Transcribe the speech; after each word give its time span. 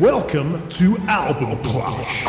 Welcome 0.00 0.66
to 0.70 0.96
Album 1.08 1.62
Clash, 1.62 2.24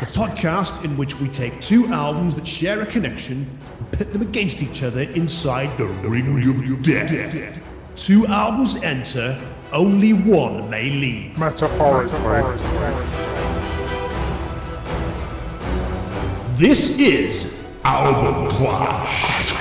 the 0.00 0.06
podcast 0.06 0.82
in 0.82 0.96
which 0.96 1.14
we 1.20 1.28
take 1.28 1.60
two 1.60 1.88
albums 1.88 2.34
that 2.36 2.48
share 2.48 2.80
a 2.80 2.86
connection 2.86 3.46
and 3.78 3.92
pit 3.92 4.14
them 4.14 4.22
against 4.22 4.62
each 4.62 4.82
other 4.82 5.02
inside 5.02 5.76
the 5.76 5.84
ring 5.84 6.72
of 6.72 6.82
death. 6.82 7.62
Two 7.96 8.26
albums 8.28 8.76
enter, 8.76 9.38
only 9.74 10.14
one 10.14 10.70
may 10.70 10.88
leave. 10.88 11.36
Metaphorically. 11.36 12.18
This 16.56 16.98
is 16.98 17.54
Album 17.84 18.48
Clash. 18.48 19.52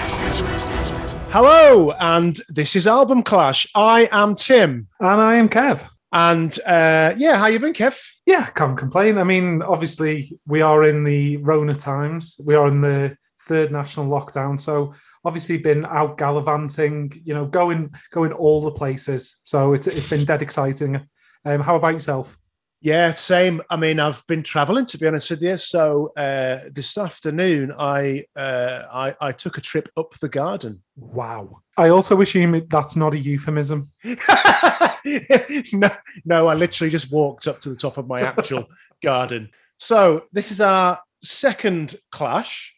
Hello, 1.31 1.91
and 1.99 2.39
this 2.47 2.77
is 2.77 2.87
Album 2.87 3.23
Clash. 3.23 3.67
I 3.75 4.07
am 4.09 4.35
Tim, 4.35 4.87
And 5.01 5.19
I 5.19 5.35
am 5.35 5.49
Kev. 5.49 5.89
And 6.13 6.57
uh, 6.65 7.13
yeah, 7.17 7.37
how 7.37 7.47
you 7.47 7.59
been, 7.59 7.73
Kev? 7.73 7.99
Yeah, 8.25 8.45
can't 8.45 8.77
complain. 8.77 9.17
I 9.17 9.23
mean, 9.23 9.61
obviously, 9.61 10.39
we 10.45 10.61
are 10.61 10.85
in 10.85 11.03
the 11.03 11.37
Rona 11.37 11.75
times. 11.75 12.39
We 12.45 12.55
are 12.55 12.67
in 12.67 12.81
the 12.81 13.17
third 13.41 13.71
national 13.71 14.07
lockdown. 14.07 14.59
So, 14.59 14.93
obviously, 15.25 15.57
been 15.57 15.85
out 15.85 16.17
gallivanting, 16.17 17.21
you 17.25 17.33
know, 17.33 17.45
going 17.45 17.93
going 18.11 18.31
all 18.31 18.61
the 18.61 18.71
places. 18.71 19.41
So, 19.43 19.73
it's, 19.73 19.87
it's 19.87 20.09
been 20.09 20.23
dead 20.23 20.41
exciting. 20.41 21.01
Um, 21.45 21.59
how 21.59 21.75
about 21.75 21.93
yourself? 21.93 22.37
Yeah, 22.83 23.13
same. 23.13 23.61
I 23.69 23.77
mean, 23.77 23.97
I've 24.01 24.27
been 24.27 24.43
traveling 24.43 24.85
to 24.87 24.97
be 24.97 25.07
honest 25.07 25.29
with 25.29 25.41
you. 25.41 25.55
So 25.55 26.11
uh, 26.17 26.65
this 26.69 26.97
afternoon, 26.97 27.71
I, 27.79 28.25
uh, 28.35 28.83
I 28.91 29.15
I 29.21 29.31
took 29.31 29.57
a 29.57 29.61
trip 29.61 29.87
up 29.95 30.13
the 30.19 30.27
garden. 30.27 30.83
Wow. 30.97 31.61
I 31.77 31.87
also 31.87 32.19
assume 32.19 32.67
that's 32.67 32.97
not 32.97 33.13
a 33.13 33.17
euphemism. 33.17 33.89
no, 34.03 35.89
no, 36.25 36.47
I 36.47 36.55
literally 36.55 36.91
just 36.91 37.09
walked 37.09 37.47
up 37.47 37.61
to 37.61 37.69
the 37.69 37.77
top 37.77 37.97
of 37.97 38.05
my 38.05 38.19
actual 38.19 38.67
garden. 39.01 39.49
So 39.77 40.25
this 40.33 40.51
is 40.51 40.59
our 40.59 40.99
second 41.23 41.95
clash. 42.11 42.75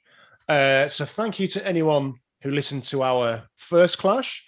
Uh, 0.48 0.88
so 0.88 1.06
thank 1.06 1.40
you 1.40 1.48
to 1.48 1.68
anyone 1.68 2.14
who 2.42 2.52
listened 2.52 2.84
to 2.84 3.02
our 3.02 3.48
first 3.56 3.98
clash. 3.98 4.46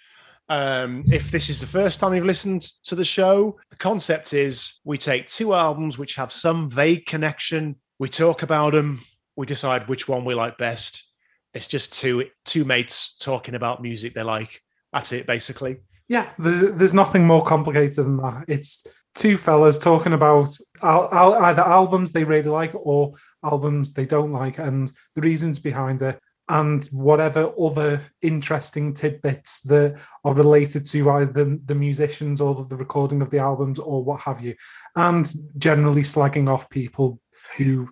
Um, 0.48 1.04
if 1.10 1.30
this 1.30 1.50
is 1.50 1.60
the 1.60 1.66
first 1.66 2.00
time 2.00 2.14
you've 2.14 2.24
listened 2.24 2.62
to 2.84 2.94
the 2.94 3.04
show, 3.04 3.58
the 3.70 3.76
concept 3.76 4.32
is 4.32 4.74
we 4.84 4.96
take 4.96 5.26
two 5.26 5.52
albums 5.54 5.98
which 5.98 6.14
have 6.14 6.32
some 6.32 6.70
vague 6.70 7.06
connection. 7.06 7.76
We 7.98 8.08
talk 8.08 8.42
about 8.42 8.72
them. 8.72 9.00
We 9.36 9.46
decide 9.46 9.88
which 9.88 10.08
one 10.08 10.24
we 10.24 10.34
like 10.34 10.56
best. 10.56 11.04
It's 11.54 11.66
just 11.68 11.92
two 11.92 12.24
two 12.44 12.64
mates 12.64 13.16
talking 13.16 13.54
about 13.54 13.82
music 13.82 14.14
they 14.14 14.22
like. 14.22 14.62
That's 14.92 15.12
it, 15.12 15.26
basically. 15.26 15.80
Yeah, 16.08 16.30
there's, 16.38 16.72
there's 16.78 16.94
nothing 16.94 17.26
more 17.26 17.44
complicated 17.44 17.96
than 17.96 18.16
that. 18.18 18.44
It's 18.48 18.86
two 19.14 19.36
fellas 19.36 19.78
talking 19.78 20.12
about 20.14 20.48
al- 20.82 21.12
al- 21.12 21.44
either 21.44 21.62
albums 21.62 22.12
they 22.12 22.24
really 22.24 22.48
like 22.48 22.72
or 22.74 23.12
albums 23.44 23.92
they 23.92 24.06
don't 24.06 24.32
like 24.32 24.58
and 24.58 24.90
the 25.14 25.20
reasons 25.20 25.58
behind 25.58 26.00
it 26.02 26.18
and 26.48 26.84
whatever 26.86 27.52
other 27.60 28.00
interesting 28.22 28.94
tidbits 28.94 29.60
that 29.62 29.96
are 30.24 30.34
related 30.34 30.84
to 30.86 31.10
either 31.10 31.58
the, 31.64 31.74
musicians 31.74 32.40
or 32.40 32.64
the 32.64 32.76
recording 32.76 33.20
of 33.22 33.30
the 33.30 33.38
albums 33.38 33.78
or 33.78 34.02
what 34.02 34.20
have 34.20 34.40
you 34.40 34.54
and 34.96 35.32
generally 35.58 36.02
slagging 36.02 36.48
off 36.48 36.70
people 36.70 37.20
who 37.56 37.88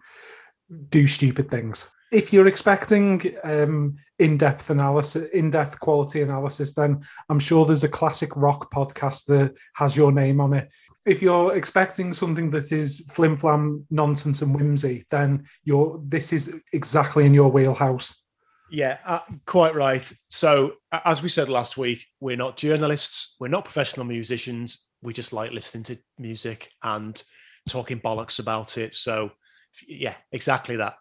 do 0.88 1.06
stupid 1.06 1.50
things. 1.50 1.88
If 2.12 2.32
you're 2.32 2.46
expecting 2.46 3.36
um, 3.44 3.96
in-depth 4.18 4.70
analysis 4.70 5.28
in-depth 5.30 5.78
quality 5.78 6.22
analysis 6.22 6.72
then 6.72 7.04
i'm 7.28 7.38
sure 7.38 7.66
there's 7.66 7.84
a 7.84 7.88
classic 7.88 8.34
rock 8.34 8.72
podcast 8.72 9.26
that 9.26 9.54
has 9.74 9.96
your 9.96 10.10
name 10.10 10.40
on 10.40 10.54
it. 10.54 10.70
If 11.04 11.22
you're 11.22 11.54
expecting 11.54 12.14
something 12.14 12.50
that 12.50 12.72
is 12.72 13.06
flim 13.12 13.36
flam 13.36 13.86
nonsense 13.90 14.40
and 14.42 14.54
whimsy 14.54 15.04
then 15.10 15.46
you're 15.64 16.00
this 16.02 16.32
is 16.32 16.58
exactly 16.72 17.26
in 17.26 17.34
your 17.34 17.50
wheelhouse 17.50 18.25
Yeah, 18.70 18.98
uh, 19.04 19.20
quite 19.46 19.74
right. 19.74 20.12
So, 20.30 20.74
as 20.92 21.22
we 21.22 21.28
said 21.28 21.48
last 21.48 21.76
week, 21.76 22.04
we're 22.20 22.36
not 22.36 22.56
journalists, 22.56 23.36
we're 23.38 23.48
not 23.48 23.64
professional 23.64 24.06
musicians. 24.06 24.84
We 25.02 25.12
just 25.12 25.32
like 25.32 25.52
listening 25.52 25.84
to 25.84 25.98
music 26.18 26.70
and 26.82 27.22
talking 27.68 28.00
bollocks 28.00 28.38
about 28.38 28.78
it. 28.78 28.94
So, 28.94 29.30
yeah, 29.86 30.14
exactly 30.32 30.76
that. 30.76 30.94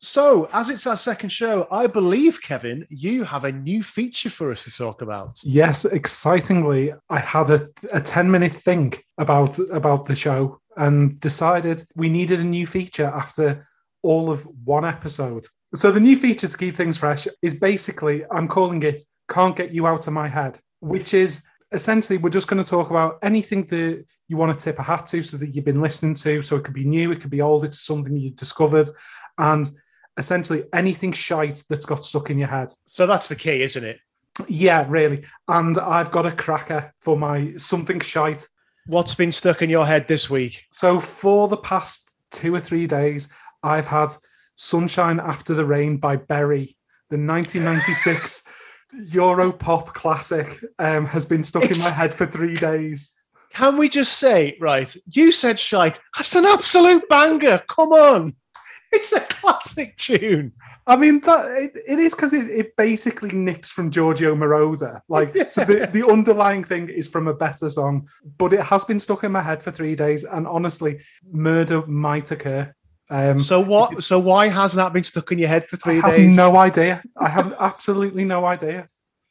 So, 0.00 0.48
as 0.52 0.70
it's 0.70 0.86
our 0.86 0.96
second 0.96 1.30
show, 1.30 1.66
I 1.72 1.88
believe, 1.88 2.40
Kevin, 2.40 2.86
you 2.88 3.24
have 3.24 3.44
a 3.44 3.50
new 3.52 3.82
feature 3.82 4.30
for 4.30 4.52
us 4.52 4.64
to 4.64 4.70
talk 4.70 5.02
about. 5.02 5.40
yes 5.42 5.84
excitingly 5.84 6.92
i 7.10 7.18
had 7.18 7.50
a, 7.50 7.68
a 7.92 8.00
10 8.00 8.30
minute 8.30 8.52
think 8.52 9.04
about 9.18 9.58
about 9.70 10.04
the 10.04 10.14
show 10.14 10.60
and 10.76 11.18
decided 11.20 11.82
we 11.96 12.08
needed 12.08 12.38
a 12.40 12.44
new 12.44 12.66
feature 12.66 13.06
after 13.06 13.66
all 14.02 14.30
of 14.30 14.46
one 14.64 14.84
episode 14.84 15.44
so 15.74 15.90
the 15.92 16.00
new 16.00 16.16
feature 16.16 16.48
to 16.48 16.56
keep 16.56 16.76
things 16.76 16.98
fresh 16.98 17.26
is 17.42 17.54
basically 17.54 18.24
i'm 18.30 18.48
calling 18.48 18.82
it 18.82 19.00
can't 19.30 19.56
get 19.56 19.72
you 19.72 19.86
out 19.86 20.06
of 20.06 20.12
my 20.12 20.28
head 20.28 20.58
which 20.80 21.12
is 21.14 21.46
essentially 21.72 22.16
we're 22.18 22.30
just 22.30 22.48
going 22.48 22.62
to 22.62 22.68
talk 22.68 22.90
about 22.90 23.18
anything 23.22 23.64
that 23.66 24.04
you 24.28 24.36
want 24.36 24.56
to 24.56 24.64
tip 24.64 24.78
a 24.78 24.82
hat 24.82 25.06
to 25.06 25.20
so 25.22 25.36
that 25.36 25.54
you've 25.54 25.64
been 25.64 25.82
listening 25.82 26.14
to 26.14 26.40
so 26.42 26.56
it 26.56 26.64
could 26.64 26.74
be 26.74 26.84
new 26.84 27.12
it 27.12 27.20
could 27.20 27.30
be 27.30 27.42
old 27.42 27.64
it's 27.64 27.80
something 27.80 28.16
you 28.16 28.30
discovered 28.30 28.88
and 29.36 29.70
essentially 30.16 30.64
anything 30.72 31.12
shite 31.12 31.62
that's 31.68 31.86
got 31.86 32.04
stuck 32.04 32.30
in 32.30 32.38
your 32.38 32.48
head 32.48 32.70
So, 32.86 33.06
that's 33.06 33.28
the 33.28 33.36
key, 33.36 33.62
isn't 33.62 33.84
it? 33.84 34.00
yeah, 34.48 34.84
really. 34.88 35.24
And 35.48 35.78
I've 35.78 36.10
got 36.10 36.26
a 36.26 36.32
cracker 36.32 36.92
for 37.00 37.16
my 37.16 37.54
something 37.56 38.00
shite. 38.00 38.46
What's 38.86 39.14
been 39.14 39.32
stuck 39.32 39.62
in 39.62 39.70
your 39.70 39.86
head 39.86 40.08
this 40.08 40.28
week? 40.30 40.64
So 40.70 41.00
for 41.00 41.48
the 41.48 41.56
past 41.56 42.16
two 42.30 42.54
or 42.54 42.60
three 42.60 42.86
days, 42.86 43.28
I've 43.62 43.86
had 43.86 44.12
Sunshine 44.58 45.20
After 45.20 45.54
the 45.54 45.64
Rain 45.64 45.98
by 45.98 46.16
Berri, 46.16 46.76
the 47.10 47.16
1996 47.16 48.42
Euro 49.12 49.52
pop 49.52 49.94
classic, 49.94 50.62
um, 50.80 51.06
has 51.06 51.24
been 51.24 51.44
stuck 51.44 51.70
in 51.70 51.78
my 51.78 51.90
head 51.90 52.16
for 52.16 52.26
three 52.26 52.56
days. 52.56 53.12
Can 53.52 53.76
we 53.76 53.88
just 53.88 54.18
say, 54.18 54.58
right, 54.60 54.94
you 55.12 55.30
said 55.30 55.60
shite. 55.60 56.00
That's 56.16 56.34
an 56.34 56.44
absolute 56.44 57.08
banger. 57.08 57.62
Come 57.68 57.92
on. 57.92 58.34
It's 58.90 59.12
a 59.12 59.20
classic 59.20 59.98
tune. 59.98 60.52
I 60.86 60.96
mean, 60.96 61.20
that 61.20 61.44
it, 61.50 61.72
it 61.86 61.98
is 61.98 62.14
because 62.14 62.32
it, 62.32 62.48
it 62.48 62.74
basically 62.74 63.28
nicks 63.28 63.70
from 63.70 63.90
Giorgio 63.90 64.34
Moroder. 64.34 65.02
Like, 65.10 65.36
so 65.50 65.66
the, 65.66 65.86
the 65.92 66.08
underlying 66.08 66.64
thing 66.64 66.88
is 66.88 67.06
from 67.06 67.28
a 67.28 67.34
better 67.34 67.68
song, 67.68 68.08
but 68.38 68.54
it 68.54 68.62
has 68.62 68.86
been 68.86 68.98
stuck 68.98 69.24
in 69.24 69.32
my 69.32 69.42
head 69.42 69.62
for 69.62 69.70
three 69.70 69.94
days. 69.94 70.24
And 70.24 70.46
honestly, 70.46 71.00
murder 71.30 71.86
might 71.86 72.30
occur. 72.30 72.74
Um, 73.10 73.38
So 73.38 73.60
what? 73.60 74.02
So 74.04 74.18
why 74.18 74.48
has 74.48 74.74
that 74.74 74.92
been 74.92 75.04
stuck 75.04 75.32
in 75.32 75.38
your 75.38 75.48
head 75.48 75.66
for 75.66 75.76
three 75.76 75.98
I 76.00 76.08
have 76.08 76.16
days? 76.16 76.36
no 76.36 76.56
idea. 76.56 77.02
I 77.16 77.28
have 77.28 77.54
absolutely 77.58 78.24
no 78.24 78.44
idea. 78.44 78.88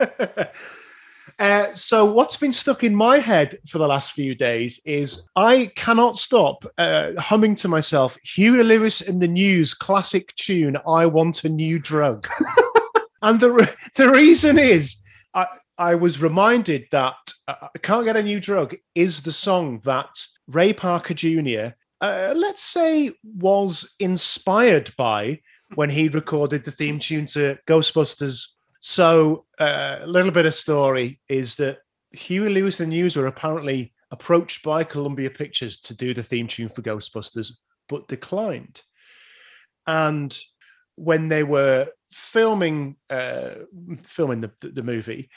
uh, 1.39 1.73
so 1.73 2.05
what's 2.05 2.37
been 2.37 2.53
stuck 2.53 2.83
in 2.83 2.95
my 2.95 3.19
head 3.19 3.57
for 3.67 3.77
the 3.77 3.87
last 3.87 4.13
few 4.13 4.33
days 4.35 4.79
is 4.85 5.27
I 5.35 5.71
cannot 5.75 6.17
stop 6.17 6.65
uh, 6.77 7.11
humming 7.19 7.55
to 7.55 7.67
myself 7.67 8.17
Huey 8.23 8.63
Lewis 8.63 9.01
and 9.01 9.21
the 9.21 9.27
News 9.27 9.73
classic 9.73 10.33
tune 10.35 10.77
"I 10.87 11.05
Want 11.05 11.43
a 11.43 11.49
New 11.49 11.77
Drug," 11.79 12.27
and 13.21 13.39
the 13.39 13.51
re- 13.51 13.75
the 13.95 14.09
reason 14.09 14.57
is 14.57 14.95
I 15.33 15.45
I 15.77 15.95
was 15.95 16.21
reminded 16.21 16.85
that 16.91 17.15
uh, 17.47 17.67
"I 17.75 17.77
Can't 17.79 18.05
Get 18.05 18.17
a 18.17 18.23
New 18.23 18.39
Drug" 18.39 18.75
is 18.95 19.21
the 19.21 19.31
song 19.31 19.81
that 19.85 20.09
Ray 20.47 20.73
Parker 20.73 21.13
Jr. 21.13 21.75
Uh, 21.99 22.33
let's 22.35 22.61
say 22.61 23.11
was 23.23 23.95
inspired 23.99 24.91
by 24.97 25.39
when 25.75 25.89
he 25.89 26.07
recorded 26.07 26.63
the 26.63 26.71
theme 26.71 26.99
tune 26.99 27.25
to 27.25 27.57
Ghostbusters 27.67 28.45
so 28.79 29.45
uh, 29.59 29.97
a 30.01 30.07
little 30.07 30.31
bit 30.31 30.45
of 30.45 30.53
story 30.53 31.19
is 31.27 31.55
that 31.57 31.79
Huey 32.11 32.49
Lewis 32.49 32.79
and 32.79 32.91
the 32.91 32.95
News 32.95 33.15
were 33.15 33.27
apparently 33.27 33.93
approached 34.11 34.63
by 34.63 34.83
Columbia 34.83 35.29
Pictures 35.29 35.77
to 35.79 35.93
do 35.93 36.13
the 36.13 36.23
theme 36.23 36.47
tune 36.47 36.69
for 36.69 36.81
Ghostbusters, 36.81 37.51
but 37.89 38.07
declined. 38.07 38.81
And 39.85 40.37
when 40.95 41.27
they 41.27 41.43
were 41.43 41.89
filming 42.11 42.95
uh, 43.09 43.49
filming 44.03 44.41
the, 44.41 44.51
the 44.61 44.83
movie, 44.83 45.29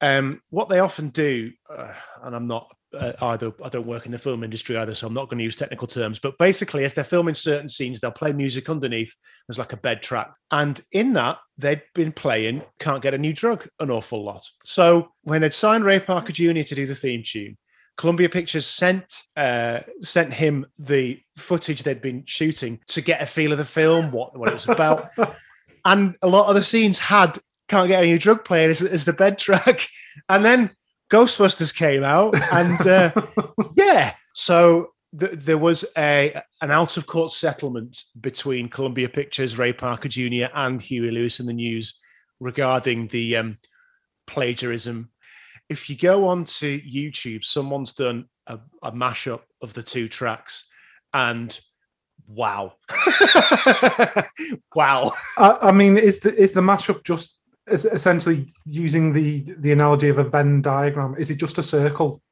um, 0.00 0.42
what 0.50 0.68
they 0.68 0.80
often 0.80 1.08
do, 1.08 1.52
uh, 1.70 1.92
and 2.22 2.34
I'm 2.34 2.46
not 2.46 2.74
uh, 2.96 3.12
either, 3.22 3.52
I 3.62 3.68
don't 3.68 3.86
work 3.86 4.06
in 4.06 4.12
the 4.12 4.18
film 4.18 4.42
industry 4.44 4.76
either, 4.76 4.94
so 4.94 5.06
I'm 5.06 5.14
not 5.14 5.28
going 5.28 5.38
to 5.38 5.44
use 5.44 5.56
technical 5.56 5.86
terms, 5.86 6.18
but 6.18 6.38
basically, 6.38 6.84
as 6.84 6.94
they're 6.94 7.04
filming 7.04 7.34
certain 7.34 7.68
scenes, 7.68 8.00
they'll 8.00 8.10
play 8.10 8.32
music 8.32 8.68
underneath 8.68 9.14
as 9.48 9.58
like 9.58 9.72
a 9.72 9.76
bed 9.76 10.02
track. 10.02 10.32
And 10.50 10.80
in 10.92 11.12
that, 11.14 11.38
they'd 11.58 11.82
been 11.94 12.12
playing 12.12 12.62
Can't 12.78 13.02
Get 13.02 13.14
a 13.14 13.18
New 13.18 13.32
Drug 13.32 13.66
an 13.80 13.90
awful 13.90 14.24
lot. 14.24 14.44
So 14.64 15.08
when 15.22 15.40
they'd 15.40 15.54
signed 15.54 15.84
Ray 15.84 16.00
Parker 16.00 16.32
Jr. 16.32 16.62
to 16.62 16.74
do 16.74 16.86
the 16.86 16.94
theme 16.94 17.22
tune, 17.24 17.56
Columbia 17.96 18.28
Pictures 18.28 18.66
sent 18.66 19.22
uh, 19.36 19.80
sent 20.00 20.32
him 20.34 20.66
the 20.78 21.20
footage 21.36 21.82
they'd 21.82 22.02
been 22.02 22.24
shooting 22.26 22.80
to 22.88 23.00
get 23.00 23.22
a 23.22 23.26
feel 23.26 23.52
of 23.52 23.58
the 23.58 23.64
film, 23.64 24.10
what, 24.10 24.38
what 24.38 24.48
it 24.48 24.54
was 24.54 24.68
about. 24.68 25.08
and 25.84 26.16
a 26.22 26.26
lot 26.26 26.48
of 26.48 26.54
the 26.54 26.64
scenes 26.64 26.98
had 26.98 27.38
Can't 27.68 27.88
Get 27.88 28.02
a 28.02 28.06
New 28.06 28.18
Drug 28.18 28.44
playing 28.44 28.70
as, 28.70 28.82
as 28.82 29.04
the 29.04 29.12
bed 29.12 29.38
track. 29.38 29.88
And 30.30 30.46
then 30.46 30.70
Ghostbusters 31.10 31.74
came 31.74 32.02
out, 32.02 32.34
and 32.52 32.86
uh, 32.86 33.12
yeah. 33.76 34.14
So 34.34 34.92
th- 35.18 35.32
there 35.32 35.58
was 35.58 35.84
a 35.96 36.40
an 36.60 36.70
out 36.70 36.96
of 36.96 37.06
court 37.06 37.30
settlement 37.30 38.02
between 38.20 38.68
Columbia 38.68 39.08
Pictures, 39.08 39.58
Ray 39.58 39.72
Parker 39.72 40.08
Jr., 40.08 40.46
and 40.54 40.80
Huey 40.80 41.10
Lewis 41.10 41.38
and 41.38 41.48
the 41.48 41.52
News 41.52 41.94
regarding 42.40 43.06
the 43.08 43.36
um, 43.36 43.58
plagiarism. 44.26 45.10
If 45.68 45.88
you 45.90 45.96
go 45.96 46.28
onto 46.28 46.80
YouTube, 46.82 47.44
someone's 47.44 47.92
done 47.92 48.26
a, 48.46 48.58
a 48.82 48.92
mashup 48.92 49.42
of 49.62 49.74
the 49.74 49.82
two 49.82 50.08
tracks, 50.08 50.66
and 51.12 51.58
wow, 52.26 52.74
wow. 54.74 55.12
I, 55.38 55.58
I 55.62 55.72
mean, 55.72 55.96
is 55.96 56.20
the 56.20 56.34
is 56.34 56.52
the 56.52 56.60
mashup 56.60 57.04
just 57.04 57.35
essentially 57.68 58.52
using 58.64 59.12
the 59.12 59.40
the 59.58 59.72
analogy 59.72 60.08
of 60.08 60.18
a 60.18 60.24
Venn 60.24 60.62
diagram? 60.62 61.14
Is 61.18 61.30
it 61.30 61.36
just 61.36 61.58
a 61.58 61.62
circle? 61.62 62.22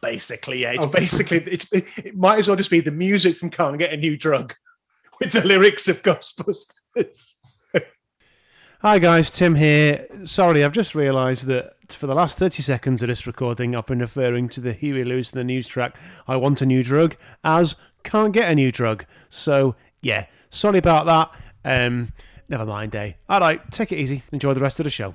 Basically, 0.00 0.62
yeah. 0.62 0.72
It's 0.72 0.84
Okay. 0.86 1.00
basically 1.00 1.38
it's, 1.38 1.66
it, 1.72 1.84
it 1.98 2.16
might 2.16 2.38
as 2.38 2.48
well 2.48 2.56
just 2.56 2.70
be 2.70 2.80
the 2.80 2.90
music 2.90 3.36
from 3.36 3.50
"Can't 3.50 3.78
Get 3.78 3.92
a 3.92 3.96
New 3.96 4.16
Drug" 4.16 4.54
with 5.20 5.32
the 5.32 5.44
lyrics 5.46 5.88
of 5.88 6.02
Ghostbusters. 6.02 7.36
Hi 8.80 8.98
guys, 8.98 9.30
Tim 9.30 9.54
here. 9.56 10.06
Sorry, 10.24 10.64
I've 10.64 10.72
just 10.72 10.94
realised 10.94 11.46
that 11.48 11.74
for 11.90 12.06
the 12.06 12.14
last 12.14 12.38
30 12.38 12.62
seconds 12.62 13.02
of 13.02 13.08
this 13.08 13.26
recording, 13.26 13.76
I've 13.76 13.84
been 13.84 13.98
referring 13.98 14.48
to 14.50 14.60
the 14.60 14.72
Huey 14.72 15.04
Lewis 15.04 15.32
and 15.32 15.40
the 15.40 15.44
news 15.44 15.66
track 15.68 15.98
I 16.26 16.36
Want 16.36 16.62
a 16.62 16.66
New 16.66 16.82
Drug 16.82 17.14
as 17.44 17.76
Can't 18.04 18.32
Get 18.32 18.50
a 18.50 18.54
New 18.54 18.72
Drug. 18.72 19.04
So, 19.28 19.74
yeah, 20.00 20.26
sorry 20.48 20.78
about 20.78 21.04
that. 21.04 21.30
Um, 21.62 22.12
never 22.50 22.66
mind, 22.66 22.94
eh? 22.94 23.12
All 23.28 23.40
right, 23.40 23.60
take 23.70 23.92
it 23.92 23.96
easy. 23.96 24.22
Enjoy 24.32 24.52
the 24.52 24.60
rest 24.60 24.80
of 24.80 24.84
the 24.84 24.90
show. 24.90 25.14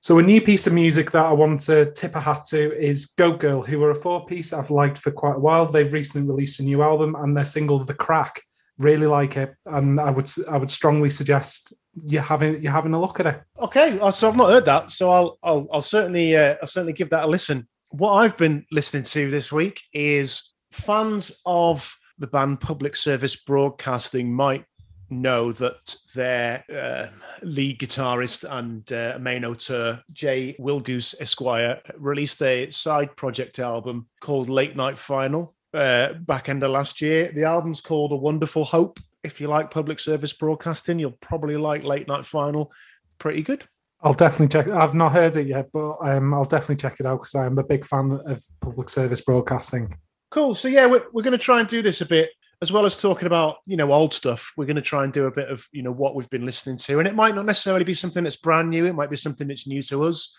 So 0.00 0.18
a 0.18 0.22
new 0.22 0.42
piece 0.42 0.66
of 0.66 0.74
music 0.74 1.12
that 1.12 1.24
I 1.24 1.32
want 1.32 1.60
to 1.60 1.90
tip 1.92 2.14
a 2.14 2.20
hat 2.20 2.44
to 2.50 2.78
is 2.78 3.06
Goat 3.06 3.40
Girl, 3.40 3.62
who 3.62 3.82
are 3.82 3.90
a 3.90 3.94
four 3.94 4.26
piece 4.26 4.52
I've 4.52 4.70
liked 4.70 4.98
for 4.98 5.10
quite 5.10 5.36
a 5.36 5.38
while. 5.38 5.64
They've 5.64 5.90
recently 5.90 6.28
released 6.28 6.60
a 6.60 6.62
new 6.62 6.82
album 6.82 7.14
and 7.14 7.34
their 7.34 7.46
single 7.46 7.78
The 7.78 7.94
Crack. 7.94 8.42
Really 8.76 9.06
like 9.06 9.36
it, 9.36 9.54
and 9.66 10.00
I 10.00 10.10
would 10.10 10.28
I 10.50 10.58
would 10.58 10.70
strongly 10.70 11.08
suggest 11.08 11.72
you 11.94 12.18
having 12.18 12.60
you 12.60 12.70
having 12.70 12.92
a 12.92 13.00
look 13.00 13.20
at 13.20 13.26
it. 13.26 13.40
Okay, 13.60 13.98
uh, 14.00 14.10
so 14.10 14.28
I've 14.28 14.36
not 14.36 14.50
heard 14.50 14.64
that, 14.64 14.90
so 14.90 15.10
I'll 15.10 15.38
I'll, 15.44 15.68
I'll 15.72 15.80
certainly 15.80 16.36
uh, 16.36 16.56
I'll 16.60 16.68
certainly 16.68 16.92
give 16.92 17.08
that 17.10 17.24
a 17.24 17.26
listen. 17.28 17.68
What 17.90 18.14
I've 18.14 18.36
been 18.36 18.66
listening 18.72 19.04
to 19.04 19.30
this 19.30 19.52
week 19.52 19.80
is 19.92 20.54
fans 20.72 21.30
of 21.46 21.96
the 22.18 22.26
band 22.26 22.60
Public 22.60 22.96
Service 22.96 23.36
Broadcasting 23.36 24.34
might 24.34 24.64
know 25.10 25.52
that 25.52 25.94
their 26.14 26.64
uh, 26.72 27.06
lead 27.42 27.78
guitarist 27.78 28.44
and 28.50 28.92
uh, 28.92 29.18
main 29.20 29.44
auteur 29.44 30.02
Jay 30.12 30.56
Willgoose 30.58 31.14
Esquire 31.20 31.80
released 31.96 32.42
a 32.42 32.70
side 32.70 33.14
project 33.16 33.58
album 33.58 34.06
called 34.20 34.48
Late 34.48 34.76
Night 34.76 34.98
Final 34.98 35.54
uh, 35.74 36.14
back 36.14 36.48
end 36.48 36.62
of 36.62 36.70
last 36.70 37.00
year. 37.00 37.30
The 37.32 37.44
album's 37.44 37.80
called 37.80 38.12
A 38.12 38.16
Wonderful 38.16 38.64
Hope. 38.64 39.00
If 39.22 39.40
you 39.40 39.48
like 39.48 39.70
public 39.70 39.98
service 40.00 40.32
broadcasting, 40.32 40.98
you'll 40.98 41.12
probably 41.12 41.56
like 41.56 41.82
Late 41.82 42.08
Night 42.08 42.26
Final. 42.26 42.72
Pretty 43.18 43.42
good. 43.42 43.64
I'll 44.02 44.12
definitely 44.12 44.48
check. 44.48 44.70
I've 44.70 44.94
not 44.94 45.12
heard 45.12 45.34
it 45.36 45.46
yet, 45.46 45.70
but 45.72 45.96
um, 46.02 46.34
I'll 46.34 46.44
definitely 46.44 46.76
check 46.76 47.00
it 47.00 47.06
out 47.06 47.20
because 47.20 47.34
I 47.34 47.46
am 47.46 47.58
a 47.58 47.64
big 47.64 47.86
fan 47.86 48.20
of 48.26 48.42
public 48.60 48.90
service 48.90 49.22
broadcasting. 49.22 49.96
Cool. 50.30 50.54
So 50.54 50.68
yeah, 50.68 50.86
we're, 50.86 51.04
we're 51.12 51.22
going 51.22 51.32
to 51.32 51.38
try 51.38 51.60
and 51.60 51.68
do 51.68 51.80
this 51.80 52.02
a 52.02 52.06
bit 52.06 52.30
as 52.64 52.72
well 52.72 52.86
as 52.86 52.96
talking 52.96 53.26
about 53.26 53.58
you 53.66 53.76
know 53.76 53.92
old 53.92 54.14
stuff. 54.14 54.52
We're 54.56 54.64
going 54.64 54.76
to 54.76 54.82
try 54.82 55.04
and 55.04 55.12
do 55.12 55.26
a 55.26 55.30
bit 55.30 55.50
of 55.50 55.68
you 55.70 55.82
know 55.82 55.92
what 55.92 56.14
we've 56.14 56.30
been 56.30 56.46
listening 56.46 56.78
to, 56.78 56.98
and 56.98 57.06
it 57.06 57.14
might 57.14 57.34
not 57.34 57.44
necessarily 57.44 57.84
be 57.84 57.92
something 57.92 58.24
that's 58.24 58.36
brand 58.36 58.70
new. 58.70 58.86
It 58.86 58.94
might 58.94 59.10
be 59.10 59.16
something 59.16 59.46
that's 59.46 59.66
new 59.66 59.82
to 59.82 60.04
us. 60.04 60.34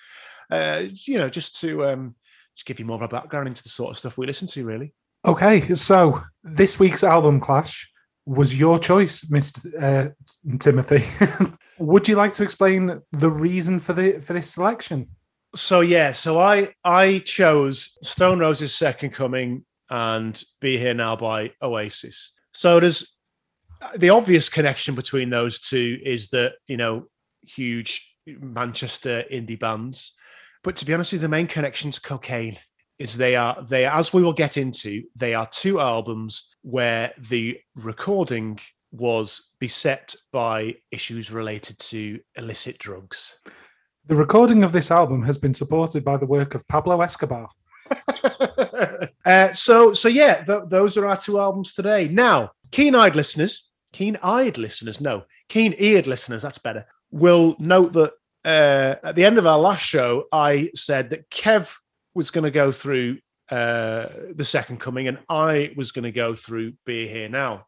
Uh, 0.49 0.85
you 1.05 1.19
know, 1.19 1.29
just 1.29 1.59
to 1.61 1.85
um, 1.85 2.15
just 2.55 2.65
give 2.65 2.79
you 2.79 2.85
more 2.85 2.95
of 2.95 3.03
a 3.03 3.07
background 3.07 3.47
into 3.47 3.61
the 3.61 3.69
sort 3.69 3.91
of 3.91 3.97
stuff 3.97 4.17
we 4.17 4.25
listen 4.25 4.47
to. 4.47 4.65
Really. 4.65 4.95
Okay, 5.23 5.73
so 5.75 6.23
this 6.43 6.79
week's 6.79 7.03
album 7.03 7.39
clash 7.39 7.91
was 8.25 8.57
your 8.57 8.79
choice, 8.79 9.25
Mr. 9.25 10.09
Uh, 10.09 10.57
Timothy. 10.57 11.03
Would 11.77 12.07
you 12.07 12.15
like 12.15 12.33
to 12.33 12.43
explain 12.43 13.01
the 13.11 13.29
reason 13.29 13.77
for 13.77 13.93
the 13.93 14.19
for 14.19 14.33
this 14.33 14.51
selection? 14.51 15.09
So 15.53 15.81
yeah, 15.81 16.11
so 16.11 16.39
I 16.39 16.73
I 16.83 17.19
chose 17.19 17.95
Stone 18.01 18.39
Roses' 18.39 18.73
Second 18.73 19.11
Coming 19.11 19.63
and 19.89 20.41
Be 20.61 20.77
Here 20.77 20.93
Now 20.93 21.15
by 21.15 21.51
Oasis. 21.61 22.33
So 22.53 22.79
there's 22.79 23.17
uh, 23.81 23.89
the 23.97 24.09
obvious 24.09 24.49
connection 24.49 24.95
between 24.95 25.29
those 25.29 25.59
two 25.59 25.99
is 26.03 26.29
that 26.29 26.53
you 26.67 26.77
know 26.77 27.05
huge 27.41 28.09
Manchester 28.25 29.23
indie 29.31 29.59
bands, 29.59 30.13
but 30.63 30.75
to 30.77 30.85
be 30.85 30.93
honest 30.93 31.11
with 31.11 31.21
you, 31.21 31.27
the 31.27 31.29
main 31.29 31.47
connection 31.47 31.91
to 31.91 32.01
cocaine. 32.01 32.57
Is 32.97 33.17
they 33.17 33.35
are 33.35 33.61
they 33.61 33.85
as 33.85 34.13
we 34.13 34.23
will 34.23 34.31
get 34.31 34.55
into 34.55 35.03
they 35.17 35.33
are 35.33 35.45
two 35.47 35.81
albums 35.81 36.55
where 36.61 37.11
the 37.17 37.57
recording 37.75 38.57
was 38.93 39.51
beset 39.59 40.15
by 40.31 40.75
issues 40.91 41.31
related 41.31 41.77
to 41.79 42.19
illicit 42.37 42.77
drugs. 42.77 43.37
The 44.05 44.15
recording 44.15 44.63
of 44.63 44.71
this 44.71 44.91
album 44.91 45.23
has 45.23 45.37
been 45.37 45.53
supported 45.53 46.03
by 46.05 46.17
the 46.17 46.25
work 46.25 46.55
of 46.55 46.67
Pablo 46.67 47.01
Escobar. 47.01 47.49
uh, 49.25 49.51
so 49.51 49.93
so 49.93 50.07
yeah, 50.07 50.43
th- 50.43 50.63
those 50.67 50.97
are 50.97 51.07
our 51.07 51.17
two 51.17 51.39
albums 51.39 51.73
today. 51.73 52.07
Now, 52.07 52.51
keen-eyed 52.71 53.15
listeners, 53.15 53.69
keen-eyed 53.93 54.57
listeners, 54.57 55.01
no, 55.01 55.23
keen-eared 55.49 56.07
listeners, 56.07 56.41
that's 56.41 56.57
better. 56.57 56.85
Will 57.11 57.55
note 57.59 57.93
that 57.93 58.13
uh, 58.45 58.95
at 59.03 59.15
the 59.15 59.25
end 59.25 59.37
of 59.37 59.47
our 59.47 59.57
last 59.57 59.83
show, 59.83 60.25
I 60.31 60.69
said 60.75 61.09
that 61.09 61.29
Kev 61.29 61.73
was 62.13 62.31
going 62.31 62.43
to 62.43 62.51
go 62.51 62.71
through 62.71 63.17
uh, 63.49 64.07
the 64.33 64.45
Second 64.45 64.79
Coming, 64.79 65.07
and 65.07 65.17
I 65.29 65.71
was 65.75 65.91
going 65.91 66.03
to 66.03 66.11
go 66.11 66.35
through 66.35 66.73
Be 66.85 67.07
Here 67.07 67.29
Now. 67.29 67.65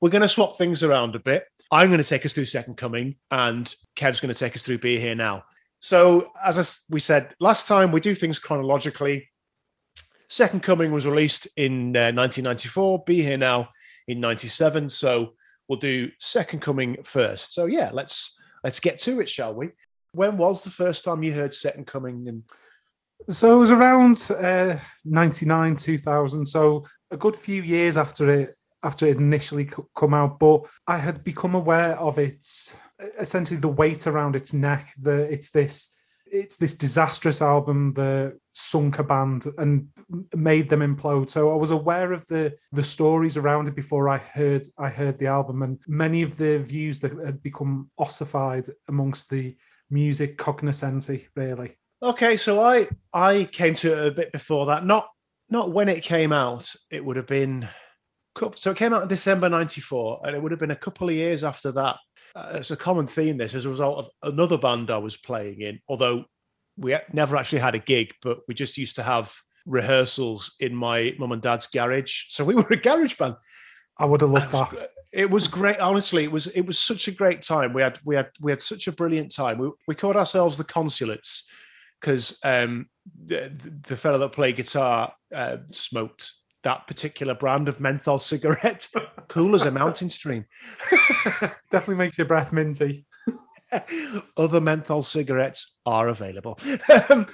We're 0.00 0.10
going 0.10 0.22
to 0.22 0.28
swap 0.28 0.58
things 0.58 0.82
around 0.82 1.14
a 1.14 1.20
bit. 1.20 1.44
I'm 1.70 1.88
going 1.88 2.02
to 2.02 2.08
take 2.08 2.26
us 2.26 2.32
through 2.32 2.44
Second 2.46 2.76
Coming, 2.76 3.16
and 3.30 3.72
Kev's 3.96 4.20
going 4.20 4.32
to 4.32 4.38
take 4.38 4.54
us 4.56 4.62
through 4.62 4.78
Be 4.78 4.98
Here 5.00 5.14
Now. 5.14 5.44
So, 5.80 6.30
as 6.44 6.80
we 6.90 7.00
said 7.00 7.34
last 7.38 7.68
time, 7.68 7.92
we 7.92 8.00
do 8.00 8.14
things 8.14 8.38
chronologically. 8.38 9.28
Second 10.28 10.62
Coming 10.62 10.92
was 10.92 11.06
released 11.06 11.46
in 11.56 11.96
uh, 11.96 12.10
1994. 12.12 13.04
Be 13.04 13.22
Here 13.22 13.36
Now 13.36 13.68
in 14.08 14.20
97. 14.20 14.88
So 14.88 15.34
we'll 15.68 15.78
do 15.78 16.10
Second 16.18 16.60
Coming 16.60 17.02
first. 17.02 17.54
So 17.54 17.66
yeah, 17.66 17.90
let's 17.92 18.36
let's 18.64 18.80
get 18.80 18.98
to 19.00 19.20
it, 19.20 19.28
shall 19.28 19.54
we? 19.54 19.70
When 20.12 20.36
was 20.36 20.64
the 20.64 20.70
first 20.70 21.04
time 21.04 21.22
you 21.22 21.32
heard 21.32 21.54
Second 21.54 21.86
Coming? 21.86 22.26
And 22.28 22.42
So 23.28 23.56
it 23.56 23.58
was 23.58 23.70
around 23.70 24.28
uh, 24.30 24.78
99, 25.04 25.76
2000. 25.76 26.46
So 26.46 26.84
a 27.10 27.16
good 27.16 27.36
few 27.36 27.62
years 27.62 27.96
after 27.96 28.30
it 28.30 28.56
after 28.82 29.06
it 29.06 29.16
initially 29.16 29.68
come 29.96 30.14
out, 30.14 30.38
but 30.38 30.62
I 30.86 30.98
had 30.98 31.24
become 31.24 31.54
aware 31.54 31.98
of 31.98 32.18
its 32.18 32.76
essentially 33.18 33.58
the 33.58 33.68
weight 33.68 34.06
around 34.06 34.36
its 34.36 34.52
neck. 34.52 34.92
The 35.00 35.22
it's 35.22 35.50
this 35.50 35.95
it's 36.40 36.56
this 36.56 36.74
disastrous 36.74 37.42
album, 37.42 37.92
that 37.94 38.38
sunk 38.52 38.98
a 38.98 39.04
band, 39.04 39.46
and 39.58 39.88
made 40.34 40.68
them 40.68 40.80
implode. 40.80 41.30
So 41.30 41.52
I 41.52 41.56
was 41.56 41.70
aware 41.70 42.12
of 42.12 42.24
the 42.26 42.54
the 42.72 42.82
stories 42.82 43.36
around 43.36 43.68
it 43.68 43.74
before 43.74 44.08
I 44.08 44.18
heard 44.18 44.68
I 44.78 44.88
heard 44.88 45.18
the 45.18 45.26
album, 45.26 45.62
and 45.62 45.78
many 45.86 46.22
of 46.22 46.36
the 46.36 46.58
views 46.58 47.00
that 47.00 47.12
had 47.24 47.42
become 47.42 47.90
ossified 47.98 48.68
amongst 48.88 49.30
the 49.30 49.56
music 49.90 50.36
cognoscenti, 50.38 51.28
really. 51.36 51.76
okay, 52.02 52.36
so 52.36 52.60
I 52.60 52.88
I 53.12 53.48
came 53.52 53.74
to 53.76 53.92
it 53.92 54.06
a 54.08 54.10
bit 54.10 54.32
before 54.32 54.66
that. 54.66 54.84
Not 54.84 55.08
not 55.50 55.72
when 55.72 55.88
it 55.88 56.02
came 56.02 56.32
out. 56.32 56.74
It 56.90 57.04
would 57.04 57.16
have 57.16 57.26
been 57.26 57.68
so 58.54 58.70
it 58.72 58.76
came 58.76 58.92
out 58.92 59.02
in 59.02 59.08
December 59.08 59.48
'94, 59.48 60.20
and 60.24 60.36
it 60.36 60.42
would 60.42 60.52
have 60.52 60.60
been 60.60 60.70
a 60.70 60.76
couple 60.76 61.08
of 61.08 61.14
years 61.14 61.42
after 61.42 61.72
that. 61.72 61.96
Uh, 62.36 62.56
it's 62.56 62.70
a 62.70 62.76
common 62.76 63.06
theme. 63.06 63.38
This 63.38 63.54
as 63.54 63.64
a 63.64 63.70
result 63.70 63.98
of 63.98 64.10
another 64.22 64.58
band 64.58 64.90
I 64.90 64.98
was 64.98 65.16
playing 65.16 65.62
in, 65.62 65.80
although 65.88 66.26
we 66.76 66.94
never 67.12 67.34
actually 67.34 67.60
had 67.60 67.74
a 67.74 67.78
gig, 67.78 68.12
but 68.22 68.40
we 68.46 68.54
just 68.54 68.76
used 68.76 68.96
to 68.96 69.02
have 69.02 69.32
rehearsals 69.64 70.54
in 70.60 70.74
my 70.74 71.14
mum 71.18 71.32
and 71.32 71.40
dad's 71.40 71.66
garage. 71.66 72.24
So 72.28 72.44
we 72.44 72.54
were 72.56 72.66
a 72.70 72.76
garage 72.76 73.16
band. 73.16 73.36
I 73.98 74.04
would 74.04 74.20
have 74.20 74.30
loved 74.30 74.52
that. 74.52 74.90
It 75.12 75.30
was 75.30 75.48
great. 75.48 75.78
Honestly, 75.80 76.24
it 76.24 76.30
was 76.30 76.48
it 76.48 76.66
was 76.66 76.78
such 76.78 77.08
a 77.08 77.12
great 77.12 77.40
time. 77.40 77.72
We 77.72 77.80
had 77.80 77.98
we 78.04 78.14
had 78.14 78.28
we 78.38 78.52
had 78.52 78.60
such 78.60 78.86
a 78.86 78.92
brilliant 78.92 79.34
time. 79.34 79.56
We 79.56 79.70
we 79.88 79.94
called 79.94 80.16
ourselves 80.16 80.58
the 80.58 80.64
Consulates 80.64 81.44
because 81.98 82.36
um, 82.44 82.90
the, 83.24 83.50
the 83.88 83.96
fellow 83.96 84.18
that 84.18 84.32
played 84.32 84.56
guitar 84.56 85.14
uh, 85.34 85.58
smoked 85.70 86.32
that 86.66 86.88
particular 86.88 87.32
brand 87.32 87.68
of 87.68 87.78
menthol 87.78 88.18
cigarette, 88.18 88.88
cool 89.28 89.54
as 89.54 89.66
a 89.66 89.70
mountain 89.70 90.10
stream. 90.10 90.44
Definitely 91.70 91.94
makes 91.94 92.18
your 92.18 92.26
breath 92.26 92.52
minty. 92.52 93.06
Other 94.36 94.60
menthol 94.60 95.04
cigarettes 95.04 95.78
are 95.86 96.08
available. 96.08 96.58
Um, 97.08 97.28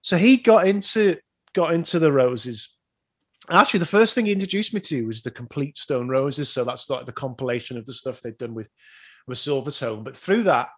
so 0.00 0.16
he 0.16 0.36
got 0.36 0.66
into 0.66 1.16
got 1.54 1.74
into 1.74 2.00
the 2.00 2.10
roses. 2.10 2.70
Actually, 3.48 3.78
the 3.78 3.86
first 3.86 4.16
thing 4.16 4.26
he 4.26 4.32
introduced 4.32 4.74
me 4.74 4.80
to 4.80 5.06
was 5.06 5.22
the 5.22 5.30
complete 5.30 5.78
Stone 5.78 6.08
Roses. 6.08 6.50
So 6.50 6.64
that's 6.64 6.90
like 6.90 7.06
the 7.06 7.12
compilation 7.12 7.76
of 7.76 7.86
the 7.86 7.92
stuff 7.92 8.20
they'd 8.20 8.36
done 8.36 8.54
with 8.54 8.68
with 9.28 9.38
Silvertone. 9.38 10.02
But 10.02 10.16
through 10.16 10.42
that, 10.44 10.70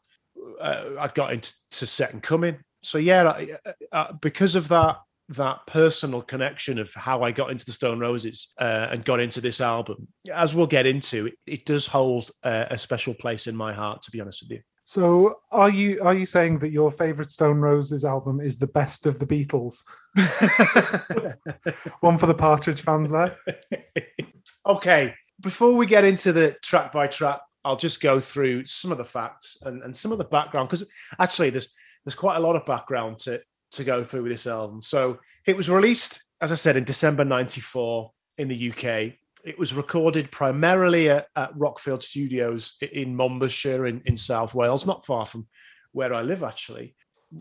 uh, 0.61 0.91
I 1.01 1.09
got 1.09 1.33
into 1.33 1.55
to 1.71 1.87
Second 1.87 2.23
Coming. 2.23 2.59
So 2.83 2.99
yeah, 2.99 3.31
I, 3.31 3.49
uh, 3.93 4.13
because 4.21 4.57
of 4.57 4.69
that, 4.69 4.99
that 5.31 5.67
personal 5.67 6.23
connection 6.23 6.79
of 6.79 6.93
how 6.95 7.23
I 7.23 7.31
got 7.31 7.51
into 7.51 7.65
the 7.65 7.73
Stone 7.73 8.01
Roses 8.01 8.53
uh, 8.59 8.89
and 8.91 9.05
got 9.05 9.21
into 9.21 9.41
this 9.41 9.61
album, 9.61 10.09
as 10.33 10.55
we'll 10.55 10.67
get 10.67 10.87
into, 10.87 11.27
it, 11.27 11.35
it 11.47 11.65
does 11.65 11.87
hold 11.87 12.31
uh, 12.43 12.67
a 12.71 12.79
special 12.79 13.15
place 13.15 13.47
in 13.47 13.57
my 13.57 13.73
heart. 13.73 14.03
To 14.03 14.11
be 14.11 14.21
honest 14.21 14.43
with 14.43 14.51
you. 14.51 14.61
So, 14.87 15.37
are 15.51 15.71
you 15.71 15.99
are 16.03 16.15
you 16.15 16.27
saying 16.27 16.59
that 16.59 16.71
your 16.71 16.91
favorite 16.91 17.31
Stone 17.31 17.61
Roses 17.61 18.05
album 18.05 18.41
is 18.41 18.59
the 18.59 18.67
best 18.67 19.07
of 19.07 19.19
the 19.19 19.27
Beatles? 19.27 19.83
One 22.01 22.19
for 22.19 22.27
the 22.27 22.35
Partridge 22.35 22.83
fans 22.83 23.11
there. 23.11 23.39
okay, 24.67 25.15
before 25.41 25.73
we 25.73 25.87
get 25.87 26.05
into 26.05 26.35
the 26.35 26.55
track 26.63 26.93
by 26.93 27.07
track, 27.07 27.41
I'll 27.65 27.77
just 27.77 28.03
go 28.03 28.21
through 28.21 28.67
some 28.67 28.93
of 28.93 28.99
the 28.99 29.07
facts 29.07 29.57
and, 29.63 29.83
and 29.83 29.97
some 29.97 30.13
of 30.13 30.19
the 30.19 30.25
background 30.25 30.69
because 30.69 30.87
actually 31.19 31.49
there's 31.49 31.69
there's 32.05 32.15
quite 32.15 32.37
a 32.37 32.41
lot 32.41 32.55
of 32.55 32.67
background 32.67 33.21
to 33.21 33.41
to 33.77 33.85
go 33.85 34.05
through 34.05 34.23
with 34.23 34.33
this 34.33 34.47
album. 34.47 34.83
So 34.83 35.19
it 35.47 35.57
was 35.57 35.69
released, 35.69 36.23
as 36.41 36.53
I 36.53 36.57
said, 36.57 36.77
in 36.77 36.85
December 36.85 37.25
'94 37.25 38.11
in 38.39 38.49
the 38.49 38.71
UK. 38.71 39.15
It 39.45 39.59
was 39.59 39.75
recorded 39.75 40.31
primarily 40.31 41.11
at, 41.11 41.27
at 41.37 41.55
Rockfield 41.55 42.03
Studios 42.03 42.77
in 42.81 43.15
Monmouthshire 43.15 43.87
in, 43.87 44.01
in 44.07 44.17
South 44.17 44.55
Wales, 44.55 44.87
not 44.87 45.05
far 45.05 45.27
from 45.27 45.47
where 45.93 46.15
I 46.15 46.23
live 46.23 46.43
actually. 46.43 46.95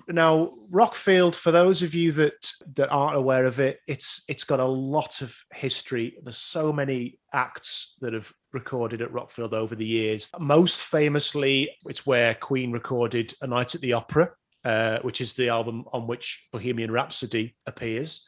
Now, 0.07 0.53
Rockfield, 0.71 1.35
for 1.35 1.51
those 1.51 1.83
of 1.83 1.93
you 1.93 2.11
that 2.13 2.51
that 2.75 2.89
aren't 2.89 3.17
aware 3.17 3.45
of 3.45 3.59
it, 3.59 3.79
it's 3.87 4.23
it's 4.27 4.43
got 4.43 4.59
a 4.59 4.65
lot 4.65 5.21
of 5.21 5.35
history. 5.53 6.17
There's 6.23 6.37
so 6.37 6.73
many 6.73 7.19
acts 7.31 7.93
that 8.01 8.13
have 8.13 8.31
recorded 8.53 9.01
at 9.01 9.11
Rockfield 9.11 9.53
over 9.53 9.75
the 9.75 9.85
years. 9.85 10.29
Most 10.39 10.81
famously, 10.81 11.69
it's 11.85 12.05
where 12.05 12.33
Queen 12.35 12.71
recorded 12.71 13.33
A 13.41 13.47
Night 13.47 13.75
at 13.75 13.81
the 13.81 13.93
Opera, 13.93 14.31
uh, 14.63 14.99
which 14.99 15.21
is 15.21 15.33
the 15.33 15.49
album 15.49 15.85
on 15.91 16.07
which 16.07 16.47
Bohemian 16.51 16.91
Rhapsody 16.91 17.55
appears. 17.65 18.25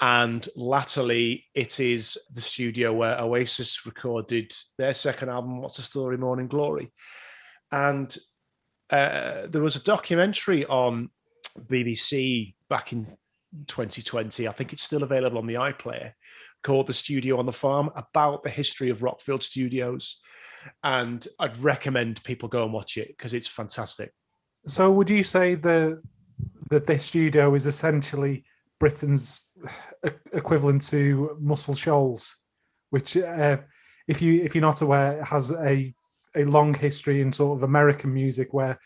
And 0.00 0.46
latterly, 0.56 1.44
it 1.54 1.78
is 1.78 2.18
the 2.32 2.40
studio 2.40 2.92
where 2.92 3.20
Oasis 3.20 3.86
recorded 3.86 4.52
their 4.76 4.92
second 4.92 5.28
album, 5.28 5.60
What's 5.60 5.76
the 5.76 5.82
Story, 5.82 6.16
Morning 6.18 6.48
Glory. 6.48 6.92
And 7.70 8.16
uh, 8.90 9.46
there 9.48 9.62
was 9.62 9.76
a 9.76 9.84
documentary 9.84 10.66
on 10.66 11.10
BBC 11.58 12.54
back 12.68 12.92
in 12.92 13.06
2020. 13.66 14.48
I 14.48 14.52
think 14.52 14.72
it's 14.72 14.82
still 14.82 15.02
available 15.02 15.38
on 15.38 15.46
the 15.46 15.54
iPlayer 15.54 16.12
called 16.62 16.86
The 16.86 16.94
Studio 16.94 17.38
on 17.38 17.46
the 17.46 17.52
Farm 17.52 17.90
about 17.94 18.42
the 18.42 18.50
history 18.50 18.90
of 18.90 19.00
Rockfield 19.00 19.42
Studios. 19.42 20.18
And 20.82 21.26
I'd 21.38 21.58
recommend 21.58 22.24
people 22.24 22.48
go 22.48 22.64
and 22.64 22.72
watch 22.72 22.96
it 22.96 23.08
because 23.08 23.34
it's 23.34 23.48
fantastic. 23.48 24.12
So, 24.66 24.90
would 24.90 25.10
you 25.10 25.24
say 25.24 25.54
the, 25.54 26.00
that 26.70 26.86
this 26.86 27.04
studio 27.04 27.54
is 27.54 27.66
essentially 27.66 28.44
Britain's 28.80 29.42
equivalent 30.32 30.82
to 30.88 31.36
Muscle 31.40 31.74
Shoals, 31.74 32.36
which, 32.90 33.16
uh, 33.16 33.58
if 34.08 34.20
you 34.20 34.42
if 34.42 34.54
you're 34.54 34.62
not 34.62 34.82
aware, 34.82 35.22
has 35.24 35.50
a 35.50 35.94
a 36.36 36.44
long 36.44 36.74
history 36.74 37.20
in 37.20 37.32
sort 37.32 37.56
of 37.56 37.62
American 37.62 38.12
music 38.12 38.52
where 38.52 38.78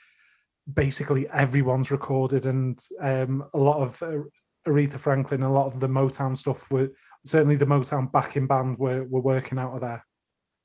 basically 0.72 1.28
everyone's 1.30 1.90
recorded, 1.90 2.46
and 2.46 2.78
um, 3.00 3.44
a 3.54 3.58
lot 3.58 3.78
of 3.78 4.02
uh, 4.02 4.18
Aretha 4.66 4.98
Franklin, 4.98 5.42
a 5.42 5.52
lot 5.52 5.66
of 5.66 5.80
the 5.80 5.88
Motown 5.88 6.36
stuff 6.36 6.70
were 6.70 6.90
certainly 7.24 7.56
the 7.56 7.66
Motown 7.66 8.10
backing 8.10 8.46
band 8.46 8.78
were 8.78 9.04
were 9.04 9.20
working 9.20 9.58
out 9.58 9.74
of 9.74 9.80
there. 9.80 10.04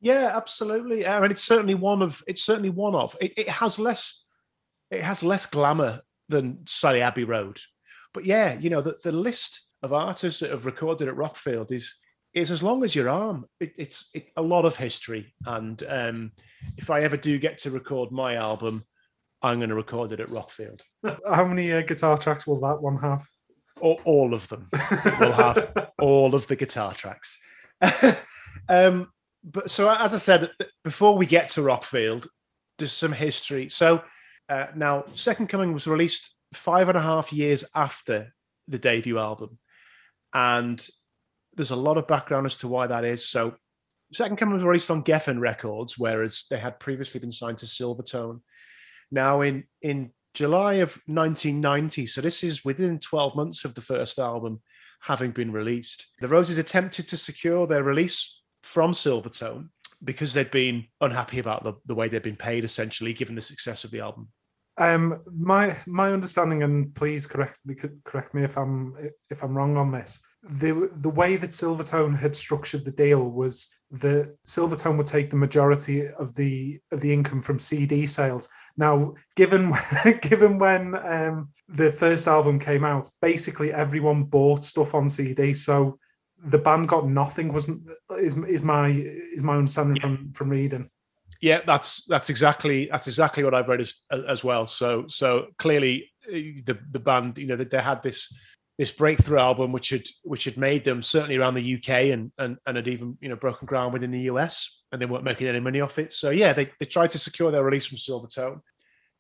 Yeah, 0.02 0.32
absolutely. 0.36 1.08
I 1.08 1.20
mean, 1.22 1.32
it's 1.32 1.44
certainly 1.44 1.76
one 1.76 2.02
of 2.02 2.24
it's 2.28 2.44
certainly 2.44 2.70
one 2.70 2.96
of 2.96 3.16
it, 3.22 3.34
it 3.38 3.50
has 3.50 3.80
less 3.80 4.23
it 4.92 5.02
has 5.02 5.24
less 5.24 5.46
glamour 5.46 6.02
than 6.30 6.60
Sally 6.66 7.02
Abbey 7.02 7.24
Road, 7.24 7.60
but 8.14 8.26
yeah, 8.26 8.58
you 8.60 8.70
know 8.70 8.82
the 8.82 8.98
the 9.04 9.12
list 9.12 9.62
of 9.82 9.94
artists 9.94 10.40
that 10.40 10.52
have 10.52 10.66
recorded 10.66 11.08
at 11.08 11.16
Rockfield 11.16 11.72
is 11.72 11.94
is 12.34 12.50
as 12.50 12.64
long 12.64 12.84
as 12.84 12.96
your 12.96 13.10
arm. 13.10 13.46
It, 13.60 13.74
it's 13.78 14.10
it, 14.14 14.28
a 14.38 14.42
lot 14.42 14.66
of 14.66 14.76
history, 14.76 15.34
and 15.46 15.82
um, 15.88 16.32
if 16.78 16.90
I 16.90 17.02
ever 17.02 17.18
do 17.18 17.38
get 17.38 17.58
to 17.60 17.72
record 17.72 18.12
my 18.12 18.36
album, 18.36 18.86
I'm 19.42 19.60
going 19.60 19.70
to 19.70 19.76
record 19.76 20.12
it 20.12 20.20
at 20.20 20.30
Rockfield. 20.30 20.82
How 21.28 21.46
many 21.46 21.72
uh, 21.72 21.82
guitar 21.82 22.18
tracks 22.18 22.48
will 22.48 22.60
that 22.62 22.82
one 22.82 22.98
have? 22.98 23.26
All, 23.82 24.00
all 24.06 24.34
of 24.34 24.48
them 24.48 24.70
will 25.20 25.34
have 25.34 25.90
all 26.00 26.36
of 26.36 26.48
the 26.48 26.56
guitar 26.56 26.94
tracks. 26.94 27.38
um, 28.70 29.12
but 29.44 29.70
so, 29.70 29.90
as 29.90 30.14
I 30.14 30.18
said, 30.18 30.50
before 30.84 31.18
we 31.18 31.26
get 31.26 31.50
to 31.50 31.62
Rockfield, 31.62 32.28
there's 32.78 32.94
some 32.94 33.12
history. 33.12 33.70
So 33.70 34.02
uh, 34.50 34.68
now, 34.76 35.06
Second 35.14 35.48
Coming 35.48 35.74
was 35.74 35.88
released 35.88 36.32
five 36.54 36.90
and 36.90 36.98
a 36.98 37.02
half 37.02 37.32
years 37.32 37.64
after 37.76 38.34
the 38.68 38.80
debut 38.80 39.18
album, 39.18 39.58
and 40.34 40.86
there's 41.56 41.72
a 41.72 41.76
lot 41.76 41.98
of 41.98 42.08
background 42.08 42.46
as 42.46 42.58
to 42.58 42.68
why 42.68 42.88
that 42.88 43.06
is. 43.06 43.28
So, 43.28 43.56
Second 44.12 44.38
Coming 44.38 44.56
was 44.56 44.64
released 44.64 44.92
on 44.92 45.04
Geffen 45.04 45.40
Records, 45.40 45.98
whereas 45.98 46.46
they 46.50 46.60
had 46.60 46.80
previously 46.80 47.20
been 47.20 47.32
signed 47.32 47.60
to 47.60 47.66
Silvertone. 47.66 48.42
Now, 49.12 49.42
in 49.42 49.64
in 49.82 50.12
July 50.34 50.76
of 50.76 51.00
1990, 51.06 52.08
so 52.08 52.22
this 52.22 52.44
is 52.44 52.66
within 52.66 53.00
12 53.00 53.36
months 53.36 53.66
of 53.66 53.76
the 53.76 53.82
first 53.82 54.20
album 54.20 54.62
having 55.02 55.32
been 55.32 55.52
released, 55.52 56.08
the 56.20 56.28
Roses 56.28 56.58
attempted 56.58 57.08
to 57.10 57.18
secure 57.18 57.68
their 57.68 57.84
release 57.84 58.42
from 58.64 58.94
Silvertone 58.94 59.70
because 60.04 60.34
they'd 60.34 60.52
been 60.52 60.86
unhappy 61.02 61.40
about 61.40 61.64
the, 61.64 61.74
the 61.86 61.96
way 61.96 62.08
they'd 62.08 62.24
been 62.24 62.36
paid, 62.36 62.64
essentially, 62.64 63.14
given 63.14 63.36
the 63.36 63.42
success 63.42 63.84
of 63.84 63.92
the 63.92 64.00
album. 64.00 64.30
Um, 64.78 65.22
my 65.32 65.78
my 65.86 66.12
understanding, 66.12 66.64
and 66.64 66.94
please 66.96 67.28
correct 67.28 67.60
me 67.64 67.76
correct 68.06 68.34
me 68.34 68.44
if 68.44 68.58
I'm 68.58 68.96
if 69.30 69.44
I'm 69.44 69.56
wrong 69.56 69.78
on 69.78 69.92
this. 69.92 70.20
The 70.42 70.90
the 70.96 71.12
way 71.12 71.38
that 71.38 71.52
Silvertone 71.52 72.18
had 72.18 72.36
structured 72.36 72.84
the 72.84 72.92
deal 72.92 73.24
was 73.24 73.70
that 73.92 74.36
Silvertone 74.48 74.98
would 74.98 75.06
take 75.06 75.30
the 75.30 75.36
majority 75.36 76.08
of 76.08 76.34
the 76.34 76.80
of 76.92 77.02
the 77.02 77.14
income 77.14 77.44
from 77.44 77.60
CD 77.60 78.08
sales. 78.08 78.50
Now, 78.76 79.14
given 79.36 79.74
given 80.22 80.58
when 80.58 80.96
um, 80.96 81.50
the 81.70 81.92
first 81.92 82.28
album 82.28 82.58
came 82.58 82.84
out, 82.84 83.08
basically 83.22 83.72
everyone 83.72 84.24
bought 84.24 84.64
stuff 84.64 84.96
on 84.96 85.08
CD, 85.08 85.54
so 85.54 86.00
the 86.46 86.58
band 86.58 86.88
got 86.88 87.08
nothing. 87.08 87.54
Was 87.54 87.70
is 88.20 88.38
is 88.38 88.64
my 88.64 88.90
is 88.90 89.44
my 89.44 89.58
understanding 89.58 90.00
from 90.00 90.32
from 90.34 90.50
reading. 90.50 90.90
Yeah, 91.42 91.62
that's 91.66 92.04
that's 92.06 92.30
exactly 92.30 92.88
that's 92.92 93.08
exactly 93.08 93.44
what 93.44 93.54
I've 93.54 93.68
read 93.68 93.82
as 93.82 93.96
as 94.12 94.44
well. 94.44 94.66
So 94.66 95.06
so 95.08 95.48
clearly 95.58 96.12
uh, 96.28 96.64
the 96.66 96.78
the 96.92 97.00
band, 97.00 97.38
you 97.38 97.48
know, 97.48 97.56
that 97.56 97.70
they 97.70 97.82
had 97.82 98.04
this 98.04 98.34
this 98.78 98.92
breakthrough 98.92 99.40
album 99.40 99.72
which 99.72 99.90
had 99.90 100.04
which 100.24 100.46
had 100.46 100.58
made 100.58 100.84
them 100.84 101.02
certainly 101.02 101.38
around 101.38 101.54
the 101.54 101.76
UK 101.76 101.90
and 102.12 102.32
and 102.38 102.58
and 102.66 102.78
had 102.78 102.88
even 102.88 103.18
you 103.22 103.30
know 103.30 103.36
broken 103.36 103.66
ground 103.66 103.94
within 103.94 104.12
the 104.12 104.22
US 104.22 104.84
and 104.92 105.02
they 105.02 105.06
weren't 105.06 105.24
making 105.24 105.48
any 105.48 105.60
money 105.60 105.82
off 105.82 106.00
it. 106.00 106.12
So 106.14 106.30
yeah, 106.30 106.54
they 106.54 106.72
they 106.80 106.86
tried 106.86 107.12
to 107.12 107.20
secure 107.20 107.52
their 107.52 107.64
release 107.64 107.86
from 107.86 107.98
Silvertone. 107.98 108.62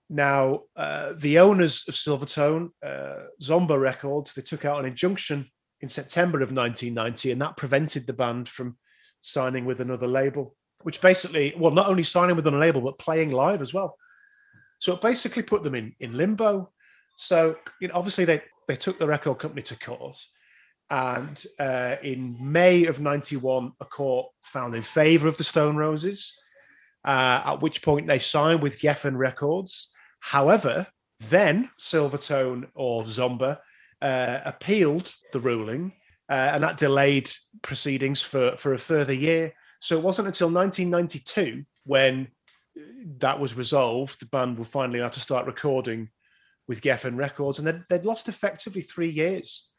Now 0.09 0.61
uh, 0.75 1.13
the 1.17 1.39
owners 1.39 1.85
of 1.87 1.95
Silvertone, 1.95 2.69
uh, 2.85 3.23
Zomba 3.41 3.79
Records, 3.79 4.33
they 4.33 4.41
took 4.41 4.65
out 4.65 4.79
an 4.79 4.85
injunction 4.85 5.49
in 5.83 5.89
September 5.89 6.37
of 6.37 6.51
1990, 6.51 7.31
and 7.31 7.41
that 7.41 7.57
prevented 7.57 8.07
the 8.07 8.13
band 8.13 8.49
from 8.49 8.77
signing 9.21 9.65
with 9.65 9.79
another 9.79 10.07
label 10.07 10.55
which 10.83 11.01
basically, 11.01 11.53
well, 11.57 11.71
not 11.71 11.87
only 11.87 12.03
signing 12.03 12.35
with 12.35 12.45
a 12.47 12.51
label, 12.51 12.81
but 12.81 12.99
playing 12.99 13.31
live 13.31 13.61
as 13.61 13.73
well. 13.73 13.97
So 14.79 14.93
it 14.93 15.01
basically 15.01 15.43
put 15.43 15.63
them 15.63 15.75
in, 15.75 15.95
in 15.99 16.15
limbo. 16.15 16.71
So, 17.15 17.57
you 17.79 17.87
know, 17.87 17.95
obviously 17.95 18.25
they, 18.25 18.41
they 18.67 18.75
took 18.75 18.99
the 18.99 19.07
record 19.07 19.39
company 19.39 19.61
to 19.63 19.79
court. 19.79 20.17
And 20.89 21.43
uh, 21.59 21.95
in 22.03 22.37
May 22.39 22.85
of 22.85 22.99
91, 22.99 23.71
a 23.79 23.85
court 23.85 24.27
found 24.43 24.75
in 24.75 24.81
favor 24.81 25.27
of 25.27 25.37
the 25.37 25.43
Stone 25.43 25.77
Roses, 25.77 26.37
uh, 27.05 27.41
at 27.45 27.61
which 27.61 27.81
point 27.81 28.07
they 28.07 28.19
signed 28.19 28.61
with 28.61 28.79
Geffen 28.79 29.17
Records. 29.17 29.89
However, 30.19 30.87
then 31.29 31.69
Silvertone 31.79 32.67
or 32.75 33.03
Zomba 33.03 33.59
uh, 34.03 34.41
appealed 34.45 35.13
the 35.31 35.39
ruling, 35.39 35.93
uh, 36.29 36.51
and 36.53 36.63
that 36.63 36.77
delayed 36.77 37.31
proceedings 37.61 38.21
for, 38.21 38.55
for 38.57 38.73
a 38.73 38.79
further 38.79 39.13
year. 39.13 39.53
So 39.79 39.97
it 39.97 40.03
wasn't 40.03 40.27
until 40.27 40.51
1992 40.51 41.65
when 41.85 42.27
that 43.19 43.39
was 43.39 43.55
resolved, 43.55 44.19
the 44.19 44.25
band 44.27 44.57
were 44.57 44.65
finally 44.65 44.99
allowed 44.99 45.13
to 45.13 45.19
start 45.19 45.45
recording 45.45 46.09
with 46.67 46.81
Geffen 46.81 47.17
Records, 47.17 47.59
and 47.59 47.67
they'd, 47.67 47.83
they'd 47.89 48.05
lost 48.05 48.29
effectively 48.29 48.81
three 48.81 49.09
years 49.09 49.69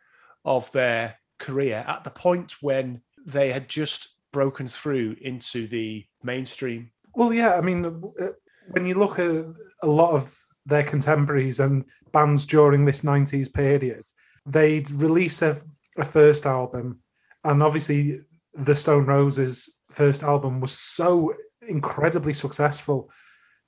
of 0.45 0.71
their 0.73 1.16
career 1.38 1.85
at 1.87 2.04
the 2.04 2.11
point 2.11 2.57
when 2.61 3.00
they 3.26 3.50
had 3.50 3.69
just 3.69 4.09
broken 4.33 4.69
through 4.69 5.16
into 5.23 5.66
the 5.66 6.04
mainstream. 6.23 6.90
Well, 7.14 7.33
yeah, 7.33 7.54
I 7.54 7.61
mean, 7.61 7.87
uh, 7.87 8.26
when 8.71 8.87
you 8.87 8.95
look 8.95 9.19
at 9.19 9.47
a 9.83 9.87
lot 9.87 10.12
of 10.12 10.37
their 10.66 10.83
contemporaries 10.83 11.61
and 11.61 11.85
bands 12.12 12.47
during 12.47 12.85
this 12.85 13.02
90s 13.02 13.52
period, 13.52 14.04
they'd 14.47 14.90
release 14.90 15.42
a, 15.42 15.61
a 15.97 16.04
first 16.04 16.47
album, 16.47 17.00
and 17.44 17.62
obviously 17.62 18.21
the 18.54 18.75
Stone 18.75 19.06
Roses 19.06 19.80
first 19.90 20.23
album 20.23 20.61
was 20.61 20.73
so 20.73 21.35
incredibly 21.66 22.33
successful 22.33 23.11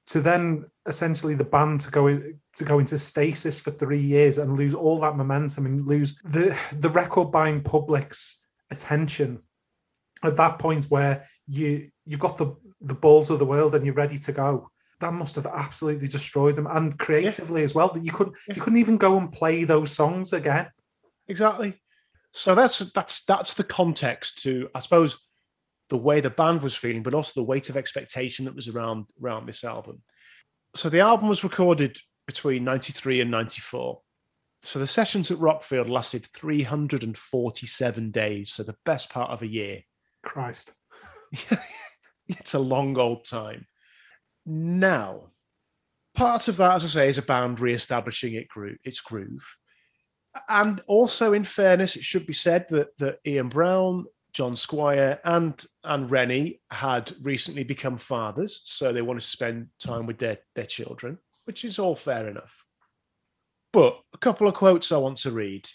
to 0.07 0.21
then 0.21 0.65
essentially 0.87 1.35
the 1.35 1.45
band 1.45 1.81
to 1.81 1.91
go 1.91 2.23
to 2.55 2.65
go 2.65 2.79
into 2.79 2.97
stasis 2.97 3.59
for 3.59 3.73
three 3.73 4.03
years 4.03 4.39
and 4.39 4.57
lose 4.57 4.75
all 4.75 5.01
that 5.01 5.17
momentum 5.17 5.67
and 5.67 5.87
lose 5.87 6.17
the 6.25 6.57
the 6.79 6.91
record 6.91 7.33
buying 7.33 7.61
public's 7.61 8.45
attention. 8.71 9.41
At 10.23 10.37
that 10.37 10.59
point 10.59 10.85
where 10.85 11.27
you 11.49 11.91
you've 12.05 12.21
got 12.21 12.37
the 12.39 12.55
the 12.81 12.95
balls 12.95 13.31
of 13.31 13.39
the 13.39 13.45
world 13.45 13.75
and 13.75 13.85
you're 13.85 13.95
ready 13.95 14.19
to 14.19 14.33
go 14.33 14.71
that 15.01 15.13
must 15.13 15.35
have 15.37 15.47
absolutely 15.47 16.09
destroyed 16.09 16.57
them 16.57 16.67
and 16.67 16.99
creatively 16.99 17.61
yeah. 17.61 17.65
as 17.65 17.75
well 17.75 17.93
that 17.93 18.05
you 18.05 18.11
couldn't 18.11 18.35
yeah. 18.49 18.55
you 18.55 18.63
couldn't 18.63 18.79
even 18.79 18.97
go 18.97 19.19
and 19.19 19.33
play 19.33 19.65
those 19.65 19.93
songs 19.93 20.33
again. 20.33 20.69
Exactly. 21.29 21.75
So 22.33 22.55
that's 22.55 22.79
that's 22.93 23.25
that's 23.25 23.55
the 23.55 23.65
context 23.65 24.43
to 24.43 24.69
i 24.75 24.81
suppose 24.81 25.19
the 25.89 25.97
way 25.97 26.21
the 26.21 26.31
band 26.31 26.63
was 26.63 26.75
feeling 26.75 27.03
but 27.03 27.15
also 27.15 27.33
the 27.37 27.45
weight 27.45 27.71
of 27.71 27.77
expectation 27.77 28.45
that 28.45 28.57
was 28.57 28.69
around 28.69 29.11
around 29.23 29.47
this 29.47 29.65
album. 29.65 30.03
So 30.75 30.89
the 30.89 31.01
album 31.01 31.29
was 31.29 31.45
recorded 31.45 31.99
between 32.27 32.65
93 32.65 33.21
and 33.21 33.31
94 33.31 34.01
so 34.63 34.79
the 34.79 34.87
sessions 34.87 35.31
at 35.31 35.39
rockfield 35.39 35.89
lasted 35.89 36.27
347 36.27 38.11
days 38.11 38.53
so 38.53 38.63
the 38.63 38.77
best 38.85 39.11
part 39.11 39.31
of 39.31 39.43
a 39.43 39.47
year. 39.47 39.83
Christ. 40.23 40.73
It's 42.29 42.55
a 42.55 42.59
long 42.59 42.99
old 42.99 43.25
time 43.25 43.67
now, 44.47 45.31
part 46.15 46.49
of 46.49 46.57
that, 46.57 46.77
as 46.77 46.85
I 46.85 46.89
say, 46.89 47.09
is 47.09 47.19
a 47.19 47.23
band 47.23 47.61
re-establishing 47.61 48.35
it 48.35 48.49
gro- 48.49 48.77
its 48.85 49.01
groove. 49.01 49.45
And 50.49 50.83
also, 50.87 51.33
in 51.33 51.45
fairness, 51.45 51.97
it 51.97 52.05
should 52.05 52.27
be 52.27 52.33
said 52.33 52.67
that, 52.71 52.97
that 52.99 53.19
Ian 53.27 53.49
Brown, 53.49 54.05
John 54.33 54.55
Squire, 54.55 55.19
and 55.25 55.65
and 55.83 56.11
Reni 56.11 56.61
had 56.71 57.13
recently 57.23 57.65
become 57.65 57.97
fathers, 57.97 58.61
so 58.65 58.93
they 58.93 59.03
wanted 59.03 59.21
to 59.21 59.27
spend 59.27 59.69
time 59.81 60.07
with 60.07 60.19
their, 60.19 60.39
their 60.55 60.67
children, 60.67 61.19
which 61.45 61.65
is 61.65 61.79
all 61.79 61.97
fair 61.97 62.29
enough. 62.29 62.65
But 63.73 63.99
a 64.15 64.19
couple 64.19 64.47
of 64.47 64.55
quotes 64.55 64.93
I 64.93 64.99
want 64.99 65.19
to 65.19 65.31
read. 65.31 65.69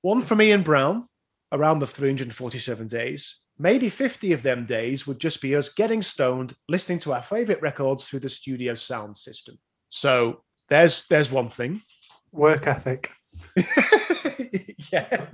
One 0.00 0.22
from 0.22 0.40
Ian 0.40 0.62
Brown 0.62 1.06
around 1.52 1.78
the 1.78 1.86
347 1.86 2.88
days. 2.88 3.41
Maybe 3.62 3.90
50 3.90 4.32
of 4.32 4.42
them 4.42 4.66
days 4.66 5.06
would 5.06 5.20
just 5.20 5.40
be 5.40 5.54
us 5.54 5.68
getting 5.68 6.02
stoned, 6.02 6.52
listening 6.68 6.98
to 6.98 7.12
our 7.12 7.22
favorite 7.22 7.62
records 7.62 8.08
through 8.08 8.18
the 8.18 8.28
studio 8.28 8.74
sound 8.74 9.16
system. 9.16 9.56
So 9.88 10.42
there's 10.68 11.04
there's 11.08 11.30
one 11.30 11.48
thing. 11.48 11.80
Work 12.32 12.66
ethic. 12.66 13.12
yeah. 14.92 15.26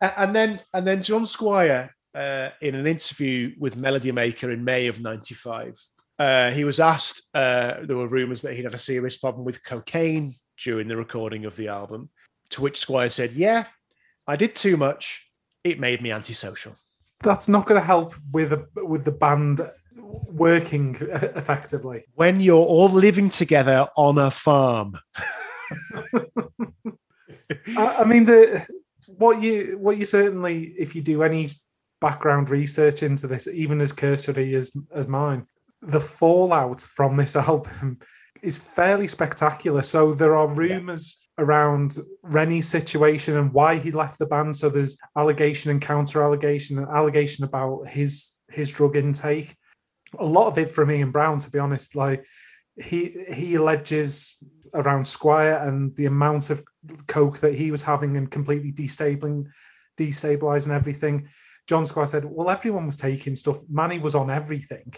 and 0.00 0.36
then 0.36 0.60
and 0.72 0.86
then 0.86 1.02
John 1.02 1.26
Squire 1.26 1.92
uh, 2.14 2.50
in 2.60 2.76
an 2.76 2.86
interview 2.86 3.52
with 3.58 3.76
Melody 3.76 4.12
Maker 4.12 4.52
in 4.52 4.62
May 4.62 4.86
of 4.86 5.00
95. 5.00 5.76
Uh, 6.20 6.52
he 6.52 6.62
was 6.62 6.78
asked, 6.78 7.22
uh, 7.34 7.78
there 7.82 7.96
were 7.96 8.06
rumors 8.06 8.42
that 8.42 8.54
he'd 8.54 8.62
had 8.62 8.74
a 8.74 8.78
serious 8.78 9.16
problem 9.16 9.44
with 9.44 9.64
cocaine 9.64 10.34
during 10.62 10.86
the 10.86 10.96
recording 10.96 11.46
of 11.46 11.56
the 11.56 11.66
album. 11.66 12.10
To 12.50 12.62
which 12.62 12.78
Squire 12.78 13.08
said, 13.08 13.32
Yeah, 13.32 13.64
I 14.28 14.36
did 14.36 14.54
too 14.54 14.76
much. 14.76 15.26
It 15.64 15.80
made 15.80 16.00
me 16.00 16.12
antisocial 16.12 16.76
that's 17.22 17.48
not 17.48 17.66
going 17.66 17.80
to 17.80 17.86
help 17.86 18.14
with 18.32 18.50
the 18.50 18.66
with 18.84 19.04
the 19.04 19.12
band 19.12 19.68
working 20.02 20.96
effectively 21.00 22.04
when 22.14 22.40
you're 22.40 22.64
all 22.64 22.88
living 22.88 23.30
together 23.30 23.86
on 23.96 24.18
a 24.18 24.30
farm. 24.30 24.98
I, 27.76 27.96
I 27.98 28.04
mean 28.04 28.24
the 28.24 28.66
what 29.06 29.40
you 29.42 29.76
what 29.78 29.98
you 29.98 30.04
certainly 30.04 30.74
if 30.78 30.94
you 30.94 31.02
do 31.02 31.22
any 31.22 31.50
background 32.00 32.48
research 32.50 33.02
into 33.02 33.26
this, 33.26 33.46
even 33.48 33.80
as 33.80 33.92
cursory 33.92 34.54
as 34.54 34.72
as 34.94 35.06
mine, 35.06 35.46
the 35.82 36.00
fallout 36.00 36.80
from 36.80 37.16
this 37.16 37.36
album 37.48 37.98
is 38.42 38.56
fairly 38.56 39.06
spectacular. 39.06 39.82
So 39.82 40.14
there 40.14 40.36
are 40.36 40.48
rumors 40.48 41.28
around 41.40 41.98
Reni's 42.22 42.68
situation 42.68 43.36
and 43.36 43.52
why 43.52 43.76
he 43.76 43.90
left 43.90 44.18
the 44.18 44.26
band. 44.26 44.54
So 44.54 44.68
there's 44.68 44.98
allegation 45.16 45.70
and 45.70 45.80
counter 45.80 46.22
allegation, 46.22 46.78
and 46.78 46.88
allegation 46.88 47.44
about 47.44 47.88
his 47.88 48.36
his 48.50 48.70
drug 48.70 48.96
intake. 48.96 49.56
A 50.18 50.24
lot 50.24 50.46
of 50.46 50.58
it 50.58 50.70
from 50.70 50.90
Ian 50.90 51.10
Brown, 51.10 51.38
to 51.40 51.50
be 51.50 51.58
honest. 51.58 51.96
Like 51.96 52.24
he 52.76 53.24
he 53.32 53.54
alleges 53.56 54.36
around 54.74 55.04
Squire 55.06 55.54
and 55.66 55.94
the 55.96 56.06
amount 56.06 56.50
of 56.50 56.62
coke 57.08 57.38
that 57.38 57.54
he 57.54 57.70
was 57.70 57.82
having 57.82 58.16
and 58.16 58.30
completely 58.30 58.72
destabilizing 58.72 59.46
destabilizing 59.98 60.70
everything. 60.70 61.28
John 61.66 61.86
Squire 61.86 62.06
said, 62.06 62.24
"Well, 62.24 62.50
everyone 62.50 62.86
was 62.86 62.96
taking 62.96 63.36
stuff. 63.36 63.58
Mani 63.68 63.98
was 63.98 64.14
on 64.14 64.30
everything." 64.30 64.92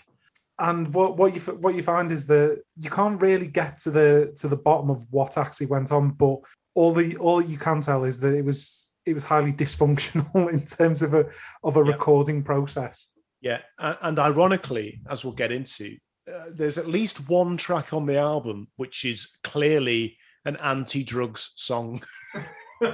And 0.62 0.94
what 0.94 1.16
what 1.16 1.35
you 1.35 1.40
what 1.57 1.75
you 1.75 1.83
find 1.83 2.11
is 2.12 2.27
that 2.29 2.62
you 2.79 2.88
can't 2.88 3.20
really 3.20 3.48
get 3.48 3.79
to 3.81 3.90
the 3.90 4.33
to 4.37 4.48
the 4.48 4.57
bottom 4.57 4.90
of 4.90 5.05
what 5.11 5.37
actually 5.37 5.66
went 5.66 5.90
on 5.90 6.11
but 6.11 6.38
all 6.75 6.92
the 6.92 7.16
all 7.16 7.42
you 7.42 7.59
can 7.59 7.81
tell 7.81 8.05
is 8.05 8.18
that 8.20 8.33
it 8.33 8.44
was 8.44 8.92
it 9.05 9.12
was 9.12 9.25
highly 9.25 9.53
dysfunctional 9.64 10.51
in 10.53 10.64
terms 10.64 11.03
of 11.03 11.14
a 11.14 11.27
of 11.64 11.77
a 11.77 11.85
yeah. 11.85 11.92
recording 11.92 12.42
process. 12.42 13.11
Yeah 13.40 13.59
and, 13.79 14.20
ironically 14.20 15.01
as 15.11 15.25
we'll 15.25 15.35
get 15.35 15.51
into 15.51 15.96
uh, 16.33 16.46
there's 16.53 16.79
at 16.79 16.87
least 16.87 17.29
one 17.29 17.57
track 17.57 17.92
on 17.92 18.07
the 18.07 18.16
album 18.16 18.68
which 18.77 19.05
is 19.05 19.29
clearly 19.42 20.16
an 20.44 20.57
anti-drugs 20.57 21.53
song. 21.57 22.01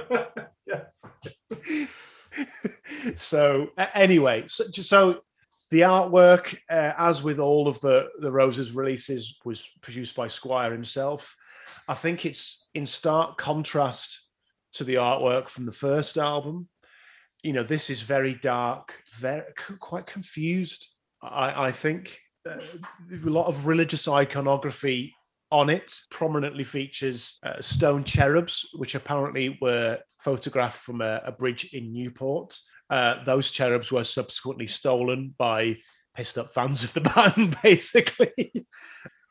Yes. 0.67 1.03
So 3.15 3.69
anyway 3.95 4.43
so, 4.47 4.65
so 4.71 5.21
the 5.71 5.81
artwork, 5.81 6.57
uh, 6.69 6.93
as 6.97 7.23
with 7.23 7.39
all 7.39 7.67
of 7.67 7.79
the 7.81 8.09
the 8.19 8.31
Roses 8.31 8.71
releases, 8.71 9.39
was 9.45 9.67
produced 9.81 10.15
by 10.15 10.27
Squire 10.27 10.71
himself. 10.71 11.35
I 11.87 11.93
think 11.95 12.25
it's 12.25 12.67
in 12.73 12.85
stark 12.85 13.37
contrast 13.37 14.21
to 14.73 14.83
the 14.83 14.95
artwork 14.95 15.49
from 15.49 15.65
the 15.65 15.71
first 15.71 16.17
album. 16.17 16.67
You 17.43 17.53
know, 17.53 17.63
this 17.63 17.89
is 17.89 18.01
very 18.01 18.35
dark, 18.35 18.93
very 19.17 19.43
quite 19.79 20.05
confused. 20.05 20.87
I, 21.21 21.67
I 21.67 21.71
think 21.71 22.19
uh, 22.47 22.59
a 23.11 23.29
lot 23.29 23.47
of 23.47 23.65
religious 23.65 24.07
iconography 24.07 25.13
on 25.51 25.69
it 25.69 25.93
prominently 26.11 26.63
features 26.63 27.39
uh, 27.43 27.61
stone 27.61 28.03
cherubs, 28.03 28.69
which 28.73 28.95
apparently 28.95 29.57
were 29.61 29.99
photographed 30.19 30.77
from 30.77 31.01
a, 31.01 31.21
a 31.25 31.31
bridge 31.31 31.73
in 31.73 31.91
Newport. 31.91 32.55
Uh, 32.89 33.23
those 33.23 33.51
cherubs 33.51 33.91
were 33.91 34.03
subsequently 34.03 34.67
stolen 34.67 35.33
by 35.37 35.77
pissed 36.15 36.37
up 36.37 36.51
fans 36.51 36.83
of 36.83 36.93
the 36.93 37.01
band, 37.37 37.55
basically. 37.61 38.51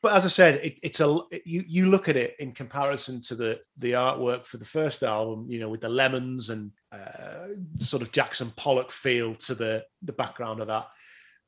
but 0.03 0.13
as 0.13 0.25
I 0.25 0.29
said, 0.29 0.55
it, 0.57 0.79
it's 0.83 1.01
a 1.01 1.19
you 1.45 1.65
you 1.67 1.87
look 1.87 2.09
at 2.09 2.17
it 2.17 2.35
in 2.39 2.53
comparison 2.53 3.21
to 3.23 3.35
the 3.35 3.61
the 3.77 3.93
artwork 3.93 4.47
for 4.47 4.59
the 4.59 4.65
first 4.65 5.03
album, 5.03 5.47
you 5.49 5.59
know, 5.59 5.69
with 5.69 5.81
the 5.81 5.89
lemons 5.89 6.51
and 6.51 6.71
uh, 6.93 7.49
sort 7.79 8.03
of 8.03 8.13
Jackson 8.13 8.53
Pollock 8.57 8.93
feel 8.93 9.35
to 9.35 9.55
the 9.55 9.85
the 10.03 10.13
background 10.13 10.61
of 10.61 10.69
that. 10.69 10.87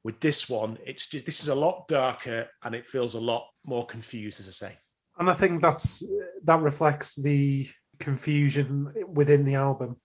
With 0.02 0.18
this 0.20 0.48
one, 0.48 0.78
it's 0.86 1.06
just 1.06 1.26
this 1.26 1.42
is 1.42 1.48
a 1.48 1.54
lot 1.54 1.86
darker 1.86 2.48
and 2.64 2.74
it 2.74 2.86
feels 2.86 3.14
a 3.14 3.20
lot 3.20 3.46
more 3.64 3.86
confused, 3.86 4.40
as 4.40 4.48
I 4.48 4.68
say. 4.68 4.78
And 5.18 5.28
I 5.28 5.34
think 5.34 5.60
that's 5.60 6.02
that 6.44 6.60
reflects 6.60 7.14
the 7.14 7.68
confusion 7.98 8.92
within 9.12 9.44
the 9.44 9.56
album 9.56 9.96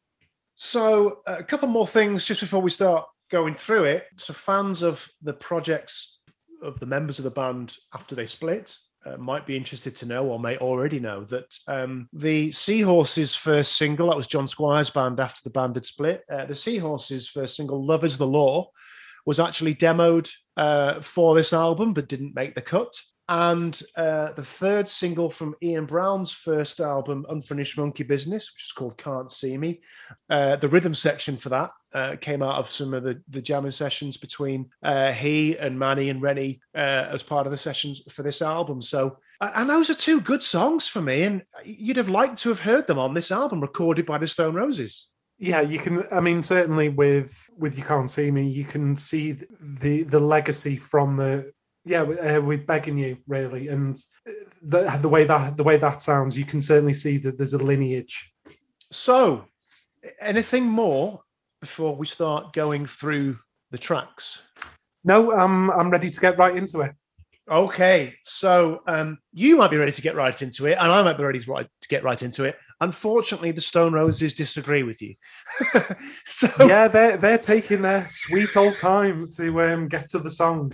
so, 0.55 1.19
uh, 1.27 1.35
a 1.39 1.43
couple 1.43 1.67
more 1.67 1.87
things 1.87 2.25
just 2.25 2.39
before 2.39 2.61
we 2.61 2.69
start 2.69 3.05
going 3.29 3.53
through 3.53 3.83
it. 3.83 4.05
So, 4.17 4.33
fans 4.33 4.81
of 4.81 5.07
the 5.21 5.33
projects 5.33 6.19
of 6.63 6.79
the 6.79 6.85
members 6.85 7.19
of 7.19 7.23
the 7.23 7.31
band 7.31 7.77
after 7.93 8.15
they 8.15 8.25
split 8.25 8.75
uh, 9.05 9.17
might 9.17 9.45
be 9.45 9.57
interested 9.57 9.95
to 9.97 10.05
know, 10.05 10.25
or 10.25 10.39
may 10.39 10.57
already 10.57 10.99
know, 10.99 11.25
that 11.25 11.57
um, 11.67 12.09
the 12.13 12.51
Seahorses' 12.51 13.35
first 13.35 13.77
single, 13.77 14.09
that 14.09 14.17
was 14.17 14.27
John 14.27 14.47
Squire's 14.47 14.89
band 14.89 15.19
after 15.19 15.41
the 15.43 15.51
band 15.51 15.75
had 15.75 15.85
split, 15.85 16.23
uh, 16.31 16.45
the 16.45 16.55
Seahorses' 16.55 17.29
first 17.29 17.55
single, 17.55 17.85
Love 17.85 18.03
is 18.03 18.17
the 18.17 18.27
Law, 18.27 18.69
was 19.25 19.39
actually 19.39 19.75
demoed 19.75 20.29
uh, 20.57 21.01
for 21.01 21.35
this 21.35 21.51
album 21.51 21.93
but 21.93 22.07
didn't 22.07 22.35
make 22.35 22.55
the 22.55 22.61
cut. 22.61 22.93
And 23.27 23.81
uh, 23.97 24.33
the 24.33 24.45
third 24.45 24.87
single 24.87 25.31
from 25.31 25.55
Ian 25.63 25.85
Brown's 25.85 26.31
first 26.31 26.79
album, 26.79 27.25
Unfinished 27.29 27.77
Monkey 27.77 28.03
Business, 28.03 28.51
which 28.53 28.65
is 28.65 28.71
called 28.71 28.97
Can't 28.97 29.31
See 29.31 29.57
Me, 29.57 29.81
uh, 30.29 30.57
the 30.57 30.69
rhythm 30.69 30.93
section 30.93 31.35
for 31.35 31.49
that 31.49 31.71
uh, 31.93 32.15
came 32.17 32.43
out 32.43 32.59
of 32.59 32.69
some 32.69 32.93
of 32.93 33.03
the, 33.03 33.19
the 33.29 33.41
jamming 33.41 33.71
sessions 33.71 34.17
between 34.17 34.69
uh, 34.83 35.11
he 35.11 35.57
and 35.57 35.79
Mani 35.79 36.09
and 36.09 36.21
Reni 36.21 36.59
uh, 36.75 37.07
as 37.09 37.23
part 37.23 37.47
of 37.47 37.51
the 37.51 37.57
sessions 37.57 38.01
for 38.11 38.21
this 38.21 38.43
album. 38.43 38.81
So, 38.81 39.17
and 39.41 39.69
those 39.69 39.89
are 39.89 39.95
two 39.95 40.21
good 40.21 40.43
songs 40.43 40.87
for 40.87 41.01
me. 41.01 41.23
And 41.23 41.41
you'd 41.63 41.97
have 41.97 42.09
liked 42.09 42.37
to 42.39 42.49
have 42.49 42.59
heard 42.59 42.85
them 42.85 42.99
on 42.99 43.13
this 43.13 43.31
album 43.31 43.59
recorded 43.59 44.05
by 44.05 44.19
the 44.19 44.27
Stone 44.27 44.53
Roses. 44.53 45.07
Yeah, 45.37 45.61
you 45.61 45.79
can. 45.79 46.05
I 46.13 46.21
mean, 46.21 46.41
certainly 46.41 46.87
with 46.87 47.37
with 47.57 47.77
you 47.77 47.83
can't 47.83 48.09
see 48.09 48.31
me, 48.31 48.47
you 48.47 48.63
can 48.63 48.95
see 48.95 49.37
the 49.59 50.03
the 50.03 50.19
legacy 50.19 50.77
from 50.77 51.17
the 51.17 51.51
yeah, 51.85 52.01
uh, 52.01 52.41
with 52.41 52.65
begging 52.65 52.97
you 52.97 53.17
really, 53.27 53.67
and 53.67 53.95
the 54.61 54.83
the 55.01 55.09
way 55.09 55.23
that 55.23 55.55
the 55.55 55.63
way 55.63 55.77
that 55.77 56.01
sounds, 56.01 56.37
you 56.37 56.45
can 56.45 56.61
certainly 56.61 56.93
see 56.93 57.17
that 57.19 57.37
there's 57.37 57.53
a 57.53 57.59
lineage. 57.59 58.33
So, 58.91 59.45
anything 60.19 60.65
more 60.65 61.21
before 61.61 61.95
we 61.95 62.07
start 62.07 62.53
going 62.53 62.85
through 62.85 63.37
the 63.71 63.77
tracks? 63.77 64.41
No, 65.03 65.31
I'm 65.31 65.69
I'm 65.69 65.91
ready 65.91 66.09
to 66.09 66.19
get 66.19 66.39
right 66.39 66.57
into 66.57 66.81
it. 66.81 66.93
Okay, 67.49 68.15
so 68.23 68.81
um, 68.87 69.19
you 69.31 69.55
might 69.55 69.69
be 69.69 69.77
ready 69.77 69.91
to 69.91 70.01
get 70.01 70.15
right 70.15 70.41
into 70.41 70.65
it, 70.65 70.77
and 70.79 70.91
I 70.91 71.03
might 71.03 71.17
be 71.17 71.23
ready 71.23 71.39
to, 71.39 71.51
right, 71.51 71.67
to 71.81 71.87
get 71.87 72.03
right 72.03 72.19
into 72.19 72.43
it. 72.43 72.55
Unfortunately, 72.81 73.51
the 73.51 73.61
Stone 73.61 73.93
Roses 73.93 74.33
disagree 74.33 74.81
with 74.81 74.99
you. 74.99 75.13
so 76.27 76.49
Yeah, 76.65 76.87
they're 76.87 77.17
they're 77.17 77.37
taking 77.37 77.83
their 77.83 78.07
sweet 78.09 78.57
old 78.57 78.73
time 78.73 79.27
to 79.37 79.61
um, 79.61 79.87
get 79.87 80.09
to 80.09 80.19
the 80.19 80.31
song. 80.31 80.73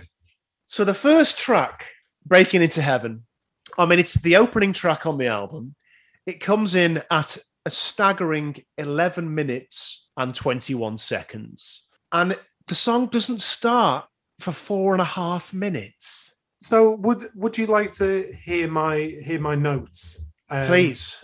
So 0.72 0.86
the 0.86 0.94
first 0.94 1.36
track, 1.36 1.84
Breaking 2.24 2.62
Into 2.62 2.80
Heaven, 2.80 3.24
I 3.76 3.84
mean, 3.84 3.98
it's 3.98 4.14
the 4.14 4.36
opening 4.36 4.72
track 4.72 5.04
on 5.04 5.18
the 5.18 5.26
album. 5.26 5.74
It 6.24 6.40
comes 6.40 6.74
in 6.74 7.02
at 7.10 7.36
a 7.66 7.70
staggering 7.70 8.56
11 8.78 9.34
minutes 9.34 10.08
and 10.16 10.34
21 10.34 10.96
seconds. 10.96 11.82
And 12.10 12.38
the 12.68 12.74
song 12.74 13.08
doesn't 13.08 13.42
start 13.42 14.06
for 14.38 14.52
four 14.52 14.94
and 14.94 15.02
a 15.02 15.04
half 15.04 15.52
minutes. 15.52 16.32
So 16.62 16.92
would 16.92 17.28
would 17.34 17.58
you 17.58 17.66
like 17.66 17.92
to 17.96 18.32
hear 18.42 18.66
my 18.66 19.18
hear 19.22 19.40
my 19.40 19.54
notes? 19.54 20.22
Um, 20.48 20.66
Please. 20.68 21.18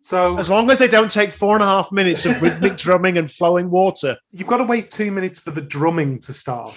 So 0.00 0.36
As 0.36 0.50
long 0.50 0.68
as 0.68 0.80
they 0.80 0.88
don't 0.88 1.12
take 1.12 1.30
four 1.30 1.54
and 1.54 1.62
a 1.62 1.66
half 1.66 1.92
minutes 1.92 2.26
of 2.26 2.42
rhythmic 2.42 2.76
drumming 2.86 3.18
and 3.18 3.30
flowing 3.30 3.70
water. 3.70 4.16
you've 4.32 4.48
got 4.48 4.56
to 4.56 4.64
wait 4.64 4.90
two 4.90 5.12
minutes 5.12 5.38
for 5.38 5.52
the 5.52 5.62
drumming 5.62 6.18
to 6.20 6.32
start. 6.32 6.76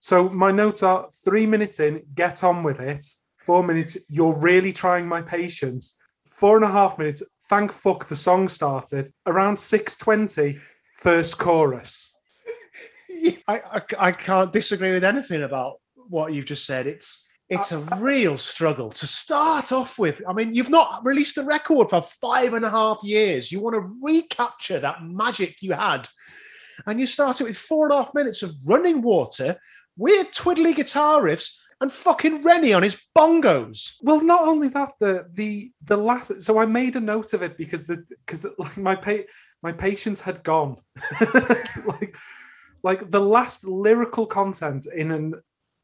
So 0.00 0.28
my 0.28 0.50
notes 0.50 0.82
are 0.82 1.08
three 1.24 1.46
minutes 1.46 1.80
in, 1.80 2.02
get 2.14 2.44
on 2.44 2.62
with 2.62 2.80
it. 2.80 3.04
Four 3.38 3.62
minutes, 3.62 3.96
you're 4.08 4.36
really 4.36 4.72
trying 4.72 5.08
my 5.08 5.22
patience. 5.22 5.96
Four 6.30 6.56
and 6.56 6.64
a 6.64 6.70
half 6.70 6.98
minutes, 6.98 7.22
thank 7.48 7.72
fuck 7.72 8.08
the 8.08 8.16
song 8.16 8.48
started. 8.48 9.12
Around 9.26 9.56
6.20, 9.56 10.60
first 10.98 11.38
chorus. 11.38 12.14
I, 13.48 13.60
I, 13.60 13.80
I 13.98 14.12
can't 14.12 14.52
disagree 14.52 14.92
with 14.92 15.04
anything 15.04 15.42
about 15.42 15.80
what 15.94 16.32
you've 16.32 16.46
just 16.46 16.66
said. 16.66 16.86
It's 16.86 17.26
it's 17.48 17.72
a 17.72 17.78
real 17.96 18.36
struggle 18.36 18.90
to 18.90 19.06
start 19.06 19.72
off 19.72 19.98
with. 19.98 20.20
I 20.28 20.34
mean, 20.34 20.54
you've 20.54 20.68
not 20.68 21.00
released 21.02 21.36
the 21.36 21.44
record 21.44 21.88
for 21.88 22.02
five 22.02 22.52
and 22.52 22.64
a 22.64 22.70
half 22.70 23.02
years. 23.02 23.50
You 23.50 23.60
want 23.60 23.74
to 23.76 23.90
recapture 24.02 24.78
that 24.80 25.02
magic 25.02 25.62
you 25.62 25.72
had. 25.72 26.06
And 26.86 27.00
you 27.00 27.06
start 27.06 27.40
it 27.40 27.44
with 27.44 27.56
four 27.56 27.86
and 27.86 27.94
a 27.94 28.02
half 28.02 28.12
minutes 28.12 28.42
of 28.42 28.54
running 28.66 29.00
water, 29.00 29.58
weird 29.98 30.32
twiddly 30.32 30.74
guitar 30.74 31.20
riffs, 31.20 31.50
and 31.80 31.92
fucking 31.92 32.42
Reni 32.42 32.72
on 32.72 32.82
his 32.82 32.96
bongos. 33.16 33.92
Well, 34.02 34.22
not 34.22 34.42
only 34.42 34.68
that, 34.68 34.92
the 34.98 35.26
the 35.34 35.72
the 35.84 35.96
last. 35.96 36.40
So 36.42 36.58
I 36.58 36.66
made 36.66 36.96
a 36.96 37.00
note 37.00 37.34
of 37.34 37.42
it 37.42 37.58
because 37.58 37.86
the 37.86 38.04
because 38.24 38.46
like 38.58 38.78
my 38.78 38.96
pa- 38.96 39.28
my 39.62 39.72
patience 39.72 40.20
had 40.20 40.42
gone. 40.42 40.76
like 41.86 42.16
like 42.82 43.10
the 43.10 43.20
last 43.20 43.64
lyrical 43.64 44.26
content 44.26 44.86
in 44.94 45.10
an 45.10 45.34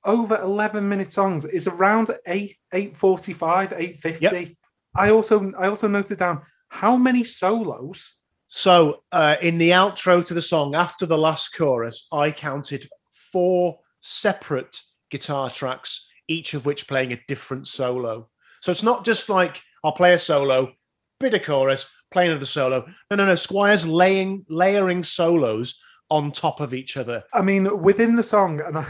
over 0.04 0.36
11 0.36 0.86
minute 0.86 1.12
songs 1.12 1.44
is 1.46 1.66
around 1.66 2.10
8 2.26 2.54
845 2.72 3.72
850 3.72 4.56
i 4.94 5.10
also 5.10 5.50
i 5.58 5.66
also 5.66 5.88
noted 5.88 6.18
down 6.18 6.42
how 6.68 6.94
many 6.94 7.24
solos 7.24 8.20
So, 8.46 9.02
uh, 9.10 9.36
in 9.42 9.58
the 9.58 9.70
outro 9.70 10.24
to 10.24 10.34
the 10.34 10.42
song, 10.42 10.74
after 10.74 11.06
the 11.06 11.18
last 11.18 11.56
chorus, 11.56 12.06
I 12.12 12.30
counted 12.30 12.88
four 13.32 13.80
separate 14.04 14.80
guitar 15.10 15.50
tracks, 15.50 16.08
each 16.28 16.54
of 16.54 16.66
which 16.66 16.86
playing 16.86 17.12
a 17.12 17.20
different 17.26 17.66
solo. 17.66 18.28
So 18.60 18.70
it's 18.70 18.82
not 18.82 19.04
just 19.04 19.28
like 19.28 19.62
I'll 19.82 19.92
play 19.92 20.14
a 20.14 20.18
solo, 20.18 20.72
bit 21.20 21.34
of 21.34 21.42
chorus, 21.42 21.88
play 22.10 22.26
another 22.26 22.46
solo. 22.46 22.86
No, 23.10 23.16
no, 23.16 23.26
no. 23.26 23.34
Squire's 23.34 23.86
laying 23.86 24.44
layering 24.48 25.02
solos 25.04 25.78
on 26.10 26.30
top 26.30 26.60
of 26.60 26.74
each 26.74 26.98
other. 26.98 27.24
i 27.32 27.40
mean 27.40 27.82
within 27.82 28.14
the 28.14 28.22
song 28.22 28.60
and 28.60 28.76
I, 28.78 28.86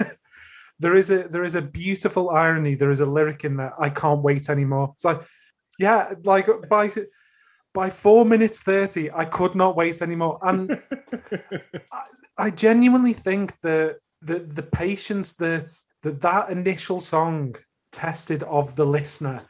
there 0.80 0.96
is 0.96 1.08
a 1.10 1.28
there 1.28 1.44
is 1.44 1.54
a 1.54 1.62
beautiful 1.62 2.30
irony 2.30 2.74
there 2.74 2.90
is 2.90 2.98
a 2.98 3.06
lyric 3.06 3.44
in 3.44 3.54
there 3.54 3.72
i 3.80 3.88
can't 3.88 4.22
wait 4.22 4.50
anymore 4.50 4.90
it's 4.94 5.04
like 5.04 5.20
yeah 5.78 6.12
like 6.24 6.48
by 6.68 6.90
by 7.72 7.88
four 7.88 8.24
minutes 8.24 8.60
30 8.60 9.12
i 9.12 9.24
could 9.24 9.54
not 9.54 9.76
wait 9.76 10.02
anymore 10.02 10.40
and 10.42 10.82
I 12.38 12.50
genuinely 12.50 13.14
think 13.14 13.58
that 13.60 13.96
the 14.22 14.40
the 14.40 14.62
patience 14.62 15.34
that 15.34 15.70
that 16.02 16.20
that 16.20 16.50
initial 16.50 17.00
song 17.00 17.54
tested 17.92 18.42
of 18.44 18.76
the 18.76 18.84
listener, 18.86 19.42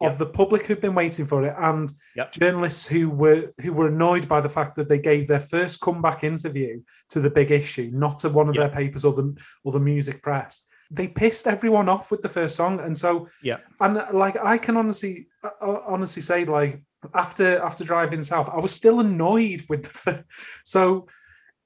of 0.00 0.12
Yep. 0.12 0.18
the 0.18 0.26
public 0.26 0.66
who've 0.66 0.80
been 0.80 0.94
waiting 0.94 1.26
for 1.26 1.44
it, 1.46 1.54
and 1.58 1.92
Yep. 2.16 2.32
journalists 2.32 2.86
who 2.86 3.10
were 3.10 3.52
who 3.60 3.72
were 3.72 3.88
annoyed 3.88 4.28
by 4.28 4.40
the 4.40 4.48
fact 4.48 4.74
that 4.76 4.88
they 4.88 4.98
gave 4.98 5.26
their 5.26 5.40
first 5.40 5.80
comeback 5.80 6.24
interview 6.24 6.80
to 7.10 7.20
the 7.20 7.30
big 7.30 7.50
issue, 7.50 7.90
not 7.92 8.18
to 8.20 8.28
one 8.30 8.48
of 8.48 8.54
Yep. 8.54 8.62
their 8.62 8.76
papers 8.80 9.04
or 9.04 9.12
the 9.12 9.36
or 9.64 9.72
the 9.72 9.80
music 9.80 10.22
press. 10.22 10.66
They 10.90 11.08
pissed 11.08 11.46
everyone 11.46 11.88
off 11.88 12.10
with 12.10 12.22
the 12.22 12.28
first 12.28 12.56
song, 12.56 12.80
and 12.80 12.96
so 12.96 13.28
Yeah. 13.42 13.58
and 13.80 13.94
like 14.12 14.36
I 14.36 14.58
can 14.58 14.76
honestly 14.76 15.28
uh, 15.42 15.80
honestly 15.86 16.22
say 16.22 16.44
like 16.44 16.82
after 17.14 17.58
after 17.58 17.84
driving 17.84 18.22
south, 18.22 18.48
I 18.48 18.58
was 18.58 18.72
still 18.74 19.00
annoyed 19.00 19.64
with 19.68 19.82
the 19.84 19.90
fir- 19.90 20.24
so 20.64 21.06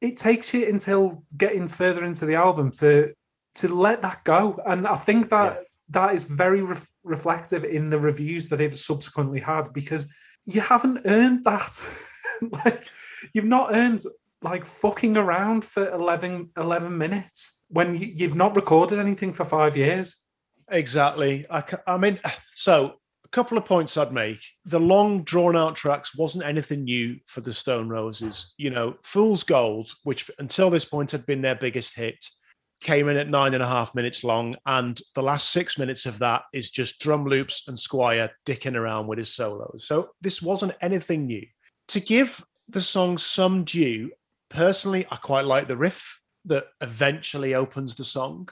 it 0.01 0.17
takes 0.17 0.55
you 0.55 0.69
until 0.69 1.25
getting 1.37 1.69
further 1.69 2.05
into 2.05 2.27
the 2.27 2.35
album 2.35 2.71
to 2.71 3.13
to 3.57 3.69
let 3.69 4.03
that 4.03 4.23
go. 4.25 4.61
And 4.67 4.87
i 4.87 4.95
think 4.95 5.29
that 5.31 5.65
that 5.91 6.15
is 6.15 6.25
very 6.25 6.63
ref- 6.63 6.89
reflective 7.03 7.65
in 7.65 7.91
the 7.91 7.99
reviews 7.99 8.49
that 8.49 8.61
it 8.61 8.77
subsequently 8.77 9.41
had 9.41 9.73
because 9.73 10.09
you 10.45 10.61
haven't 10.61 11.01
earned 11.05 11.45
that. 11.45 11.85
Like 12.41 12.85
you've 13.33 13.47
not 13.47 13.75
earned 13.75 14.05
like 14.43 14.65
fucking 14.65 15.17
around 15.17 15.65
for 15.65 15.91
11 15.91 16.51
11 16.57 16.97
minutes 16.97 17.61
when 17.67 17.95
you, 17.95 18.13
you've 18.15 18.37
not 18.37 18.55
recorded 18.55 19.01
anything 19.01 19.33
for 19.33 19.45
five 19.45 19.77
years. 19.77 20.19
Exactly. 20.71 21.47
I, 21.51 21.65
I 21.85 21.99
mean, 21.99 22.21
so 22.55 23.01
a 23.31 23.35
couple 23.35 23.59
of 23.59 23.65
points 23.65 23.97
I'd 23.97 24.13
make. 24.13 24.41
The 24.65 24.81
long, 24.81 25.23
drawn 25.23 25.57
out 25.57 25.77
tracks 25.77 26.17
wasn't 26.17 26.45
anything 26.45 26.85
new 26.85 27.17
for 27.27 27.41
the 27.43 27.53
Stone 27.53 27.89
Roses. 27.89 28.55
You 28.57 28.71
know, 28.71 28.97
Fool's 29.03 29.45
Gold, 29.45 29.91
which 30.05 30.31
until 30.39 30.71
this 30.71 30.85
point 30.85 31.11
had 31.13 31.27
been 31.27 31.43
their 31.43 31.55
biggest 31.55 31.95
hit, 31.95 32.25
came 32.81 33.09
in 33.09 33.17
at 33.17 33.29
nine 33.29 33.55
and 33.55 33.63
a 33.63 33.67
half 33.67 33.95
minutes 33.95 34.25
long. 34.25 34.57
And 34.65 34.99
the 35.15 35.23
last 35.23 35.51
six 35.51 35.79
minutes 35.79 36.07
of 36.07 36.19
that 36.21 36.43
is 36.55 36.71
just 36.71 37.01
drum 37.01 37.27
loops 37.27 37.69
and 37.69 37.79
Squire 37.79 38.31
dicking 38.47 38.77
around 38.77 39.09
with 39.09 39.19
his 39.19 39.35
solos. 39.35 39.87
So 39.87 40.11
this 40.21 40.41
wasn't 40.41 40.77
anything 40.81 41.27
new. 41.27 41.45
To 41.89 42.01
give 42.01 42.45
the 42.69 42.81
song 42.81 43.19
some 43.19 43.65
due, 43.65 44.11
personally, 44.49 45.07
I 45.11 45.17
quite 45.17 45.45
like 45.45 45.69
the 45.69 45.77
riff 45.77 46.21
that 46.47 46.67
eventually 46.81 47.55
opens 47.55 47.95
the 47.95 48.05
song. 48.05 48.49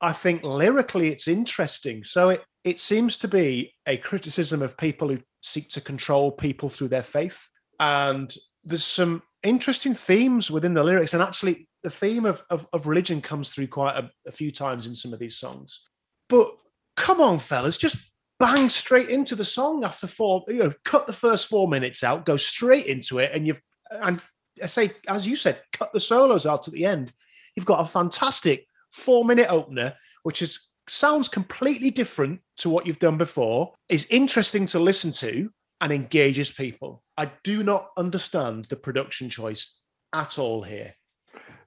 I 0.00 0.12
think 0.12 0.42
lyrically 0.44 1.08
it's 1.08 1.28
interesting. 1.28 2.04
So 2.04 2.30
it, 2.30 2.44
it 2.64 2.78
seems 2.78 3.16
to 3.18 3.28
be 3.28 3.74
a 3.86 3.96
criticism 3.96 4.62
of 4.62 4.76
people 4.76 5.08
who 5.08 5.18
seek 5.42 5.68
to 5.70 5.80
control 5.80 6.30
people 6.30 6.68
through 6.68 6.88
their 6.88 7.02
faith. 7.02 7.48
And 7.80 8.32
there's 8.64 8.84
some 8.84 9.22
interesting 9.42 9.94
themes 9.94 10.50
within 10.50 10.74
the 10.74 10.84
lyrics. 10.84 11.14
And 11.14 11.22
actually, 11.22 11.68
the 11.82 11.90
theme 11.90 12.24
of, 12.24 12.42
of, 12.50 12.66
of 12.72 12.86
religion 12.86 13.20
comes 13.20 13.50
through 13.50 13.68
quite 13.68 13.96
a, 13.96 14.10
a 14.26 14.32
few 14.32 14.50
times 14.50 14.86
in 14.86 14.94
some 14.94 15.12
of 15.12 15.18
these 15.18 15.36
songs. 15.36 15.80
But 16.28 16.50
come 16.96 17.20
on, 17.20 17.38
fellas, 17.38 17.78
just 17.78 17.96
bang 18.38 18.68
straight 18.68 19.08
into 19.08 19.34
the 19.34 19.44
song 19.44 19.84
after 19.84 20.06
four, 20.06 20.44
you 20.48 20.58
know, 20.58 20.72
cut 20.84 21.06
the 21.06 21.12
first 21.12 21.48
four 21.48 21.68
minutes 21.68 22.04
out, 22.04 22.24
go 22.24 22.36
straight 22.36 22.86
into 22.86 23.18
it. 23.18 23.30
And 23.32 23.46
you've, 23.46 23.60
and 23.90 24.20
I 24.62 24.66
say, 24.66 24.92
as 25.08 25.26
you 25.26 25.36
said, 25.36 25.60
cut 25.72 25.92
the 25.92 26.00
solos 26.00 26.46
out 26.46 26.68
at 26.68 26.74
the 26.74 26.84
end. 26.84 27.12
You've 27.56 27.66
got 27.66 27.80
a 27.80 27.88
fantastic 27.88 28.67
four 28.92 29.24
minute 29.24 29.48
opener, 29.50 29.94
which 30.22 30.42
is 30.42 30.58
sounds 30.88 31.28
completely 31.28 31.90
different 31.90 32.40
to 32.56 32.70
what 32.70 32.86
you've 32.86 32.98
done 32.98 33.18
before, 33.18 33.74
is 33.88 34.06
interesting 34.10 34.66
to 34.66 34.78
listen 34.78 35.12
to, 35.12 35.50
and 35.80 35.92
engages 35.92 36.50
people. 36.50 37.02
I 37.16 37.30
do 37.44 37.62
not 37.62 37.90
understand 37.96 38.66
the 38.66 38.76
production 38.76 39.30
choice 39.30 39.80
at 40.12 40.38
all 40.38 40.62
here. 40.62 40.94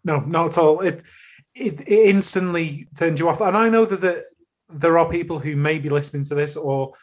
No, 0.04 0.20
not 0.20 0.48
at 0.48 0.58
all. 0.58 0.82
It 0.82 1.04
it, 1.54 1.82
it 1.82 2.10
instantly 2.10 2.88
turns 2.96 3.20
you 3.20 3.28
off. 3.28 3.42
And 3.42 3.58
I 3.58 3.70
know 3.70 3.86
that 3.86 4.00
the, 4.02 4.24
there 4.70 4.98
are 4.98 5.10
people 5.10 5.40
who 5.40 5.56
may 5.56 5.80
be 5.80 5.90
listening 5.90 6.24
to 6.26 6.36
this, 6.36 6.56
or 6.56 6.94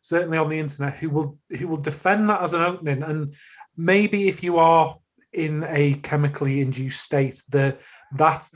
certainly 0.00 0.38
on 0.38 0.48
the 0.48 0.58
internet, 0.58 0.94
who 0.94 1.10
will 1.10 1.38
who 1.50 1.68
will 1.68 1.76
defend 1.76 2.28
that 2.28 2.42
as 2.42 2.54
an 2.54 2.62
opening. 2.62 3.02
And 3.02 3.34
maybe 3.76 4.28
if 4.28 4.42
you 4.42 4.58
are 4.58 4.96
in 5.32 5.64
a 5.68 5.94
chemically 5.94 6.60
induced 6.60 7.02
state, 7.02 7.42
the 7.50 7.76
that 8.16 8.48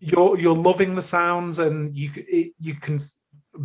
you're 0.00 0.38
you're 0.38 0.56
loving 0.56 0.94
the 0.94 1.02
sounds 1.02 1.58
and 1.58 1.94
you 1.96 2.10
it, 2.16 2.52
you 2.58 2.74
can 2.74 2.98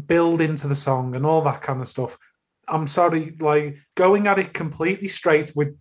build 0.08 0.42
into 0.42 0.68
the 0.68 0.76
song 0.76 1.16
and 1.16 1.26
all 1.26 1.42
that 1.44 1.62
kind 1.62 1.82
of 1.82 1.88
stuff. 1.88 2.18
I'm 2.68 2.88
sorry, 2.88 3.36
like 3.40 3.78
going 3.96 4.28
at 4.28 4.40
it 4.40 4.54
completely 4.54 5.08
straight 5.08 5.52
with 5.56 5.76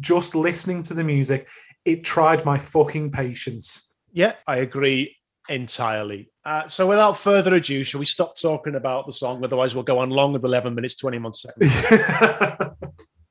just 0.00 0.34
listening 0.34 0.82
to 0.84 0.94
the 0.94 1.02
music 1.02 1.48
it 1.88 2.04
tried 2.04 2.44
my 2.44 2.58
fucking 2.58 3.10
patience. 3.10 3.90
Yeah, 4.12 4.34
I 4.46 4.58
agree 4.58 5.16
entirely. 5.48 6.30
Uh, 6.44 6.68
so 6.68 6.86
without 6.86 7.16
further 7.16 7.54
ado, 7.54 7.82
shall 7.82 8.00
we 8.00 8.06
stop 8.06 8.38
talking 8.38 8.74
about 8.74 9.06
the 9.06 9.12
song? 9.12 9.42
Otherwise, 9.42 9.74
we'll 9.74 9.84
go 9.84 9.98
on 9.98 10.10
long 10.10 10.34
with 10.34 10.44
11 10.44 10.74
minutes, 10.74 10.96
21 10.96 11.32
seconds. 11.32 11.72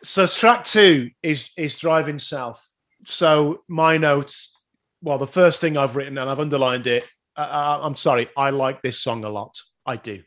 so 0.04 0.26
track 0.26 0.64
two 0.64 1.12
is 1.22 1.52
is 1.56 1.76
driving 1.76 2.18
south. 2.18 2.68
So 3.06 3.62
my 3.68 3.98
notes, 3.98 4.57
well, 5.02 5.18
the 5.18 5.28
first 5.28 5.62
thing 5.62 5.78
I've 5.78 5.96
written 5.96 6.18
and 6.18 6.30
I've 6.30 6.40
underlined 6.40 6.88
it, 6.88 7.06
uh, 7.36 7.80
I'm 7.82 7.96
sorry, 7.96 8.30
I 8.36 8.50
like 8.50 8.82
this 8.82 9.00
song 9.00 9.24
a 9.24 9.30
lot. 9.30 9.56
I 9.86 9.96
do. 9.98 10.22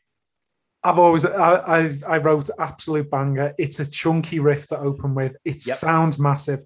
I've 0.83 0.99
always 0.99 1.25
I, 1.27 1.55
I 1.57 1.91
I 2.09 2.17
wrote 2.19 2.49
absolute 2.59 3.11
banger. 3.11 3.53
It's 3.59 3.81
a 3.81 3.91
chunky 3.91 4.39
riff 4.39 4.67
to 4.69 4.79
open 4.79 5.15
with. 5.15 5.37
It 5.45 5.67
Yep. 5.67 5.77
sounds 5.77 6.19
massive, 6.19 6.65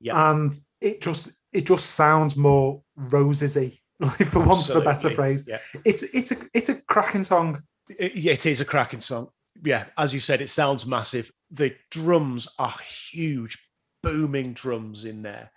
Yep. 0.00 0.14
and 0.16 0.54
it 0.82 1.00
just 1.00 1.30
it 1.52 1.64
just 1.66 1.92
sounds 1.92 2.36
more 2.36 2.82
rosesy, 2.98 3.78
for 4.26 4.40
want 4.44 4.68
of 4.68 4.76
a 4.76 4.80
better 4.82 5.08
phrase. 5.08 5.44
Yeah. 5.46 5.60
It's 5.84 6.02
it's 6.02 6.32
a 6.32 6.36
it's 6.52 6.68
a 6.68 6.74
cracking 6.82 7.24
song. 7.24 7.62
It, 7.98 8.14
yeah, 8.16 8.32
it 8.34 8.44
is 8.44 8.60
a 8.60 8.64
cracking 8.66 9.00
song. 9.00 9.28
Yeah, 9.62 9.84
as 9.96 10.12
you 10.12 10.20
said, 10.20 10.42
it 10.42 10.50
sounds 10.50 10.84
massive. 10.84 11.30
The 11.50 11.74
drums 11.90 12.48
are 12.58 12.74
huge, 13.12 13.66
booming 14.02 14.52
drums 14.52 15.06
in 15.06 15.22
there. 15.22 15.50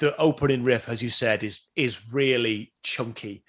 The 0.00 0.16
opening 0.16 0.64
riff, 0.64 0.88
as 0.88 1.02
you 1.02 1.10
said, 1.10 1.44
is 1.44 1.60
is 1.76 2.12
really 2.12 2.72
chunky, 2.82 3.44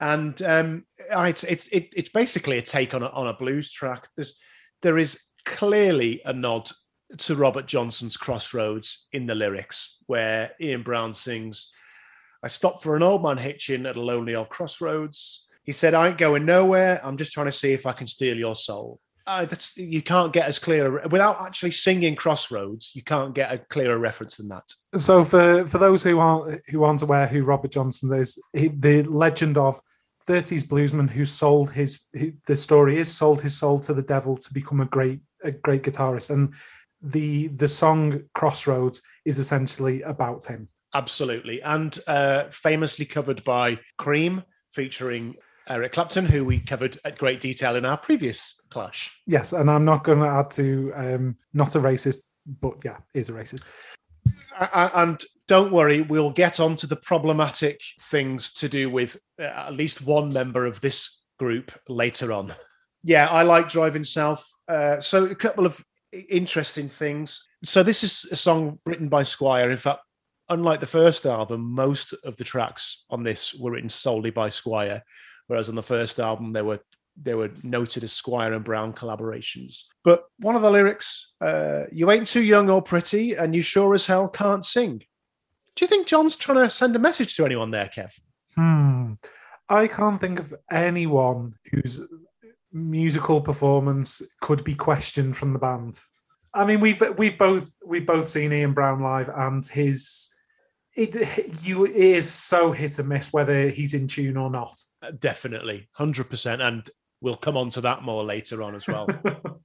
and 0.00 0.40
um, 0.42 0.84
it's 0.98 1.44
it's 1.44 1.68
it, 1.68 1.92
it's 1.94 2.08
basically 2.08 2.58
a 2.58 2.62
take 2.62 2.94
on 2.94 3.02
a, 3.02 3.08
on 3.08 3.28
a 3.28 3.34
blues 3.34 3.70
track. 3.70 4.08
There's 4.16 4.36
there 4.82 4.98
is 4.98 5.20
clearly 5.44 6.22
a 6.24 6.32
nod 6.32 6.70
to 7.18 7.36
Robert 7.36 7.66
Johnson's 7.66 8.16
Crossroads 8.16 9.06
in 9.12 9.26
the 9.26 9.34
lyrics, 9.34 9.98
where 10.06 10.52
Ian 10.60 10.82
Brown 10.82 11.14
sings, 11.14 11.70
"I 12.42 12.48
stopped 12.48 12.82
for 12.82 12.96
an 12.96 13.02
old 13.02 13.22
man 13.22 13.38
hitching 13.38 13.86
at 13.86 13.96
a 13.96 14.02
lonely 14.02 14.34
old 14.34 14.48
crossroads." 14.48 15.46
He 15.62 15.72
said, 15.72 15.94
"I 15.94 16.08
ain't 16.08 16.18
going 16.18 16.44
nowhere. 16.44 17.00
I'm 17.04 17.16
just 17.16 17.32
trying 17.32 17.46
to 17.46 17.52
see 17.52 17.72
if 17.72 17.86
I 17.86 17.92
can 17.92 18.06
steal 18.06 18.36
your 18.36 18.56
soul." 18.56 19.00
Uh, 19.26 19.46
that's 19.46 19.76
you 19.76 20.02
can't 20.02 20.34
get 20.34 20.46
as 20.46 20.58
clear 20.58 21.06
without 21.08 21.40
actually 21.40 21.70
singing 21.70 22.14
Crossroads. 22.14 22.92
You 22.94 23.02
can't 23.02 23.34
get 23.34 23.52
a 23.52 23.58
clearer 23.58 23.98
reference 23.98 24.36
than 24.36 24.48
that. 24.48 24.70
So 24.96 25.24
for 25.24 25.66
for 25.66 25.78
those 25.78 26.02
who 26.02 26.18
aren't 26.18 26.60
who 26.68 26.84
aren't 26.84 27.02
aware 27.02 27.26
who 27.26 27.42
Robert 27.42 27.70
Johnson 27.70 28.12
is, 28.14 28.38
he, 28.52 28.68
the 28.68 29.02
legend 29.04 29.56
of 29.56 29.80
30s 30.26 30.64
bluesman 30.64 31.08
who 31.08 31.26
sold 31.26 31.70
his, 31.70 32.06
he, 32.14 32.32
the 32.46 32.56
story 32.56 32.98
is 32.98 33.12
sold 33.12 33.40
his 33.42 33.56
soul 33.56 33.78
to 33.80 33.92
the 33.92 34.02
devil 34.02 34.36
to 34.36 34.52
become 34.52 34.80
a 34.80 34.86
great 34.86 35.20
a 35.42 35.50
great 35.50 35.82
guitarist, 35.82 36.30
and 36.30 36.54
the 37.00 37.48
the 37.48 37.68
song 37.68 38.22
Crossroads 38.34 39.00
is 39.24 39.38
essentially 39.38 40.02
about 40.02 40.44
him. 40.44 40.68
Absolutely, 40.94 41.62
and 41.62 41.98
uh, 42.06 42.44
famously 42.50 43.04
covered 43.04 43.42
by 43.44 43.78
Cream, 43.96 44.42
featuring 44.72 45.36
Eric 45.68 45.92
Clapton, 45.92 46.26
who 46.26 46.44
we 46.44 46.60
covered 46.60 46.98
at 47.04 47.18
great 47.18 47.40
detail 47.40 47.76
in 47.76 47.84
our 47.84 47.96
previous 47.96 48.60
clash. 48.70 49.10
Yes, 49.26 49.52
and 49.52 49.70
I'm 49.70 49.84
not 49.84 50.04
going 50.04 50.18
to 50.18 50.28
add 50.28 50.50
to 50.52 50.92
um, 50.94 51.36
not 51.52 51.74
a 51.74 51.80
racist, 51.80 52.18
but 52.60 52.74
yeah, 52.84 52.98
is 53.14 53.28
a 53.28 53.32
racist. 53.32 53.62
And 54.58 55.22
don't 55.48 55.72
worry, 55.72 56.02
we'll 56.02 56.30
get 56.30 56.60
on 56.60 56.76
to 56.76 56.86
the 56.86 56.96
problematic 56.96 57.80
things 58.00 58.52
to 58.54 58.68
do 58.68 58.90
with 58.90 59.18
uh, 59.40 59.44
at 59.44 59.74
least 59.74 60.02
one 60.02 60.32
member 60.32 60.66
of 60.66 60.80
this 60.80 61.22
group 61.38 61.72
later 61.88 62.32
on. 62.32 62.54
Yeah, 63.02 63.26
I 63.28 63.42
like 63.42 63.68
Driving 63.68 64.04
South. 64.04 64.46
Uh, 64.68 65.00
so, 65.00 65.24
a 65.24 65.34
couple 65.34 65.66
of 65.66 65.82
interesting 66.30 66.88
things. 66.88 67.46
So, 67.64 67.82
this 67.82 68.04
is 68.04 68.26
a 68.30 68.36
song 68.36 68.78
written 68.86 69.08
by 69.08 69.24
Squire. 69.24 69.70
In 69.70 69.76
fact, 69.76 70.00
unlike 70.48 70.80
the 70.80 70.86
first 70.86 71.26
album, 71.26 71.74
most 71.74 72.14
of 72.24 72.36
the 72.36 72.44
tracks 72.44 73.04
on 73.10 73.22
this 73.22 73.54
were 73.54 73.72
written 73.72 73.88
solely 73.88 74.30
by 74.30 74.48
Squire, 74.48 75.02
whereas 75.46 75.68
on 75.68 75.74
the 75.74 75.82
first 75.82 76.18
album, 76.18 76.52
they 76.52 76.62
were 76.62 76.80
they 77.20 77.34
were 77.34 77.50
noted 77.62 78.02
as 78.02 78.12
Squire 78.12 78.52
and 78.54 78.64
Brown 78.64 78.92
collaborations. 78.92 79.82
But 80.02 80.24
one 80.40 80.56
of 80.56 80.62
the 80.62 80.70
lyrics, 80.70 81.32
uh, 81.40 81.84
"You 81.92 82.10
ain't 82.10 82.26
too 82.26 82.42
young 82.42 82.68
or 82.70 82.82
pretty, 82.82 83.34
and 83.34 83.54
you 83.54 83.62
sure 83.62 83.94
as 83.94 84.06
hell 84.06 84.28
can't 84.28 84.64
sing." 84.64 85.02
Do 85.76 85.84
you 85.84 85.88
think 85.88 86.06
John's 86.06 86.36
trying 86.36 86.58
to 86.58 86.70
send 86.70 86.94
a 86.96 87.00
message 87.00 87.36
to 87.36 87.44
anyone 87.44 87.70
there, 87.70 87.90
Kev? 87.94 88.18
Hmm. 88.54 89.14
I 89.68 89.88
can't 89.88 90.20
think 90.20 90.38
of 90.38 90.54
anyone 90.70 91.54
whose 91.70 92.00
musical 92.72 93.40
performance 93.40 94.20
could 94.40 94.62
be 94.64 94.74
questioned 94.74 95.36
from 95.36 95.52
the 95.52 95.58
band. 95.58 95.98
I 96.52 96.64
mean, 96.64 96.80
we've 96.80 97.02
we've 97.16 97.38
both 97.38 97.72
we've 97.84 98.06
both 98.06 98.28
seen 98.28 98.52
Ian 98.52 98.72
Brown 98.72 99.00
live, 99.00 99.28
and 99.28 99.64
his 99.66 100.33
it 100.96 101.62
you 101.64 101.84
it 101.84 101.96
is 101.96 102.30
so 102.30 102.72
hit 102.72 102.98
and 102.98 103.08
miss 103.08 103.32
whether 103.32 103.68
he's 103.68 103.94
in 103.94 104.08
tune 104.08 104.36
or 104.36 104.50
not. 104.50 104.80
Uh, 105.02 105.12
Definitely, 105.18 105.88
hundred 105.92 106.30
percent, 106.30 106.62
and 106.62 106.88
we'll 107.20 107.36
come 107.36 107.56
on 107.56 107.70
to 107.70 107.80
that 107.82 108.02
more 108.02 108.24
later 108.24 108.62
on 108.62 108.74
as 108.74 108.86
well. 108.86 109.08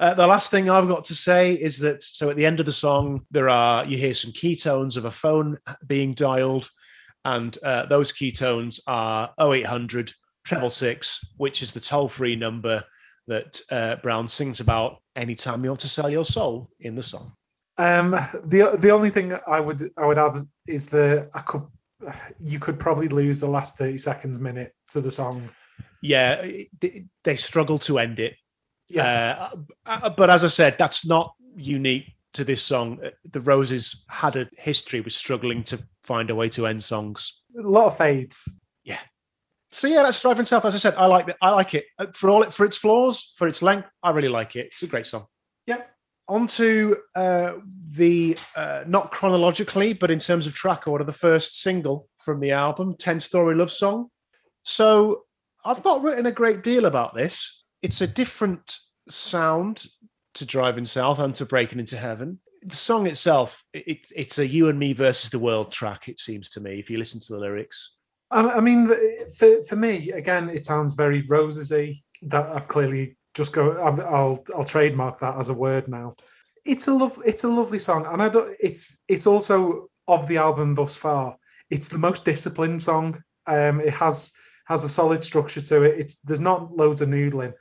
Uh, 0.00 0.14
the 0.14 0.26
last 0.26 0.50
thing 0.50 0.68
I've 0.68 0.88
got 0.88 1.04
to 1.04 1.14
say 1.14 1.52
is 1.52 1.78
that 1.80 2.02
so 2.02 2.30
at 2.30 2.36
the 2.36 2.46
end 2.46 2.58
of 2.58 2.66
the 2.66 2.72
song, 2.72 3.26
there 3.30 3.48
are 3.48 3.84
you 3.84 3.96
hear 3.96 4.14
some 4.14 4.32
key 4.32 4.56
tones 4.56 4.96
of 4.96 5.04
a 5.04 5.10
phone 5.10 5.58
being 5.86 6.14
dialed, 6.14 6.68
and 7.24 7.56
uh, 7.62 7.86
those 7.86 8.10
keytones 8.10 8.80
are 8.86 9.32
0800 9.38 10.12
treble 10.44 10.70
six, 10.70 11.20
which 11.36 11.62
is 11.62 11.70
the 11.70 11.80
toll 11.80 12.08
free 12.08 12.34
number 12.34 12.82
that 13.26 13.60
uh, 13.70 13.96
Brown 13.96 14.26
sings 14.26 14.60
about 14.60 14.96
anytime 15.16 15.62
you 15.62 15.70
want 15.70 15.80
to 15.80 15.88
sell 15.88 16.10
your 16.10 16.24
soul 16.24 16.70
in 16.80 16.94
the 16.94 17.02
song. 17.02 17.32
Um, 17.76 18.12
the 18.44 18.76
the 18.78 18.90
only 18.90 19.10
thing 19.10 19.34
I 19.46 19.60
would 19.60 19.90
I 19.96 20.06
would 20.06 20.18
add 20.18 20.36
is 20.66 20.88
the 20.88 21.28
I 21.34 21.40
could 21.40 21.62
you 22.44 22.60
could 22.60 22.78
probably 22.78 23.08
lose 23.08 23.40
the 23.40 23.48
last 23.48 23.76
thirty 23.76 23.98
seconds 23.98 24.38
minute 24.38 24.72
to 24.88 25.00
the 25.00 25.10
song. 25.10 25.48
Yeah, 26.02 26.42
they, 26.80 27.06
they 27.24 27.36
struggle 27.36 27.78
to 27.80 27.98
end 27.98 28.20
it. 28.20 28.36
Yeah, 28.88 29.48
Uh, 29.50 29.56
uh, 29.86 30.10
but 30.10 30.28
as 30.28 30.44
I 30.44 30.48
said, 30.48 30.76
that's 30.78 31.06
not 31.06 31.34
unique 31.56 32.12
to 32.34 32.44
this 32.44 32.62
song. 32.62 32.98
Uh, 33.02 33.10
The 33.32 33.40
Roses 33.40 34.04
had 34.08 34.36
a 34.36 34.46
history 34.58 35.00
with 35.00 35.14
struggling 35.14 35.62
to 35.64 35.78
find 36.02 36.28
a 36.30 36.34
way 36.34 36.50
to 36.50 36.66
end 36.66 36.82
songs. 36.82 37.42
a 37.58 37.62
lot 37.62 37.86
of 37.86 37.96
fades. 37.96 38.46
Yeah. 38.84 38.98
So 39.70 39.88
yeah, 39.88 40.02
that's 40.02 40.20
Driving 40.20 40.44
South. 40.44 40.64
As 40.66 40.74
I 40.74 40.78
said, 40.78 40.94
I 40.96 41.06
like 41.06 41.26
it. 41.28 41.36
I 41.40 41.50
like 41.50 41.74
it 41.74 41.86
Uh, 41.98 42.06
for 42.12 42.28
all 42.30 42.42
it 42.42 42.52
for 42.52 42.66
its 42.66 42.76
flaws, 42.76 43.32
for 43.36 43.48
its 43.48 43.62
length. 43.62 43.88
I 44.02 44.10
really 44.10 44.28
like 44.28 44.54
it. 44.56 44.66
It's 44.66 44.82
a 44.82 44.86
great 44.86 45.06
song. 45.06 45.26
Yeah. 45.66 45.80
On 46.26 46.46
to 46.46 46.96
uh, 47.14 47.54
the 47.92 48.38
uh, 48.56 48.84
not 48.86 49.10
chronologically, 49.10 49.92
but 49.92 50.10
in 50.10 50.18
terms 50.18 50.46
of 50.46 50.54
track 50.54 50.88
order, 50.88 51.04
the 51.04 51.12
first 51.12 51.60
single 51.60 52.08
from 52.16 52.40
the 52.40 52.52
album, 52.52 52.96
"10 52.98 53.20
Story 53.20 53.54
Love 53.54 53.70
Song." 53.70 54.08
So 54.62 55.24
I've 55.64 55.84
not 55.84 56.02
written 56.02 56.26
a 56.26 56.32
great 56.32 56.62
deal 56.62 56.86
about 56.86 57.14
this. 57.14 57.62
It's 57.82 58.00
a 58.00 58.06
different 58.06 58.78
sound 59.08 59.86
to 60.34 60.44
Driving 60.44 60.84
South 60.84 61.18
and 61.18 61.34
to 61.36 61.46
Breaking 61.46 61.78
into 61.78 61.96
Heaven. 61.96 62.40
The 62.62 62.76
song 62.76 63.06
itself, 63.06 63.62
it, 63.72 64.10
it's 64.14 64.38
a 64.38 64.46
you 64.46 64.68
and 64.68 64.78
me 64.78 64.94
versus 64.94 65.30
the 65.30 65.38
world 65.38 65.70
track. 65.70 66.08
It 66.08 66.18
seems 66.18 66.48
to 66.50 66.60
me, 66.60 66.78
if 66.78 66.90
you 66.90 66.98
listen 66.98 67.20
to 67.20 67.34
the 67.34 67.38
lyrics. 67.38 67.94
I, 68.30 68.60
mean, 68.60 68.90
for, 69.36 69.62
for 69.64 69.76
me, 69.76 70.10
again, 70.10 70.48
it 70.48 70.64
sounds 70.64 70.94
very 70.94 71.22
rosesy. 71.28 72.02
That 72.22 72.46
I've 72.46 72.68
clearly 72.68 73.16
just 73.34 73.52
go. 73.52 73.72
I'll 73.82 74.44
I'll 74.56 74.64
trademark 74.64 75.18
that 75.20 75.38
as 75.38 75.48
a 75.48 75.54
word 75.54 75.88
now. 75.88 76.16
It's 76.64 76.88
a 76.88 76.94
love. 76.94 77.20
It's 77.24 77.44
a 77.44 77.48
lovely 77.48 77.78
song, 77.78 78.06
and 78.06 78.22
I 78.22 78.28
don't. 78.28 78.56
It's 78.60 78.98
it's 79.08 79.26
also 79.26 79.88
of 80.08 80.26
the 80.28 80.38
album 80.38 80.74
thus 80.74 80.96
far. 80.96 81.36
It's 81.70 81.88
the 81.88 81.98
most 81.98 82.24
disciplined 82.24 82.80
song. 82.82 83.22
Um, 83.46 83.80
it 83.80 83.92
has 83.94 84.32
has 84.66 84.84
a 84.84 84.88
solid 84.88 85.22
structure 85.22 85.60
to 85.60 85.82
it. 85.82 85.98
It's 86.00 86.16
there's 86.22 86.40
not 86.40 86.74
loads 86.76 87.02
of 87.02 87.08
noodling, 87.08 87.52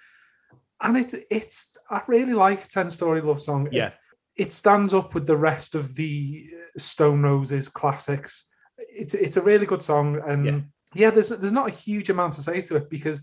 and 0.82 0.98
it's 0.98 1.16
it's. 1.30 1.72
I 1.90 2.02
really 2.08 2.34
like 2.34 2.64
a 2.64 2.68
ten 2.68 2.90
story 2.90 3.22
love 3.22 3.42
song. 3.42 3.68
Yeah. 3.72 3.92
it 4.36 4.52
stands 4.54 4.94
up 4.94 5.14
with 5.14 5.28
the 5.28 5.38
rest 5.38 5.76
of 5.76 5.94
the 5.96 6.50
Stone 6.78 7.22
Roses 7.24 7.68
classics. 7.70 8.50
It's 8.78 9.14
it's 9.14 9.38
a 9.38 9.42
really 9.42 9.66
good 9.66 9.84
song, 9.84 10.22
and 10.26 10.46
Yeah. 10.46 10.60
yeah, 10.96 11.10
there's 11.12 11.30
there's 11.30 11.52
not 11.52 11.68
a 11.68 11.76
huge 11.76 12.10
amount 12.10 12.34
to 12.34 12.42
say 12.42 12.62
to 12.62 12.78
it 12.78 12.90
because 12.90 13.22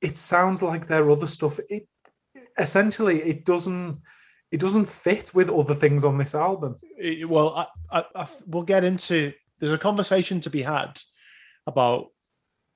it 0.00 0.16
sounds 0.16 0.62
like 0.62 0.86
their 0.86 1.10
other 1.10 1.26
stuff. 1.26 1.58
It 1.68 1.88
essentially 2.58 3.22
it 3.22 3.44
doesn't 3.44 4.00
it 4.50 4.60
doesn't 4.60 4.86
fit 4.86 5.32
with 5.34 5.50
other 5.50 5.74
things 5.74 6.04
on 6.04 6.18
this 6.18 6.34
album. 6.34 6.76
It- 6.98 7.28
well, 7.28 7.54
I, 7.56 7.66
I, 8.00 8.04
I, 8.14 8.28
we'll 8.46 8.62
get 8.62 8.84
into. 8.84 9.32
There's 9.58 9.72
a 9.72 9.78
conversation 9.78 10.40
to 10.42 10.50
be 10.50 10.62
had 10.62 11.00
about 11.66 12.08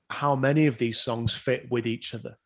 how 0.09 0.35
many 0.35 0.67
of 0.67 0.77
these 0.77 0.99
songs 0.99 1.33
fit 1.33 1.71
with 1.71 1.87
each 1.87 2.13
other. 2.13 2.37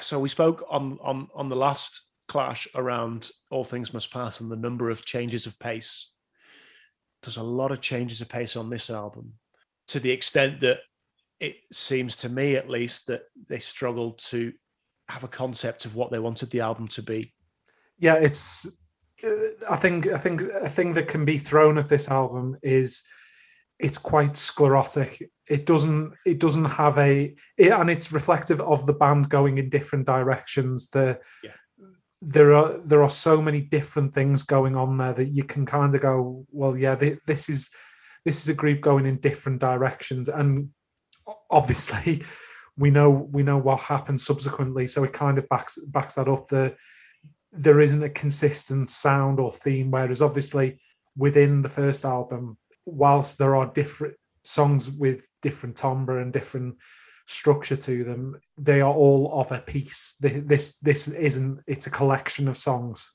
So 0.00 0.18
we 0.18 0.28
spoke 0.28 0.64
on 0.70 0.98
on 1.02 1.28
on 1.34 1.48
the 1.48 1.56
last 1.56 2.02
clash 2.28 2.66
around 2.74 3.30
all 3.50 3.64
things 3.64 3.92
must 3.92 4.10
pass 4.10 4.40
and 4.40 4.50
the 4.50 4.56
number 4.56 4.88
of 4.88 5.04
changes 5.04 5.46
of 5.46 5.58
pace. 5.58 6.10
There's 7.22 7.36
a 7.36 7.42
lot 7.42 7.72
of 7.72 7.80
changes 7.80 8.20
of 8.20 8.28
pace 8.28 8.56
on 8.56 8.70
this 8.70 8.88
album, 8.90 9.34
to 9.88 10.00
the 10.00 10.10
extent 10.10 10.60
that 10.62 10.78
it 11.42 11.56
seems 11.72 12.16
to 12.16 12.28
me, 12.28 12.56
at 12.56 12.70
least, 12.70 13.06
that 13.08 13.22
they 13.48 13.58
struggled 13.58 14.18
to 14.30 14.52
have 15.08 15.24
a 15.24 15.28
concept 15.28 15.84
of 15.84 15.94
what 15.96 16.10
they 16.10 16.20
wanted 16.20 16.50
the 16.50 16.60
album 16.60 16.86
to 16.88 17.02
be. 17.02 17.34
Yeah, 17.98 18.14
it's. 18.14 18.66
uh, 19.24 19.30
I 19.68 19.76
think 19.76 20.06
I 20.06 20.18
think 20.18 20.42
a 20.42 20.70
thing 20.70 20.94
that 20.94 21.08
can 21.08 21.24
be 21.24 21.38
thrown 21.38 21.78
at 21.78 21.88
this 21.88 22.08
album 22.08 22.56
is 22.62 23.02
it's 23.78 23.98
quite 23.98 24.36
sclerotic. 24.36 25.30
It 25.48 25.66
doesn't 25.66 26.14
it 26.24 26.38
doesn't 26.38 26.64
have 26.82 26.96
a 26.98 27.34
it, 27.58 27.72
and 27.72 27.90
it's 27.90 28.12
reflective 28.12 28.60
of 28.60 28.86
the 28.86 28.92
band 28.94 29.28
going 29.28 29.58
in 29.58 29.68
different 29.68 30.06
directions. 30.06 30.90
The 30.90 31.18
Yeah. 31.42 31.50
there 32.20 32.54
are 32.54 32.78
there 32.84 33.02
are 33.02 33.10
so 33.10 33.42
many 33.42 33.60
different 33.60 34.14
things 34.14 34.44
going 34.44 34.76
on 34.76 34.96
there 34.98 35.14
that 35.14 35.34
you 35.38 35.44
can 35.44 35.66
kind 35.66 35.92
of 35.94 36.00
go, 36.00 36.46
well, 36.50 36.76
yeah, 36.76 36.94
thi- 36.96 37.18
this 37.26 37.48
is 37.48 37.70
this 38.24 38.40
is 38.42 38.48
a 38.48 38.54
group 38.62 38.80
going 38.80 39.06
in 39.06 39.20
different 39.20 39.60
directions, 39.60 40.28
and 40.28 40.70
obviously 41.50 42.24
we 42.76 42.90
know 42.90 43.10
we 43.10 43.42
know 43.42 43.58
what 43.58 43.80
happened 43.80 44.20
subsequently, 44.20 44.86
so 44.86 45.04
it 45.04 45.12
kind 45.12 45.38
of 45.38 45.48
backs 45.48 45.78
backs 45.86 46.14
that 46.14 46.28
up. 46.28 46.48
The 46.48 46.74
there 47.52 47.80
isn't 47.80 48.02
a 48.02 48.08
consistent 48.08 48.88
sound 48.90 49.38
or 49.38 49.52
theme, 49.52 49.90
whereas 49.90 50.22
obviously 50.22 50.80
within 51.16 51.60
the 51.60 51.68
first 51.68 52.04
album, 52.04 52.56
whilst 52.86 53.38
there 53.38 53.56
are 53.56 53.66
different 53.66 54.14
songs 54.44 54.90
with 54.90 55.26
different 55.42 55.76
timbre 55.76 56.20
and 56.20 56.32
different 56.32 56.76
structure 57.26 57.76
to 57.76 58.04
them, 58.04 58.40
they 58.56 58.80
are 58.80 58.92
all 58.92 59.38
of 59.40 59.52
a 59.52 59.58
piece. 59.58 60.14
This 60.20 60.76
this 60.78 61.08
isn't. 61.08 61.60
It's 61.66 61.86
a 61.86 61.90
collection 61.90 62.48
of 62.48 62.56
songs. 62.56 63.10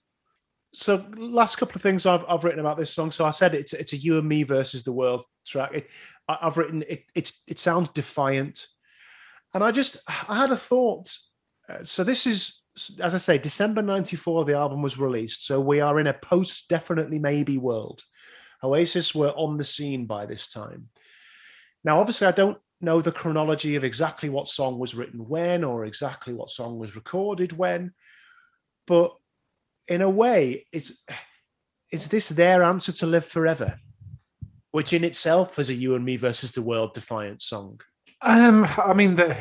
So, 0.73 1.06
last 1.15 1.56
couple 1.58 1.75
of 1.75 1.82
things 1.82 2.06
I've, 2.06 2.25
I've 2.27 2.43
written 2.43 2.60
about 2.60 2.77
this 2.77 2.93
song. 2.93 3.12
So, 3.12 3.25
I 3.25 3.32
said 3.32 3.56
it's 3.56 3.73
it's 3.73 3.93
a 3.93 3.97
you 3.97 4.17
and 4.17 4.27
me 4.27 4.43
versus 4.43 4.84
the 4.84 4.91
world 4.91 5.25
track. 5.45 5.71
It, 5.73 5.89
I, 6.27 6.38
have 6.41 6.58
written 6.58 6.84
it. 6.88 7.06
It's 7.15 7.41
it 7.47 7.60
sounds 7.60 7.89
defiant, 7.89 8.67
and 9.53 9.63
I 9.63 9.71
just 9.71 9.97
I 10.27 10.38
had 10.38 10.51
a 10.51 10.58
thought. 10.58 11.15
Uh, 11.69 11.84
so 11.84 12.03
this 12.03 12.27
is 12.27 12.62
as 13.01 13.15
I 13.15 13.17
say, 13.17 13.38
December 13.38 13.82
'94. 13.82 14.45
The 14.45 14.56
album 14.56 14.82
was 14.82 14.99
released. 14.99 15.45
So 15.45 15.60
we 15.60 15.80
are 15.80 15.99
in 15.99 16.08
a 16.08 16.13
post 16.13 16.67
definitely 16.69 17.19
maybe 17.19 17.58
world. 17.58 18.03
Oasis 18.63 19.13
were 19.13 19.32
on 19.32 19.58
the 19.58 19.65
scene 19.65 20.06
by 20.06 20.25
this 20.25 20.47
time. 20.47 20.89
Now, 21.84 21.99
obviously, 21.99 22.27
I 22.27 22.32
don't 22.32 22.58
know 22.82 23.01
the 23.01 23.12
chronology 23.12 23.75
of 23.75 23.84
exactly 23.84 24.30
what 24.30 24.47
song 24.47 24.77
was 24.77 24.95
written 24.95 25.27
when 25.27 25.63
or 25.63 25.86
exactly 25.86 26.34
what 26.34 26.49
song 26.49 26.77
was 26.77 26.95
recorded 26.95 27.51
when, 27.51 27.93
but 28.86 29.15
in 29.88 30.02
a 30.02 30.10
way, 30.10 30.65
it's 30.71 31.04
is 31.91 32.10
this 32.10 32.30
their 32.30 32.63
answer 32.63 32.91
to 32.91 33.06
live 33.06 33.26
forever, 33.26 33.80
which 34.71 34.93
in 34.93 35.04
itself 35.04 35.58
is 35.60 35.69
a 35.69 35.73
you 35.73 35.95
and 35.95 36.04
me 36.04 36.17
versus 36.17 36.52
the 36.52 36.62
world 36.62 36.93
defiant 36.93 37.41
song. 37.41 37.80
Um, 38.21 38.67
I 38.78 38.93
mean, 38.93 39.15
the, 39.15 39.38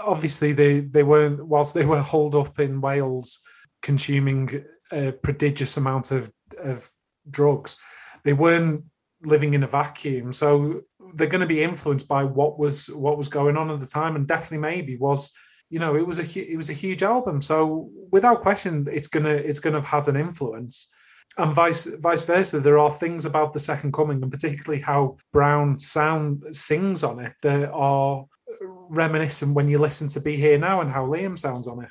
obviously 0.00 0.52
they 0.52 0.80
they 0.80 1.02
weren't 1.02 1.44
whilst 1.46 1.74
they 1.74 1.84
were 1.84 2.00
holed 2.00 2.34
up 2.34 2.58
in 2.58 2.80
Wales, 2.80 3.38
consuming 3.82 4.64
a 4.92 5.12
prodigious 5.12 5.76
amount 5.76 6.10
of 6.10 6.30
of 6.58 6.90
drugs. 7.30 7.76
They 8.24 8.32
weren't 8.32 8.84
living 9.22 9.54
in 9.54 9.62
a 9.62 9.68
vacuum, 9.68 10.32
so 10.32 10.82
they're 11.14 11.26
going 11.26 11.40
to 11.40 11.46
be 11.46 11.62
influenced 11.62 12.08
by 12.08 12.24
what 12.24 12.58
was 12.58 12.88
what 12.88 13.18
was 13.18 13.28
going 13.28 13.56
on 13.56 13.70
at 13.70 13.80
the 13.80 13.86
time, 13.86 14.16
and 14.16 14.26
definitely 14.26 14.58
maybe 14.58 14.96
was 14.96 15.32
you 15.70 15.78
know 15.78 15.96
it 15.96 16.06
was 16.06 16.18
a 16.18 16.52
it 16.52 16.56
was 16.56 16.70
a 16.70 16.74
huge 16.74 17.02
album. 17.02 17.40
So 17.40 17.90
without 18.10 18.42
question, 18.42 18.88
it's 18.90 19.06
gonna 19.06 19.34
it's 19.34 19.60
gonna 19.60 19.80
have 19.80 19.86
had 19.86 20.08
an 20.08 20.16
influence. 20.16 20.90
And 21.36 21.52
vice 21.52 21.86
vice 21.86 22.22
versa, 22.22 22.60
there 22.60 22.78
are 22.78 22.92
things 22.92 23.24
about 23.24 23.52
the 23.52 23.58
Second 23.58 23.92
Coming, 23.92 24.22
and 24.22 24.30
particularly 24.30 24.80
how 24.80 25.16
Brown 25.32 25.78
sound 25.78 26.44
sings 26.54 27.02
on 27.02 27.18
it, 27.18 27.32
that 27.42 27.70
are 27.70 28.24
reminiscent 28.60 29.54
when 29.54 29.68
you 29.68 29.78
listen 29.78 30.08
to 30.08 30.20
"Be 30.20 30.36
Here 30.36 30.58
Now" 30.58 30.80
and 30.80 30.90
how 30.90 31.06
Liam 31.06 31.36
sounds 31.36 31.66
on 31.66 31.82
it. 31.82 31.90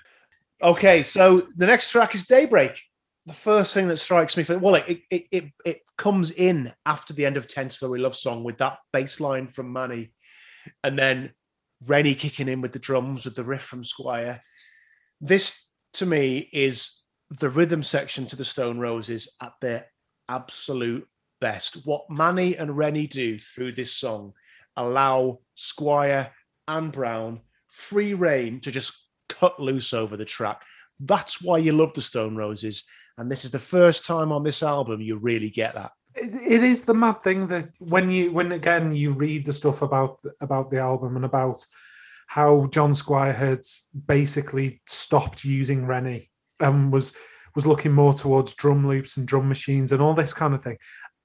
Okay, 0.62 1.04
so 1.04 1.42
the 1.58 1.66
next 1.66 1.92
track 1.92 2.16
is 2.16 2.26
"Daybreak." 2.26 2.80
the 3.26 3.34
first 3.34 3.74
thing 3.74 3.88
that 3.88 3.98
strikes 3.98 4.36
me 4.36 4.44
for 4.44 4.58
well, 4.58 4.76
it 4.76 5.02
it 5.10 5.26
it, 5.32 5.46
it 5.66 5.82
comes 5.98 6.32
in 6.32 6.72
after 6.86 7.14
the 7.14 7.26
end 7.26 7.38
of 7.38 7.48
Ten 7.48 7.70
Story 7.70 8.00
Love 8.00 8.16
Song 8.16 8.44
with 8.44 8.58
that 8.58 8.80
bass 8.92 9.20
line 9.20 9.48
from 9.48 9.72
Mani, 9.72 10.12
and 10.84 10.98
then 10.98 11.32
Reni 11.88 12.16
kicking 12.16 12.48
in 12.48 12.62
with 12.62 12.74
the 12.74 12.80
drums 12.80 13.26
with 13.26 13.36
the 13.36 13.44
riff 13.44 13.64
from 13.64 13.84
Squire. 13.84 14.40
This 15.22 15.68
to 15.94 16.06
me 16.06 16.50
is 16.52 17.02
the 17.30 17.50
rhythm 17.50 17.84
section 17.84 18.26
to 18.28 18.36
the 18.36 18.46
Stone 18.46 18.80
Roses 18.80 19.30
at 19.42 19.54
their 19.62 19.88
absolute 20.30 21.08
best. 21.42 21.86
What 21.86 22.10
Mani 22.10 22.58
and 22.58 22.78
Reni 22.78 23.08
do 23.08 23.38
through 23.38 23.74
this 23.74 23.94
song 23.94 24.34
allow 24.78 25.40
Squire 25.56 26.32
and 26.68 26.92
Brown 26.92 27.42
free 27.70 28.14
reign 28.14 28.60
to 28.62 28.72
just 28.72 29.08
cut 29.30 29.60
loose 29.60 29.94
over 29.94 30.16
the 30.16 30.26
track. 30.26 30.62
That's 31.00 31.42
why 31.42 31.58
you 31.58 31.74
love 31.74 31.94
the 31.94 32.02
Stone 32.02 32.36
Roses. 32.36 32.84
And 33.18 33.32
this 33.32 33.46
is 33.46 33.52
the 33.52 33.60
first 33.60 34.06
time 34.06 34.32
on 34.32 34.44
this 34.44 34.64
album 34.64 35.02
you 35.02 35.18
really 35.18 35.50
get 35.50 35.76
that. 35.76 35.92
It 36.16 36.64
is 36.64 36.84
the 36.84 36.94
mad 36.94 37.24
thing 37.24 37.48
that 37.48 37.70
when 37.80 38.10
you 38.10 38.32
when 38.32 38.52
again 38.52 38.94
you 38.94 39.12
read 39.12 39.46
the 39.46 39.54
stuff 39.54 39.82
about 39.82 40.20
about 40.42 40.70
the 40.70 40.80
album 40.80 41.16
and 41.16 41.26
about 41.26 41.66
how 42.28 42.68
John 42.68 42.94
Squire 42.94 43.34
had 43.34 43.62
basically 44.08 44.82
stopped 44.88 45.44
using 45.44 45.86
Reni 45.86 46.30
and 46.60 46.92
was 46.92 47.16
was 47.56 47.66
looking 47.66 47.92
more 47.92 48.14
towards 48.14 48.54
drum 48.56 48.88
loops 48.88 49.18
and 49.18 49.28
drum 49.28 49.48
machines 49.48 49.92
and 49.92 50.02
all 50.02 50.14
this 50.14 50.34
kind 50.34 50.54
of 50.54 50.64
thing. 50.64 50.78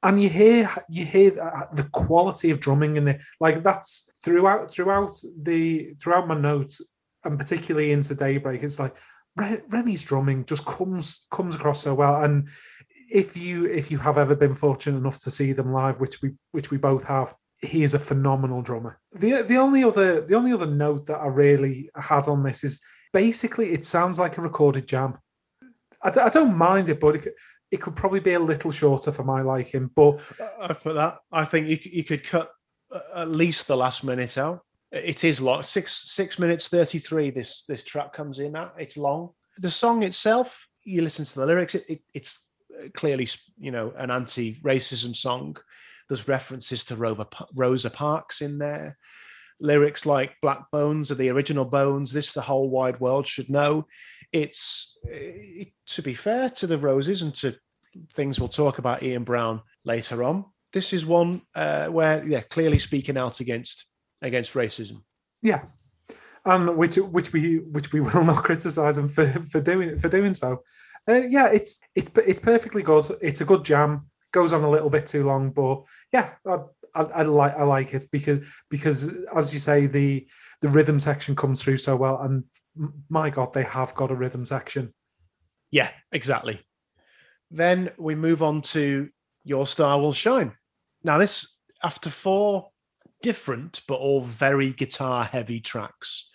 And 0.02 0.22
you 0.22 0.28
hear 0.28 0.70
you 0.88 1.04
hear 1.04 1.40
uh, 1.40 1.74
the 1.74 1.84
quality 1.84 2.50
of 2.50 2.60
drumming 2.60 2.96
in 2.96 3.08
it, 3.08 3.20
like 3.40 3.62
that's 3.62 4.10
throughout 4.24 4.70
throughout 4.70 5.12
the 5.42 5.94
throughout 6.00 6.28
my 6.28 6.38
notes 6.38 6.80
and 7.24 7.38
particularly 7.38 7.92
into 7.92 8.14
Daybreak. 8.14 8.62
It's 8.62 8.78
like 8.78 8.94
Reni's 9.36 10.02
drumming 10.02 10.44
just 10.44 10.64
comes 10.64 11.26
comes 11.30 11.54
across 11.54 11.82
so 11.82 11.94
well. 11.94 12.22
And 12.22 12.48
if 13.10 13.36
you 13.36 13.66
if 13.66 13.90
you 13.90 13.98
have 13.98 14.18
ever 14.18 14.34
been 14.34 14.54
fortunate 14.54 14.98
enough 14.98 15.18
to 15.20 15.30
see 15.30 15.52
them 15.52 15.72
live, 15.72 16.00
which 16.00 16.20
we 16.22 16.32
which 16.52 16.70
we 16.70 16.76
both 16.76 17.04
have, 17.04 17.34
he 17.60 17.82
is 17.82 17.94
a 17.94 17.98
phenomenal 17.98 18.62
drummer. 18.62 19.00
The 19.14 19.42
the 19.42 19.56
only 19.56 19.84
other 19.84 20.20
the 20.20 20.34
only 20.34 20.52
other 20.52 20.66
note 20.66 21.06
that 21.06 21.18
I 21.18 21.26
really 21.26 21.90
had 21.96 22.28
on 22.28 22.42
this 22.42 22.64
is 22.64 22.80
basically 23.12 23.72
it 23.72 23.84
sounds 23.84 24.18
like 24.18 24.38
a 24.38 24.42
recorded 24.42 24.86
jam. 24.86 25.18
I, 26.02 26.08
I 26.08 26.28
don't 26.28 26.56
mind 26.56 26.88
it, 26.88 27.00
but 27.00 27.16
it, 27.16 27.34
it 27.70 27.80
could 27.80 27.96
probably 27.96 28.20
be 28.20 28.34
a 28.34 28.38
little 28.38 28.70
shorter 28.70 29.10
for 29.10 29.24
my 29.24 29.42
liking. 29.42 29.90
But 29.94 30.20
I 30.60 30.72
put 30.72 30.94
that. 30.94 31.18
I 31.32 31.44
think 31.44 31.68
you 31.68 31.78
you 31.82 32.04
could 32.04 32.24
cut 32.24 32.50
at 33.14 33.30
least 33.30 33.66
the 33.66 33.76
last 33.76 34.04
minute 34.04 34.38
out. 34.38 34.60
It 34.90 35.24
is 35.24 35.40
long, 35.40 35.62
six 35.62 36.12
six 36.12 36.38
minutes 36.38 36.68
thirty 36.68 36.98
three. 36.98 37.30
This 37.30 37.64
this 37.64 37.84
track 37.84 38.12
comes 38.12 38.38
in 38.38 38.56
at. 38.56 38.72
It's 38.78 38.96
long. 38.96 39.30
The 39.58 39.70
song 39.70 40.02
itself, 40.04 40.68
you 40.84 41.02
listen 41.02 41.24
to 41.24 41.40
the 41.40 41.46
lyrics. 41.46 41.74
It, 41.74 41.84
it, 41.88 42.00
it's 42.14 42.47
clearly 42.94 43.28
you 43.58 43.70
know 43.70 43.92
an 43.96 44.10
anti 44.10 44.54
racism 44.62 45.14
song. 45.14 45.56
There's 46.08 46.28
references 46.28 46.84
to 46.84 46.96
Rover, 46.96 47.26
Rosa 47.54 47.90
Parks 47.90 48.40
in 48.40 48.58
there. 48.58 48.96
Lyrics 49.60 50.06
like 50.06 50.36
"Black 50.40 50.70
Bones" 50.70 51.10
are 51.10 51.16
the 51.16 51.30
original 51.30 51.64
Bones. 51.64 52.12
This 52.12 52.32
the 52.32 52.40
whole 52.40 52.70
wide 52.70 53.00
world 53.00 53.26
should 53.26 53.50
know. 53.50 53.86
It's 54.32 54.98
it, 55.04 55.72
to 55.88 56.02
be 56.02 56.14
fair 56.14 56.50
to 56.50 56.66
the 56.66 56.78
Roses 56.78 57.22
and 57.22 57.34
to 57.36 57.56
things 58.12 58.38
we'll 58.38 58.48
talk 58.48 58.78
about 58.78 59.02
Ian 59.02 59.24
Brown 59.24 59.62
later 59.84 60.22
on. 60.22 60.44
This 60.72 60.92
is 60.92 61.06
one 61.06 61.42
uh, 61.54 61.86
where, 61.86 62.26
yeah, 62.26 62.42
clearly 62.42 62.78
speaking 62.78 63.16
out 63.16 63.40
against 63.40 63.86
against 64.22 64.54
racism. 64.54 65.02
Yeah, 65.42 65.62
and 66.44 66.76
which 66.76 66.96
which 66.96 67.32
we 67.32 67.56
which 67.56 67.92
we 67.92 68.00
will 68.00 68.24
not 68.32 68.44
criticize 68.44 68.96
them 68.96 69.08
for 69.08 69.26
for 69.50 69.60
doing 69.60 69.98
for 69.98 70.08
doing 70.08 70.34
so. 70.34 70.62
Uh, 71.08 71.22
yeah, 71.28 71.46
it's 71.46 71.78
it's 71.94 72.10
it's 72.26 72.40
perfectly 72.40 72.82
good. 72.82 73.06
It's 73.20 73.40
a 73.40 73.44
good 73.44 73.64
jam. 73.64 74.10
Goes 74.32 74.52
on 74.52 74.62
a 74.62 74.70
little 74.70 74.90
bit 74.90 75.06
too 75.06 75.24
long, 75.24 75.50
but 75.50 75.82
yeah, 76.12 76.32
I, 76.46 76.58
I, 76.94 77.02
I 77.02 77.22
like 77.22 77.56
I 77.56 77.62
like 77.62 77.94
it 77.94 78.04
because 78.12 78.40
because 78.68 79.10
as 79.34 79.54
you 79.54 79.58
say 79.58 79.86
the 79.86 80.26
the 80.60 80.68
rhythm 80.68 81.00
section 81.00 81.34
comes 81.34 81.62
through 81.62 81.78
so 81.78 81.96
well, 81.96 82.20
and 82.20 82.44
my 83.08 83.30
God, 83.30 83.54
they 83.54 83.62
have 83.62 83.94
got 83.94 84.10
a 84.10 84.14
rhythm 84.14 84.44
section. 84.44 84.92
Yeah, 85.70 85.90
exactly. 86.12 86.60
Then 87.50 87.90
we 87.96 88.14
move 88.14 88.42
on 88.42 88.60
to 88.62 89.08
Your 89.44 89.66
Star 89.66 89.98
Will 89.98 90.12
Shine. 90.12 90.52
Now, 91.02 91.16
this 91.16 91.56
after 91.82 92.10
four 92.10 92.70
different 93.22 93.80
but 93.88 93.94
all 93.94 94.22
very 94.22 94.72
guitar 94.72 95.24
heavy 95.24 95.60
tracks. 95.60 96.28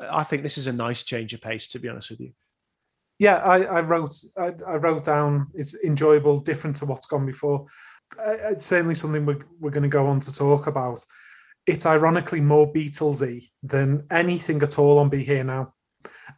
I 0.00 0.24
think 0.24 0.42
this 0.42 0.58
is 0.58 0.66
a 0.66 0.72
nice 0.72 1.04
change 1.04 1.34
of 1.34 1.40
pace, 1.40 1.68
to 1.68 1.78
be 1.78 1.88
honest 1.88 2.10
with 2.10 2.20
you. 2.20 2.32
Yeah, 3.18 3.36
I, 3.36 3.62
I 3.62 3.80
wrote 3.80 4.16
I, 4.36 4.52
I, 4.66 4.74
wrote 4.74 5.04
down 5.04 5.48
it's 5.54 5.74
enjoyable, 5.82 6.40
different 6.40 6.76
to 6.76 6.86
what's 6.86 7.06
gone 7.06 7.26
before. 7.26 7.66
It's 8.18 8.66
certainly 8.66 8.94
something 8.94 9.24
we're, 9.24 9.44
we're 9.60 9.70
going 9.70 9.82
to 9.82 9.88
go 9.88 10.06
on 10.06 10.20
to 10.20 10.34
talk 10.34 10.66
about. 10.66 11.04
It's 11.66 11.86
ironically 11.86 12.40
more 12.40 12.72
Beatlesy 12.72 13.50
than 13.62 14.06
anything 14.10 14.62
at 14.62 14.78
all 14.78 14.98
on 14.98 15.08
Be 15.08 15.22
Here 15.22 15.44
Now, 15.44 15.74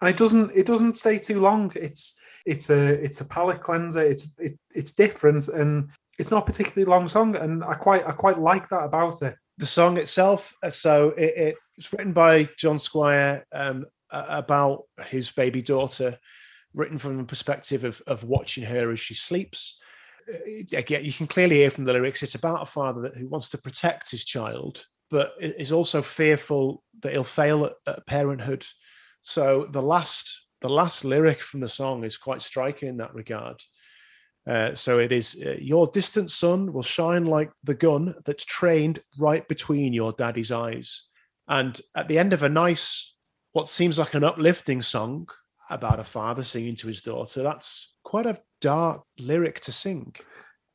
and 0.00 0.10
it 0.10 0.16
doesn't 0.16 0.52
it 0.54 0.66
doesn't 0.66 0.96
stay 0.96 1.18
too 1.18 1.40
long. 1.40 1.72
It's 1.74 2.18
it's 2.44 2.68
a 2.68 2.78
it's 2.78 3.20
a 3.20 3.24
palate 3.24 3.62
cleanser. 3.62 4.02
It's 4.02 4.38
it, 4.38 4.58
it's 4.74 4.92
different 4.92 5.48
and 5.48 5.90
it's 6.18 6.30
not 6.30 6.42
a 6.42 6.46
particularly 6.46 6.88
long 6.88 7.08
song, 7.08 7.36
and 7.36 7.64
I 7.64 7.74
quite 7.74 8.06
I 8.06 8.12
quite 8.12 8.38
like 8.38 8.68
that 8.68 8.84
about 8.84 9.22
it. 9.22 9.34
The 9.58 9.66
song 9.66 9.98
itself, 9.98 10.54
uh, 10.62 10.70
so 10.70 11.10
it, 11.10 11.56
it's 11.76 11.92
written 11.92 12.12
by 12.12 12.48
John 12.56 12.78
Squire 12.78 13.44
um, 13.52 13.84
about 14.10 14.84
his 15.06 15.32
baby 15.32 15.62
daughter, 15.62 16.18
written 16.74 16.98
from 16.98 17.16
the 17.16 17.24
perspective 17.24 17.84
of 17.84 18.02
of 18.06 18.24
watching 18.24 18.64
her 18.64 18.90
as 18.92 19.00
she 19.00 19.14
sleeps. 19.14 19.78
Uh, 20.28 20.76
again, 20.76 21.04
you 21.04 21.12
can 21.12 21.26
clearly 21.26 21.56
hear 21.56 21.70
from 21.70 21.84
the 21.84 21.92
lyrics 21.92 22.22
it's 22.22 22.34
about 22.34 22.62
a 22.62 22.66
father 22.66 23.00
that, 23.02 23.16
who 23.16 23.28
wants 23.28 23.48
to 23.50 23.58
protect 23.58 24.10
his 24.10 24.24
child, 24.24 24.86
but 25.10 25.32
is 25.40 25.72
also 25.72 26.02
fearful 26.02 26.82
that 27.00 27.12
he'll 27.12 27.24
fail 27.24 27.64
at, 27.66 27.72
at 27.86 28.06
parenthood. 28.06 28.66
So 29.20 29.66
the 29.70 29.82
last 29.82 30.46
the 30.60 30.68
last 30.68 31.04
lyric 31.04 31.42
from 31.42 31.60
the 31.60 31.68
song 31.68 32.04
is 32.04 32.18
quite 32.18 32.42
striking 32.42 32.88
in 32.88 32.96
that 32.98 33.14
regard 33.14 33.62
Uh, 34.46 34.74
so 34.74 34.98
it 34.98 35.12
is 35.12 35.36
uh, 35.44 35.56
your 35.58 35.86
distant 35.92 36.30
sun 36.30 36.72
will 36.72 36.82
shine 36.82 37.24
like 37.24 37.50
the 37.62 37.74
gun 37.74 38.14
that's 38.26 38.44
trained 38.44 38.98
right 39.18 39.48
between 39.48 39.94
your 39.94 40.12
daddy's 40.12 40.52
eyes. 40.52 41.04
And 41.48 41.80
at 41.94 42.08
the 42.08 42.18
end 42.18 42.32
of 42.32 42.42
a 42.42 42.48
nice, 42.48 43.14
what 43.52 43.68
seems 43.68 43.98
like 43.98 44.14
an 44.14 44.24
uplifting 44.24 44.82
song 44.82 45.28
about 45.70 46.00
a 46.00 46.04
father 46.04 46.42
singing 46.42 46.74
to 46.76 46.88
his 46.88 47.02
daughter, 47.02 47.42
that's 47.42 47.94
quite 48.02 48.26
a 48.26 48.40
dark 48.60 49.02
lyric 49.18 49.60
to 49.60 49.72
sing. 49.72 50.14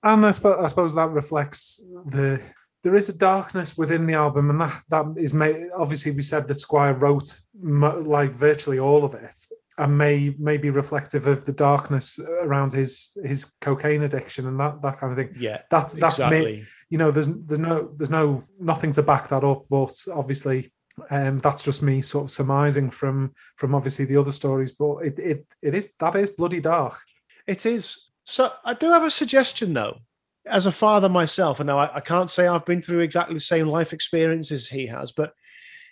And 0.04 0.26
I 0.26 0.32
suppose, 0.32 0.58
I 0.64 0.68
suppose 0.68 0.96
that 0.96 1.10
reflects 1.10 1.86
the 2.08 2.42
there 2.84 2.96
is 2.96 3.10
a 3.10 3.18
darkness 3.18 3.78
within 3.78 4.06
the 4.06 4.14
album, 4.14 4.50
and 4.50 4.62
that 4.62 4.82
that 4.90 5.06
is 5.18 5.34
made. 5.34 5.68
Obviously, 5.78 6.12
we 6.12 6.22
said 6.22 6.48
that 6.48 6.60
Squire 6.60 6.94
wrote 6.94 7.38
like 7.62 8.32
virtually 8.32 8.80
all 8.80 9.04
of 9.04 9.16
it, 9.16 9.38
and 9.78 9.98
may 9.98 10.34
may 10.40 10.58
be 10.58 10.70
reflective 10.70 11.28
of 11.28 11.46
the 11.46 11.54
darkness 11.54 12.20
around 12.20 12.72
his 12.72 13.18
his 13.24 13.54
cocaine 13.60 14.04
addiction 14.04 14.48
and 14.48 14.60
that 14.60 14.82
that 14.82 15.00
kind 15.00 15.12
of 15.12 15.18
thing. 15.18 15.36
Yeah, 15.42 15.62
that's 15.70 15.94
that's 15.94 16.16
exactly. 16.16 16.46
me. 16.46 16.64
You 16.90 16.98
know, 16.98 17.12
there's 17.12 17.28
there's 17.28 17.60
no 17.60 17.92
there's 17.98 18.10
no 18.10 18.44
nothing 18.60 18.94
to 18.94 19.04
back 19.04 19.28
that 19.30 19.44
up, 19.44 19.66
but 19.70 19.96
obviously, 20.14 20.72
um, 21.10 21.40
that's 21.40 21.64
just 21.64 21.82
me 21.82 22.02
sort 22.02 22.26
of 22.26 22.32
surmising 22.32 22.90
from 22.90 23.34
from 23.56 23.76
obviously 23.76 24.06
the 24.06 24.18
other 24.18 24.32
stories. 24.32 24.72
But 24.72 24.98
it 25.00 25.20
it 25.20 25.46
it 25.62 25.76
is 25.76 25.90
that 26.00 26.16
is 26.16 26.30
bloody 26.30 26.62
dark. 26.62 27.00
It 27.48 27.66
is. 27.66 28.12
So 28.26 28.52
I 28.64 28.74
do 28.74 28.92
have 28.92 29.04
a 29.04 29.12
suggestion 29.12 29.74
though 29.74 29.98
as 30.46 30.66
a 30.66 30.72
father 30.72 31.10
myself, 31.10 31.60
and 31.60 31.68
now 31.68 31.80
I, 31.80 31.96
I, 31.96 32.00
can't 32.00 32.30
say 32.30 32.48
I've 32.48 32.66
been 32.66 32.82
through 32.82 33.02
exactly 33.02 33.36
the 33.36 33.42
same 33.42 33.68
life 33.68 33.94
experiences 33.94 34.70
he 34.70 34.88
has, 34.88 35.12
but 35.12 35.34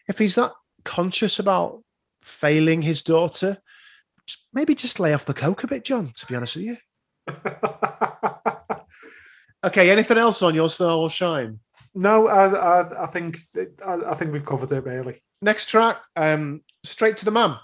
if 0.08 0.18
he's 0.18 0.36
that 0.36 0.52
conscious 0.84 1.40
about 1.40 1.84
failing 2.22 2.82
his 2.82 3.02
daughter, 3.02 3.58
maybe 4.54 4.76
just 4.76 5.00
lay 5.00 5.14
off 5.14 5.26
the 5.26 5.34
coke 5.34 5.64
a 5.64 5.68
bit, 5.68 5.84
John. 5.84 6.14
To 6.18 6.26
be 6.26 6.36
honest 6.36 6.56
with 6.56 6.66
you. 6.66 6.78
okay. 9.64 9.90
Anything 9.92 10.18
else 10.18 10.42
on 10.42 10.56
your 10.56 10.70
Star 10.70 10.98
will 10.98 11.10
shine? 11.10 11.60
No, 11.98 12.28
I, 12.28 12.48
I, 12.48 13.04
I 13.04 13.06
think 13.08 13.38
I, 13.86 13.94
I, 14.12 14.14
think 14.14 14.32
we've 14.32 14.46
covered 14.46 14.72
it 14.72 14.84
really. 14.84 15.22
Next 15.42 15.68
track, 15.68 15.98
um, 16.16 16.62
straight 16.84 17.18
to 17.18 17.26
the 17.26 17.32
man. 17.32 17.58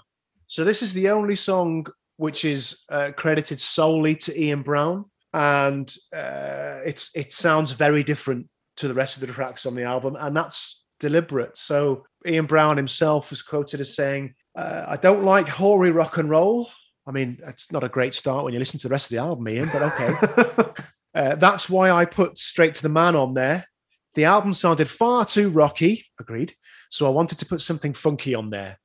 So 0.46 0.64
this 0.64 0.82
is 0.82 0.92
the 0.92 1.10
only 1.10 1.36
song 1.36 1.86
which 2.16 2.44
is 2.44 2.82
uh, 2.90 3.10
credited 3.16 3.60
solely 3.60 4.16
to 4.16 4.40
Ian 4.40 4.62
Brown 4.62 5.04
and 5.34 5.92
uh, 6.14 6.78
it's 6.86 7.10
it 7.14 7.34
sounds 7.34 7.72
very 7.72 8.04
different 8.04 8.48
to 8.76 8.88
the 8.88 8.94
rest 8.94 9.16
of 9.16 9.20
the 9.20 9.26
tracks 9.26 9.66
on 9.66 9.74
the 9.74 9.82
album, 9.82 10.16
and 10.18 10.34
that's 10.34 10.84
deliberate. 11.00 11.58
So 11.58 12.06
Ian 12.26 12.46
Brown 12.46 12.76
himself 12.76 13.32
is 13.32 13.42
quoted 13.42 13.80
as 13.80 13.96
saying, 13.96 14.34
uh, 14.54 14.86
"I 14.88 14.96
don't 14.96 15.24
like 15.24 15.48
hoary 15.48 15.90
rock 15.90 16.18
and 16.18 16.30
roll." 16.30 16.70
I 17.06 17.10
mean, 17.10 17.38
it's 17.46 17.70
not 17.72 17.84
a 17.84 17.88
great 17.88 18.14
start 18.14 18.44
when 18.44 18.54
you 18.54 18.60
listen 18.60 18.78
to 18.78 18.88
the 18.88 18.92
rest 18.92 19.06
of 19.06 19.10
the 19.10 19.22
album, 19.22 19.46
Ian, 19.48 19.68
but 19.72 19.82
okay. 19.82 20.72
uh, 21.14 21.34
that's 21.34 21.68
why 21.68 21.90
I 21.90 22.06
put 22.06 22.38
Straight 22.38 22.76
to 22.76 22.82
the 22.82 22.88
Man 22.88 23.16
on 23.16 23.34
there. 23.34 23.66
The 24.14 24.24
album 24.24 24.54
sounded 24.54 24.88
far 24.88 25.24
too 25.24 25.50
rocky, 25.50 26.04
agreed. 26.20 26.54
So 26.90 27.06
I 27.06 27.10
wanted 27.10 27.38
to 27.38 27.46
put 27.46 27.60
something 27.60 27.92
funky 27.92 28.34
on 28.34 28.50
there. 28.50 28.78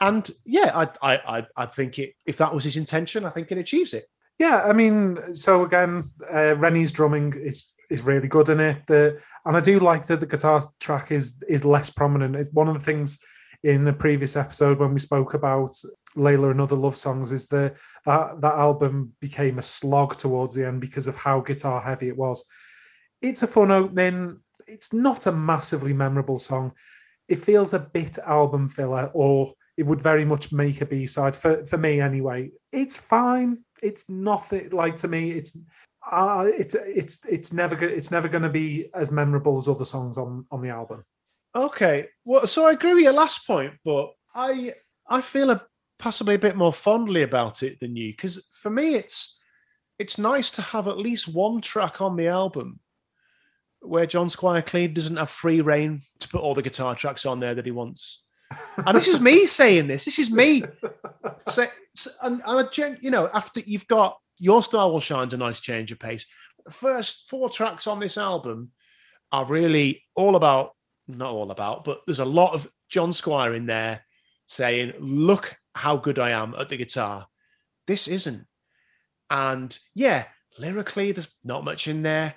And 0.00 0.30
yeah, 0.44 0.86
I, 1.02 1.16
I, 1.16 1.46
I 1.56 1.66
think 1.66 1.98
it, 1.98 2.14
if 2.26 2.36
that 2.36 2.54
was 2.54 2.64
his 2.64 2.76
intention, 2.76 3.24
I 3.24 3.30
think 3.30 3.50
it 3.50 3.58
achieves 3.58 3.94
it. 3.94 4.06
Yeah, 4.38 4.62
I 4.62 4.72
mean, 4.72 5.34
so 5.34 5.64
again, 5.64 6.04
uh, 6.30 6.56
Reni's 6.56 6.92
drumming 6.92 7.34
is 7.34 7.68
is 7.90 8.02
really 8.02 8.28
good 8.28 8.48
in 8.48 8.58
it. 8.58 8.86
The, 8.86 9.20
and 9.44 9.56
I 9.56 9.60
do 9.60 9.78
like 9.78 10.06
that 10.06 10.20
the 10.20 10.26
guitar 10.26 10.62
track 10.80 11.12
is 11.12 11.42
is 11.48 11.64
less 11.64 11.90
prominent. 11.90 12.36
It's 12.36 12.52
one 12.52 12.68
of 12.68 12.74
the 12.74 12.80
things 12.80 13.20
in 13.62 13.84
the 13.84 13.92
previous 13.92 14.36
episode 14.36 14.78
when 14.78 14.92
we 14.92 14.98
spoke 14.98 15.34
about 15.34 15.74
Layla 16.16 16.50
and 16.50 16.60
other 16.60 16.76
love 16.76 16.96
songs 16.96 17.30
is 17.30 17.46
that 17.48 17.76
that 18.04 18.40
that 18.40 18.54
album 18.54 19.12
became 19.20 19.58
a 19.58 19.62
slog 19.62 20.16
towards 20.16 20.54
the 20.54 20.66
end 20.66 20.80
because 20.80 21.06
of 21.06 21.16
how 21.16 21.40
guitar 21.40 21.80
heavy 21.80 22.08
it 22.08 22.16
was. 22.16 22.44
It's 23.20 23.42
a 23.42 23.46
fun 23.46 23.70
opening. 23.70 24.40
It's 24.72 24.92
not 24.92 25.26
a 25.26 25.32
massively 25.32 25.92
memorable 25.92 26.38
song. 26.38 26.72
It 27.28 27.36
feels 27.36 27.74
a 27.74 27.78
bit 27.78 28.18
album 28.18 28.68
filler, 28.68 29.10
or 29.14 29.52
it 29.76 29.84
would 29.84 30.00
very 30.00 30.24
much 30.24 30.52
make 30.52 30.80
a 30.80 30.86
B 30.86 31.06
side 31.06 31.36
for 31.36 31.64
for 31.66 31.78
me 31.78 32.00
anyway. 32.00 32.50
It's 32.72 32.96
fine 32.96 33.64
it's 33.82 34.08
nothing 34.08 34.70
like 34.70 34.96
to 34.98 35.08
me. 35.08 35.32
It's 35.32 35.58
uh, 36.10 36.44
it's 36.46 36.74
it's 36.74 37.24
it's 37.26 37.52
never 37.52 37.84
it's 37.84 38.10
never 38.10 38.28
going 38.28 38.44
to 38.44 38.48
be 38.48 38.88
as 38.94 39.10
memorable 39.10 39.58
as 39.58 39.68
other 39.68 39.84
songs 39.84 40.16
on 40.16 40.46
on 40.50 40.62
the 40.62 40.70
album. 40.70 41.04
Okay, 41.54 42.08
well, 42.24 42.46
so 42.46 42.66
I 42.66 42.72
agree 42.72 42.94
with 42.94 43.04
your 43.04 43.12
last 43.12 43.46
point, 43.46 43.74
but 43.84 44.12
I 44.34 44.74
I 45.06 45.20
feel 45.20 45.50
a, 45.50 45.62
possibly 45.98 46.36
a 46.36 46.38
bit 46.38 46.56
more 46.56 46.72
fondly 46.72 47.22
about 47.22 47.62
it 47.62 47.78
than 47.80 47.96
you 47.96 48.12
because 48.12 48.48
for 48.52 48.70
me 48.70 48.94
it's 48.94 49.38
it's 49.98 50.16
nice 50.16 50.50
to 50.52 50.62
have 50.62 50.88
at 50.88 50.98
least 50.98 51.28
one 51.28 51.60
track 51.60 52.00
on 52.00 52.16
the 52.16 52.28
album 52.28 52.80
where 53.82 54.06
John 54.06 54.28
Squire 54.28 54.62
Clean 54.62 54.92
doesn't 54.92 55.16
have 55.16 55.30
free 55.30 55.60
reign 55.60 56.02
to 56.20 56.28
put 56.28 56.40
all 56.40 56.54
the 56.54 56.62
guitar 56.62 56.94
tracks 56.94 57.26
on 57.26 57.40
there 57.40 57.54
that 57.54 57.66
he 57.66 57.72
wants. 57.72 58.22
And 58.86 58.96
this 58.96 59.08
is 59.08 59.20
me 59.20 59.46
saying 59.46 59.86
this. 59.88 60.04
This 60.04 60.18
is 60.18 60.30
me. 60.30 60.64
So, 61.48 61.66
and, 62.22 62.42
and 62.44 62.98
you 63.00 63.10
know, 63.10 63.28
after 63.32 63.60
you've 63.60 63.86
got 63.86 64.16
your 64.42 64.62
Star 64.62 64.90
Will 64.90 65.00
Shine's 65.00 65.34
a 65.34 65.36
nice 65.36 65.60
change 65.60 65.92
of 65.92 66.00
pace. 66.00 66.26
The 66.64 66.72
first 66.72 67.28
four 67.30 67.48
tracks 67.48 67.86
on 67.86 68.00
this 68.00 68.18
album 68.18 68.72
are 69.30 69.46
really 69.46 70.02
all 70.16 70.34
about, 70.34 70.72
not 71.06 71.30
all 71.30 71.52
about, 71.52 71.84
but 71.84 72.00
there's 72.06 72.18
a 72.18 72.24
lot 72.24 72.52
of 72.52 72.68
John 72.88 73.12
Squire 73.12 73.54
in 73.54 73.66
there 73.66 74.04
saying, 74.46 74.94
Look 74.98 75.56
how 75.76 75.96
good 75.96 76.18
I 76.18 76.30
am 76.30 76.56
at 76.58 76.68
the 76.68 76.76
guitar. 76.76 77.28
This 77.86 78.08
isn't. 78.08 78.44
And 79.30 79.78
yeah, 79.94 80.24
lyrically, 80.58 81.12
there's 81.12 81.32
not 81.44 81.64
much 81.64 81.86
in 81.86 82.02
there. 82.02 82.34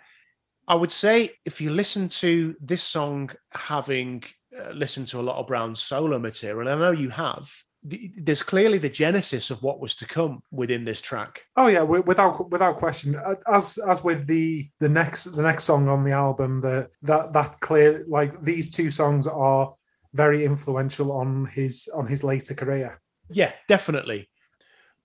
I 0.67 0.75
would 0.75 0.91
say 0.91 1.31
if 1.45 1.61
you 1.61 1.69
listen 1.69 2.07
to 2.09 2.55
this 2.59 2.83
song 2.83 3.31
having 3.51 4.23
uh, 4.57 4.71
listened 4.71 5.07
to 5.09 5.19
a 5.19 5.21
lot 5.21 5.37
of 5.37 5.47
Brown's 5.47 5.81
solo 5.81 6.17
material, 6.17 6.67
and 6.67 6.83
I 6.83 6.87
know 6.87 6.91
you 6.91 7.09
have, 7.09 7.51
there's 7.83 8.41
clearly 8.41 8.79
the 8.79 8.89
genesis 8.89 9.51
of 9.51 9.61
what 9.61 9.79
was 9.79 9.93
to 9.95 10.07
come 10.07 10.41
within 10.51 10.85
this 10.85 11.01
track. 11.01 11.43
Oh 11.55 11.67
yeah, 11.67 11.83
without 11.83 12.49
without 12.49 12.77
question. 12.77 13.15
As 13.51 13.77
as 13.77 14.03
with 14.03 14.25
the 14.25 14.69
the 14.79 14.89
next 14.89 15.25
the 15.25 15.43
next 15.43 15.65
song 15.65 15.87
on 15.87 16.03
the 16.03 16.11
album, 16.11 16.61
the 16.61 16.89
that 17.03 17.33
that 17.33 17.59
clear 17.59 18.03
like 18.07 18.43
these 18.43 18.71
two 18.71 18.89
songs 18.89 19.27
are 19.27 19.73
very 20.13 20.45
influential 20.45 21.11
on 21.11 21.45
his 21.45 21.87
on 21.93 22.07
his 22.07 22.23
later 22.23 22.55
career. 22.55 22.99
Yeah, 23.29 23.51
definitely. 23.67 24.29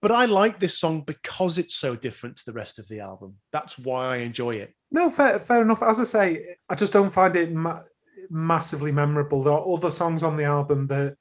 But 0.00 0.12
I 0.12 0.24
like 0.24 0.58
this 0.58 0.78
song 0.78 1.02
because 1.02 1.58
it's 1.58 1.74
so 1.74 1.94
different 1.94 2.38
to 2.38 2.44
the 2.46 2.54
rest 2.54 2.78
of 2.78 2.88
the 2.88 3.00
album. 3.00 3.36
That's 3.52 3.78
why 3.78 4.14
I 4.14 4.16
enjoy 4.18 4.54
it. 4.54 4.74
No, 4.90 5.10
fair, 5.10 5.38
fair 5.40 5.62
enough. 5.62 5.82
As 5.82 6.00
I 6.00 6.04
say, 6.04 6.56
I 6.68 6.74
just 6.74 6.92
don't 6.92 7.10
find 7.12 7.36
it 7.36 7.52
ma- 7.52 7.82
massively 8.28 8.92
memorable. 8.92 9.42
There 9.42 9.52
are 9.52 9.72
other 9.72 9.90
songs 9.90 10.22
on 10.22 10.36
the 10.36 10.44
album 10.44 10.86
that 10.88 11.16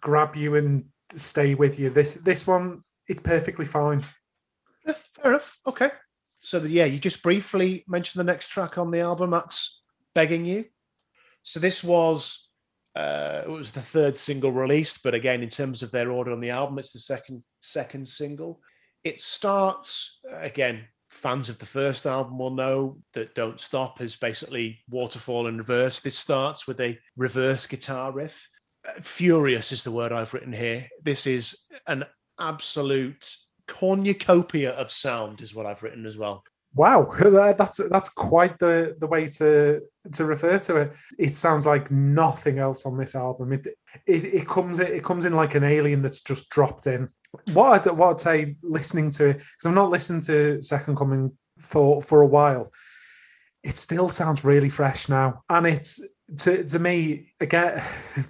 grab 0.00 0.34
you 0.34 0.56
and 0.56 0.84
stay 1.14 1.54
with 1.54 1.78
you. 1.78 1.90
This 1.90 2.14
this 2.14 2.46
one, 2.46 2.82
it's 3.06 3.22
perfectly 3.22 3.66
fine. 3.66 4.02
Yeah, 4.86 4.94
fair 5.14 5.30
enough. 5.32 5.56
Okay. 5.66 5.90
So 6.40 6.62
yeah, 6.62 6.84
you 6.84 6.98
just 6.98 7.22
briefly 7.22 7.84
mentioned 7.88 8.20
the 8.20 8.32
next 8.32 8.48
track 8.48 8.78
on 8.78 8.90
the 8.90 9.00
album. 9.00 9.30
That's 9.30 9.82
begging 10.14 10.44
you. 10.44 10.64
So 11.42 11.60
this 11.60 11.84
was 11.84 12.48
uh, 12.96 13.42
it 13.44 13.50
was 13.50 13.72
the 13.72 13.82
third 13.82 14.16
single 14.16 14.50
released, 14.50 15.02
but 15.02 15.14
again, 15.14 15.42
in 15.42 15.48
terms 15.48 15.82
of 15.82 15.90
their 15.90 16.10
order 16.10 16.32
on 16.32 16.40
the 16.40 16.50
album, 16.50 16.78
it's 16.78 16.92
the 16.92 16.98
second 16.98 17.44
second 17.60 18.08
single. 18.08 18.60
It 19.04 19.20
starts 19.20 20.18
again. 20.32 20.86
Fans 21.16 21.48
of 21.48 21.58
the 21.58 21.66
first 21.66 22.06
album 22.06 22.38
will 22.38 22.50
know 22.50 22.98
that 23.14 23.34
"Don't 23.34 23.60
Stop" 23.60 24.00
is 24.00 24.16
basically 24.16 24.80
waterfall 24.88 25.46
in 25.46 25.58
reverse. 25.58 26.00
This 26.00 26.18
starts 26.18 26.66
with 26.66 26.80
a 26.80 26.98
reverse 27.16 27.66
guitar 27.66 28.12
riff 28.12 28.48
uh, 28.86 28.92
furious 29.02 29.72
is 29.72 29.82
the 29.82 29.90
word 29.90 30.12
I've 30.12 30.34
written 30.34 30.52
here. 30.52 30.88
This 31.02 31.26
is 31.26 31.56
an 31.86 32.04
absolute 32.38 33.34
cornucopia 33.66 34.72
of 34.72 34.90
sound, 34.90 35.40
is 35.40 35.54
what 35.54 35.66
I've 35.66 35.82
written 35.82 36.06
as 36.06 36.16
well. 36.16 36.44
Wow, 36.76 37.10
that's 37.56 37.80
that's 37.90 38.10
quite 38.10 38.58
the 38.58 38.96
the 39.00 39.06
way 39.06 39.26
to 39.26 39.80
to 40.12 40.24
refer 40.24 40.58
to 40.60 40.76
it. 40.76 40.92
It 41.18 41.36
sounds 41.36 41.64
like 41.64 41.90
nothing 41.90 42.58
else 42.58 42.84
on 42.84 42.98
this 42.98 43.14
album. 43.14 43.54
It 43.54 43.66
it, 44.06 44.24
it 44.24 44.48
comes 44.48 44.78
it 44.78 45.02
comes 45.02 45.24
in 45.24 45.34
like 45.34 45.54
an 45.54 45.64
alien 45.64 46.02
that's 46.02 46.20
just 46.20 46.50
dropped 46.50 46.86
in. 46.86 47.08
What 47.54 47.86
I'd, 47.86 47.92
what 47.92 48.10
I'd 48.10 48.20
say 48.20 48.56
listening 48.62 49.10
to 49.12 49.30
it 49.30 49.38
because 49.38 49.66
I've 49.66 49.74
not 49.74 49.90
listened 49.90 50.22
to 50.24 50.62
Second 50.62 50.96
Coming 50.96 51.32
for 51.58 52.02
for 52.02 52.20
a 52.20 52.26
while. 52.26 52.70
It 53.62 53.76
still 53.76 54.10
sounds 54.10 54.44
really 54.44 54.70
fresh 54.70 55.08
now, 55.08 55.42
and 55.48 55.66
it's 55.66 55.98
to 56.40 56.62
to 56.64 56.78
me 56.78 57.32
again. 57.40 57.82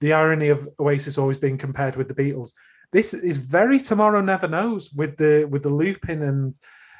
the 0.00 0.12
irony 0.12 0.48
of 0.48 0.68
Oasis 0.78 1.16
always 1.16 1.38
being 1.38 1.56
compared 1.56 1.96
with 1.96 2.06
the 2.06 2.14
Beatles. 2.14 2.50
This 2.92 3.14
is 3.14 3.38
very 3.38 3.80
Tomorrow 3.80 4.20
Never 4.20 4.46
Knows 4.46 4.92
with 4.92 5.16
the 5.16 5.46
with 5.50 5.62
the 5.62 5.70
looping 5.70 6.22
and 6.22 6.54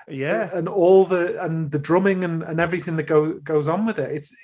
yeah 0.08 0.50
and 0.52 0.68
all 0.68 1.04
the 1.04 1.42
and 1.42 1.70
the 1.70 1.78
drumming 1.78 2.24
and, 2.24 2.42
and 2.42 2.60
everything 2.60 2.96
that 2.96 3.04
go, 3.04 3.34
goes 3.40 3.68
on 3.68 3.86
with 3.86 3.98
it. 3.98 4.10
It's 4.10 4.34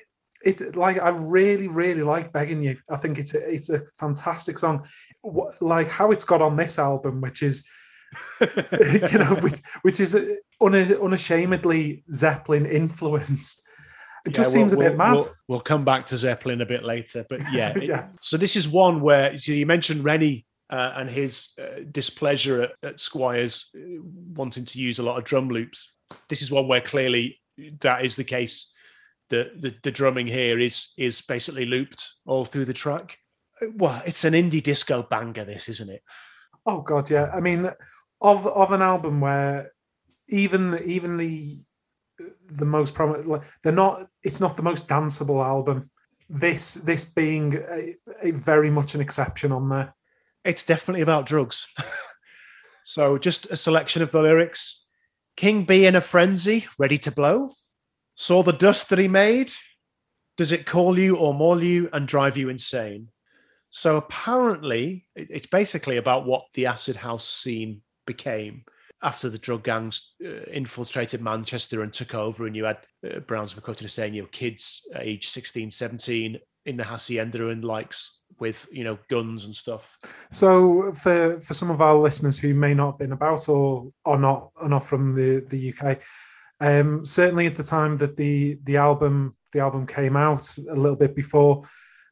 it 0.44 0.76
like 0.76 1.00
I 1.00 1.10
really 1.10 1.68
really 1.68 2.02
like 2.02 2.32
begging 2.32 2.62
you. 2.62 2.76
I 2.90 2.96
think 2.96 3.18
it's 3.18 3.34
a, 3.34 3.48
it's 3.48 3.70
a 3.70 3.82
fantastic 3.98 4.58
song. 4.58 4.86
Like 5.60 5.88
how 5.88 6.10
it's 6.10 6.24
got 6.24 6.42
on 6.42 6.56
this 6.56 6.78
album, 6.78 7.20
which 7.20 7.42
is 7.42 7.64
you 8.40 9.18
know, 9.18 9.36
which, 9.40 9.60
which 9.82 10.00
is 10.00 10.18
unashamedly 10.60 12.04
Zeppelin 12.12 12.66
influenced. 12.66 13.62
It 14.24 14.34
just 14.34 14.54
we'll, 14.54 14.62
seems 14.62 14.72
a 14.72 14.76
bit 14.76 14.90
we'll, 14.90 14.98
mad. 14.98 15.12
We'll, 15.14 15.34
we'll, 15.48 15.60
come 15.60 15.84
back 15.84 16.06
to 16.06 16.16
Zeppelin 16.16 16.60
a 16.60 16.66
bit 16.66 16.84
later, 16.84 17.26
but 17.28 17.40
yeah. 17.52 17.76
yeah. 17.80 18.08
so 18.20 18.36
this 18.36 18.54
is 18.54 18.68
one 18.68 19.00
where 19.00 19.36
so 19.36 19.52
you 19.52 19.66
mentioned 19.66 20.04
Reni 20.04 20.46
uh, 20.73 20.95
and 20.97 21.11
his 21.11 21.51
uh, 21.61 21.83
displeasure 21.93 22.62
at, 22.62 22.70
at 22.83 22.99
Squires 22.99 23.66
uh, 23.77 24.01
wanting 24.35 24.64
to 24.64 24.79
use 24.81 24.99
a 24.99 25.03
lot 25.03 25.18
of 25.18 25.25
drum 25.25 25.51
loops. 25.51 25.93
This 26.29 26.41
is 26.41 26.51
one 26.51 26.66
where 26.66 26.81
clearly 26.81 27.39
that 27.81 28.05
is 28.05 28.16
the 28.16 28.25
case. 28.25 28.70
The, 29.29 29.51
the, 29.57 29.75
the 29.83 29.91
drumming 29.91 30.27
here 30.27 30.59
is 30.59 30.93
is 30.99 31.20
basically 31.20 31.66
looped 31.66 32.07
all 32.27 32.45
through 32.45 32.64
the 32.64 32.73
track. 32.73 33.18
Well, 33.77 34.03
it's 34.07 34.25
an 34.25 34.35
indie 34.35 34.62
disco 34.62 35.03
banger, 35.03 35.45
this 35.45 35.68
isn't 35.68 35.91
it? 35.91 36.03
Oh 36.66 36.81
god, 36.81 37.11
yeah. 37.11 37.31
I 37.33 37.41
mean, 37.41 37.70
of 38.20 38.47
of 38.47 38.73
an 38.73 38.83
album 38.83 39.20
where 39.20 39.73
even 40.29 40.81
even 40.85 41.16
the 41.16 41.61
the 42.51 42.64
most 42.64 42.95
prominent, 42.95 43.43
they're 43.62 43.73
not. 43.73 44.07
It's 44.23 44.41
not 44.41 44.57
the 44.57 44.62
most 44.62 44.89
danceable 44.89 45.45
album. 45.45 45.91
This 46.29 46.75
this 46.75 47.05
being 47.05 47.57
a, 47.57 47.97
a 48.23 48.31
very 48.33 48.70
much 48.70 48.95
an 48.95 49.01
exception 49.01 49.53
on 49.53 49.68
there. 49.68 49.95
It's 50.45 50.64
definitely 50.64 51.03
about 51.03 51.26
drugs. 51.26 51.66
so, 52.84 53.18
just 53.18 53.47
a 53.47 53.57
selection 53.57 54.03
of 54.03 54.11
the 54.11 54.22
lyrics: 54.22 54.84
King 55.36 55.64
B 55.64 55.86
in 55.86 55.97
a 55.97 56.01
frenzy, 56.01 56.66
ready 56.78 56.99
to 56.99 57.12
blow. 57.12 57.51
Saw 58.14 58.43
the 58.43 58.53
dust 58.53 58.90
that 58.90 58.99
he 58.99 59.09
made. 59.09 59.53
Does 60.36 60.53
it 60.53 60.66
call 60.66 60.99
you 60.99 61.16
or 61.16 61.34
maul 61.34 61.62
you 61.62 61.88
and 61.93 62.09
drive 62.09 62.36
you 62.36 62.49
insane? 62.49 63.09
So 63.70 63.97
apparently, 63.97 65.07
it's 65.14 65.47
basically 65.47 65.97
about 65.97 66.26
what 66.26 66.45
the 66.55 66.66
acid 66.66 66.97
house 66.97 67.26
scene 67.26 67.82
became 68.07 68.64
after 69.03 69.28
the 69.28 69.38
drug 69.38 69.64
gangs 69.64 70.12
uh, 70.24 70.45
infiltrated 70.51 71.20
Manchester 71.20 71.82
and 71.82 71.93
took 71.93 72.14
over, 72.14 72.47
and 72.47 72.55
you 72.55 72.64
had 72.64 72.78
uh, 73.05 73.20
Browns 73.20 73.55
quoted 73.55 73.84
as 73.84 73.93
saying, 73.93 74.14
you 74.14 74.22
know, 74.22 74.28
kids 74.30 74.82
age 74.99 75.28
16, 75.28 75.70
17 75.70 76.38
in 76.66 76.76
the 76.76 76.84
hacienda 76.84 77.49
and 77.49 77.64
likes 77.64 78.20
with 78.43 78.68
you 78.72 78.82
know 78.82 78.99
guns 79.09 79.45
and 79.45 79.55
stuff. 79.55 79.97
So 80.32 80.93
for 80.93 81.40
for 81.40 81.55
some 81.55 81.70
of 81.70 81.80
our 81.80 81.97
listeners 81.97 82.36
who 82.36 82.53
may 82.55 82.74
not 82.74 82.93
have 82.93 82.99
been 82.99 83.12
about 83.12 83.49
or 83.49 83.93
are 84.05 84.18
not 84.18 84.51
are 84.57 84.68
not 84.68 84.84
from 84.84 85.14
the 85.14 85.45
the 85.49 85.72
UK, 85.72 86.01
um, 86.61 87.07
certainly 87.07 87.47
at 87.47 87.55
the 87.55 87.62
time 87.62 87.97
that 87.99 88.16
the 88.16 88.59
the 88.64 88.76
album 88.78 89.36
the 89.53 89.61
album 89.61 89.86
came 89.86 90.16
out 90.16 90.45
a 90.59 90.74
little 90.74 90.97
bit 90.97 91.14
before 91.14 91.62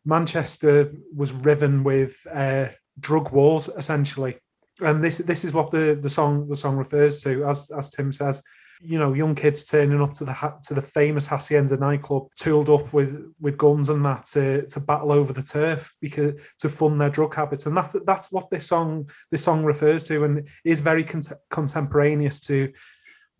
Manchester 0.05 0.93
was 1.15 1.33
riven 1.33 1.83
with 1.83 2.15
uh, 2.33 2.67
drug 3.01 3.33
wars, 3.33 3.69
essentially, 3.77 4.39
and 4.81 5.03
this 5.03 5.19
this 5.19 5.45
is 5.45 5.53
what 5.53 5.73
the 5.73 5.99
the 6.01 6.09
song 6.09 6.49
the 6.49 6.57
song 6.57 6.77
refers 6.77 7.23
to, 7.25 7.45
as 7.45 7.71
as 7.73 7.91
Tim 7.91 8.13
says. 8.13 8.41
You 8.83 8.99
know, 8.99 9.13
young 9.13 9.35
kids 9.35 9.69
turning 9.69 10.01
up 10.01 10.13
to 10.15 10.25
the 10.25 10.55
to 10.65 10.75
the 10.75 10.83
famous 10.83 11.27
hacienda 11.27 11.77
nightclub, 11.77 12.29
tooled 12.37 12.71
up 12.71 12.93
with 12.93 13.33
with 13.41 13.59
guns 13.59 13.89
and 13.89 14.05
that 14.07 14.25
to 14.27 14.67
to 14.69 14.81
battle 14.81 15.13
over 15.13 15.33
the 15.33 15.43
turf 15.43 15.93
because 16.01 16.41
to 16.61 16.69
fund 16.69 17.01
their 17.01 17.11
drug 17.11 17.35
habits, 17.35 17.67
and 17.67 17.77
that 17.77 17.95
that's 18.07 18.33
what 18.33 18.51
this 18.51 18.67
song 18.67 19.11
this 19.31 19.45
song 19.45 19.65
refers 19.65 20.05
to, 20.05 20.25
and 20.25 20.49
is 20.65 20.81
very 20.81 21.05
con- 21.05 21.21
contemporaneous 21.51 22.41
to 22.41 22.73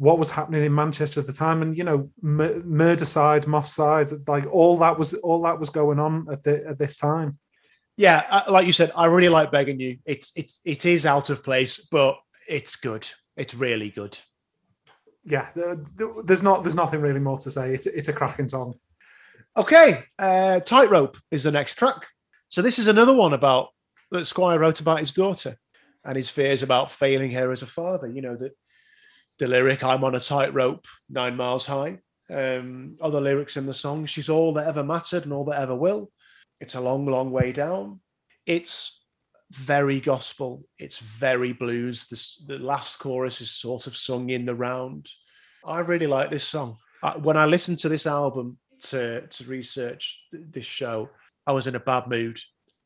what 0.01 0.19
was 0.19 0.31
happening 0.31 0.65
in 0.65 0.75
Manchester 0.75 1.21
at 1.21 1.27
the 1.27 1.33
time, 1.33 1.61
and 1.61 1.77
you 1.77 1.85
know, 1.85 2.11
M- 2.25 2.63
Murderside, 2.67 3.47
Moss 3.47 3.75
Side, 3.75 4.11
like 4.27 4.47
all 4.51 4.79
that 4.79 4.99
was 4.99 5.13
all 5.13 5.43
that 5.43 5.61
was 5.61 5.69
going 5.69 5.99
on 5.99 6.27
at 6.33 6.43
the 6.43 6.67
at 6.67 6.79
this 6.79 6.97
time. 6.97 7.39
Yeah, 7.99 8.25
uh, 8.31 8.51
like 8.51 8.67
you 8.67 8.73
said, 8.73 8.93
I 8.97 9.07
really 9.07 9.29
like 9.29 9.53
begging 9.53 9.79
you. 9.79 9.99
It's 10.07 10.33
it's 10.35 10.63
it 10.65 10.87
is 10.87 11.05
out 11.05 11.29
of 11.29 11.45
place, 11.45 11.87
but 11.93 12.17
it's 12.49 12.77
good. 12.77 13.07
It's 13.37 13.55
really 13.55 13.91
good. 13.91 14.19
Yeah, 15.25 15.49
there's 16.25 16.43
not 16.43 16.63
there's 16.63 16.75
nothing 16.75 17.01
really 17.01 17.21
more 17.21 17.39
to 17.39 17.51
say. 17.51 17.75
It's 17.75 17.87
it's 17.87 18.09
a 18.09 18.13
cracking 18.13 18.49
song. 18.49 18.75
Okay, 19.57 20.03
uh, 20.19 20.61
Tightrope 20.61 21.19
is 21.31 21.43
the 21.43 21.51
next 21.51 21.75
track. 21.75 22.07
So 22.49 22.63
this 22.63 22.79
is 22.79 22.87
another 22.87 23.15
one 23.15 23.33
about 23.33 23.69
that 24.11 24.27
Squire 24.27 24.59
wrote 24.59 24.81
about 24.81 25.01
his 25.01 25.13
daughter 25.13 25.57
and 26.05 26.17
his 26.17 26.31
fears 26.31 26.63
about 26.63 26.91
failing 26.91 27.31
her 27.33 27.53
as 27.53 27.63
a 27.63 27.67
father. 27.67 28.09
You 28.09 28.23
know 28.23 28.37
that 28.37 28.53
the 29.39 29.47
lyric 29.47 29.85
"I'm 29.85 30.05
on 30.05 30.15
a 30.15 30.21
tightrope, 30.21 30.87
nine 31.09 31.37
miles 31.37 31.67
high." 31.67 31.99
Um, 32.31 32.97
other 33.01 33.21
lyrics 33.21 33.57
in 33.57 33.67
the 33.67 33.75
song: 33.75 34.07
"She's 34.07 34.31
all 34.31 34.55
that 34.55 34.69
ever 34.69 34.85
mattered 34.85 35.25
and 35.25 35.33
all 35.33 35.45
that 35.47 35.61
ever 35.61 35.75
will." 35.75 36.11
It's 36.61 36.75
a 36.75 36.81
long, 36.81 37.07
long 37.07 37.31
way 37.31 37.53
down. 37.53 38.01
It's 38.47 39.00
very 39.51 40.01
gospel. 40.01 40.63
It's 40.79 40.99
very 40.99 41.53
blues. 41.53 42.07
This, 42.07 42.43
the 42.47 42.59
last 42.59 42.99
chorus 42.99 43.41
is 43.41 43.51
sort 43.51 43.87
of 43.87 43.97
sung 43.97 44.31
in 44.31 44.45
the 44.45 44.55
round. 44.55 45.09
I 45.65 45.81
really 45.81 46.07
like 46.07 46.31
this 46.31 46.45
song. 46.45 46.77
I, 47.03 47.17
when 47.17 47.37
I 47.37 47.47
listened 47.47 47.79
to 47.81 47.89
this 47.89 48.07
album 48.07 48.59
to 48.83 49.27
to 49.27 49.45
research 49.45 50.19
this 50.33 50.65
show, 50.65 51.11
I 51.47 51.53
was 51.53 51.67
in 51.67 51.75
a 51.75 51.81
bad 51.81 52.07
mood, 52.07 52.39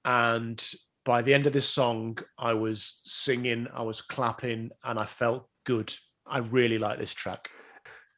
and 0.04 0.62
by 1.04 1.22
the 1.22 1.34
end 1.34 1.46
of 1.46 1.52
this 1.52 1.68
song, 1.68 2.18
I 2.38 2.54
was 2.54 3.00
singing, 3.04 3.68
I 3.74 3.82
was 3.82 4.00
clapping, 4.00 4.70
and 4.82 4.98
I 4.98 5.04
felt 5.04 5.48
good. 5.64 5.94
I 6.26 6.38
really 6.38 6.78
like 6.78 6.98
this 6.98 7.12
track. 7.12 7.50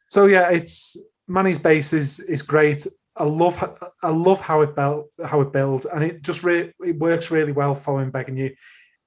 So 0.09 0.27
yeah, 0.27 0.51
it's 0.51 0.97
Mani's 1.27 1.59
bass 1.59 1.93
is 1.93 2.21
is 2.21 2.43
great. 2.43 2.87
I 3.17 3.25
love 3.25 3.79
I 4.03 4.11
love 4.11 4.41
how 4.41 4.61
it 4.61 4.77
built 4.77 5.11
how 5.25 5.41
it 5.41 5.53
builds, 5.53 5.87
and 5.87 6.05
it 6.05 6.23
just 6.23 6.43
re- 6.43 6.73
it 6.85 6.99
works 6.99 7.31
really 7.31 7.53
well 7.53 7.75
following 7.75 8.11
begging 8.11 8.37
you. 8.37 8.55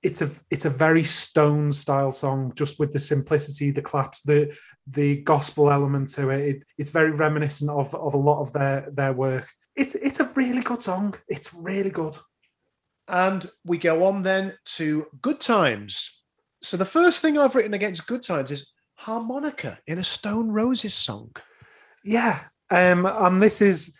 It's 0.02 0.22
a 0.22 0.30
it's 0.50 0.66
a 0.66 0.70
very 0.70 1.04
Stone 1.04 1.72
style 1.72 2.12
song, 2.12 2.54
just 2.56 2.80
with 2.80 2.92
the 2.92 3.00
simplicity, 3.00 3.72
the 3.72 3.82
claps, 3.82 4.22
the 4.22 4.56
the 4.88 5.18
gospel 5.18 5.72
element 5.72 6.10
to 6.10 6.30
it. 6.32 6.56
it. 6.56 6.66
It's 6.78 6.90
very 6.90 7.12
reminiscent 7.12 7.70
of 7.70 7.94
of 7.94 8.14
a 8.14 8.18
lot 8.18 8.42
of 8.42 8.52
their 8.54 8.88
their 8.92 9.14
work. 9.14 9.48
It's 9.76 9.96
it's 9.96 10.20
a 10.20 10.32
really 10.36 10.62
good 10.62 10.82
song. 10.82 11.16
It's 11.28 11.54
really 11.54 11.92
good. 11.92 12.18
And 13.08 13.50
we 13.66 13.78
go 13.78 14.04
on 14.04 14.22
then 14.22 14.56
to 14.78 15.08
Good 15.22 15.40
Times. 15.40 16.24
So 16.62 16.78
the 16.78 16.86
first 16.86 17.22
thing 17.22 17.38
I've 17.38 17.56
written 17.56 17.74
against 17.74 18.08
Good 18.08 18.22
Times 18.22 18.52
is 18.52 18.72
harmonica 18.96 19.80
in 19.88 19.98
a 19.98 20.04
Stone 20.04 20.52
Roses 20.52 20.94
song. 20.94 21.32
Yeah, 22.04 22.44
um, 22.70 23.06
and 23.06 23.42
this 23.42 23.62
is 23.62 23.98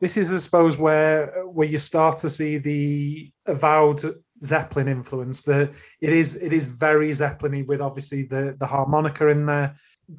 this 0.00 0.16
is, 0.16 0.32
I 0.32 0.38
suppose, 0.38 0.76
where 0.76 1.44
where 1.46 1.68
you 1.68 1.78
start 1.78 2.18
to 2.18 2.30
see 2.30 2.58
the 2.58 3.32
avowed 3.46 4.02
Zeppelin 4.42 4.88
influence. 4.88 5.42
The 5.42 5.70
it 6.00 6.12
is 6.12 6.36
it 6.36 6.52
is 6.52 6.66
very 6.66 7.12
Zeppelin-y 7.14 7.64
with 7.66 7.80
obviously 7.80 8.24
the 8.24 8.56
the 8.58 8.66
harmonica 8.66 9.28
in 9.28 9.46
there, 9.46 9.76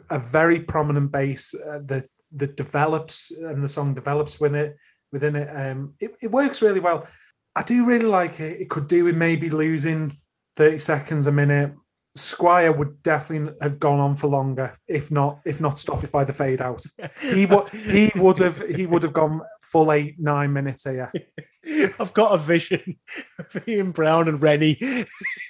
a 0.10 0.20
very 0.20 0.60
prominent 0.60 1.12
bass 1.12 1.54
uh, 1.54 1.80
that 1.86 2.08
that 2.34 2.58
develops 2.58 3.32
and 3.32 3.64
the 3.64 3.70
song 3.70 3.94
develops 3.94 4.40
within 4.40 4.60
it. 4.60 4.78
Within 5.12 5.36
it, 5.36 5.50
um, 5.56 5.94
it, 6.00 6.16
it 6.22 6.32
works 6.32 6.62
really 6.62 6.82
well. 6.82 7.08
I 7.56 7.64
do 7.64 7.86
really 7.86 8.08
like 8.08 8.40
it. 8.40 8.60
It 8.60 8.70
could 8.70 8.88
do 8.88 9.06
with 9.06 9.16
maybe 9.16 9.50
losing 9.50 10.12
thirty 10.56 10.80
seconds 10.80 11.28
a 11.28 11.32
minute 11.32 11.74
Squire 12.18 12.72
would 12.72 13.04
definitely 13.04 13.54
have 13.62 13.80
gone 13.80 14.00
on 14.00 14.16
for 14.16 14.28
longer, 14.28 14.78
if 14.88 15.12
not 15.12 15.40
if 15.46 15.60
not 15.60 15.80
stopped 15.80 16.10
by 16.12 16.24
the 16.24 16.32
fade 16.32 16.62
out. 16.62 16.82
He 17.20 17.46
would 17.46 17.70
he 17.70 18.12
would 18.16 18.38
have 18.38 18.60
he 18.70 18.86
would 18.86 19.04
have 19.04 19.14
gone 19.14 19.42
full 19.62 19.92
eight 19.92 20.16
nine 20.18 20.54
minutes 20.54 20.84
here. 20.84 21.12
I've 22.00 22.14
got 22.14 22.34
a 22.34 22.38
vision 22.38 22.98
of 23.38 23.68
Ian 23.68 23.92
Brown 23.92 24.30
and 24.30 24.42
Reni 24.42 25.06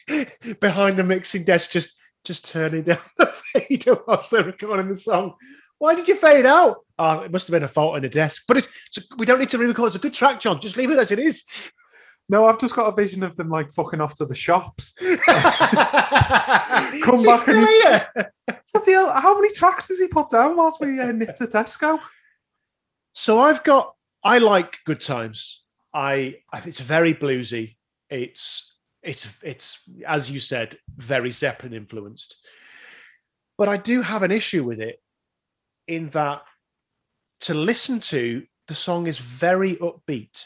behind 0.60 0.98
the 0.98 1.04
mixing 1.04 1.44
desk, 1.44 1.70
just 1.70 1.96
just 2.24 2.46
turning 2.46 2.84
down 2.84 2.98
the 3.18 3.28
fader 3.28 3.98
whilst 4.08 4.32
they're 4.32 4.44
recording 4.44 4.90
the 4.90 4.96
song. 4.96 5.36
Why 5.78 5.94
did 5.94 6.08
you 6.08 6.16
fade 6.16 6.46
out? 6.46 6.78
Oh, 6.98 7.20
it 7.22 7.32
must 7.32 7.48
have 7.48 7.52
been 7.52 7.64
a 7.64 7.68
fault 7.68 7.98
in 7.98 8.04
the 8.04 8.10
desk. 8.10 8.44
But 8.48 8.68
we 9.18 9.26
don't 9.26 9.40
need 9.40 9.50
to 9.50 9.58
re-record. 9.58 9.88
It's 9.88 9.98
a 9.98 10.00
good 10.00 10.14
track, 10.14 10.40
John. 10.40 10.62
Just 10.62 10.78
leave 10.78 10.90
it 10.90 10.98
as 10.98 11.12
it 11.12 11.20
is. 11.20 11.44
No, 12.28 12.48
I've 12.48 12.60
just 12.60 12.76
got 12.76 12.88
a 12.88 12.96
vision 12.96 13.24
of 13.24 13.36
them 13.36 13.50
like 13.50 13.72
fucking 13.72 14.02
off 14.02 14.16
to 14.16 14.26
the 14.26 14.34
shops. 14.34 14.94
Come 15.00 15.18
back 17.24 17.48
and 17.48 17.68
what 18.72 18.86
hell, 18.86 19.12
how 19.12 19.36
many 19.36 19.54
tracks 19.54 19.88
does 19.88 20.00
he 20.00 20.08
put 20.08 20.30
down 20.30 20.58
whilst 20.58 20.82
we 20.82 21.00
uh, 21.00 21.12
nip 21.12 21.36
to 21.36 21.46
Tesco? 21.46 22.00
So 23.14 23.40
I've 23.40 23.64
got. 23.64 23.94
I 24.24 24.40
like 24.40 24.80
Good 24.86 25.02
Times. 25.02 25.64
I, 25.94 26.40
I 26.52 26.62
it's 26.66 26.80
very 26.80 27.14
bluesy. 27.14 27.76
It's 28.10 28.76
it's 29.04 29.38
it's 29.44 29.88
as 30.06 30.32
you 30.32 30.40
said, 30.40 30.78
very 30.98 31.32
Zeppelin 31.32 31.74
influenced. 31.74 32.38
But 33.58 33.70
I 33.70 33.78
do 33.78 34.02
have 34.02 34.24
an 34.24 34.32
issue 34.32 34.64
with 34.64 34.82
it 34.82 35.00
in 35.88 36.10
that 36.10 36.42
to 37.42 37.54
listen 37.54 38.00
to 38.00 38.44
the 38.68 38.74
song 38.74 39.08
is 39.08 39.20
very 39.20 39.76
upbeat, 39.76 40.46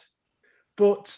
but 0.75 1.17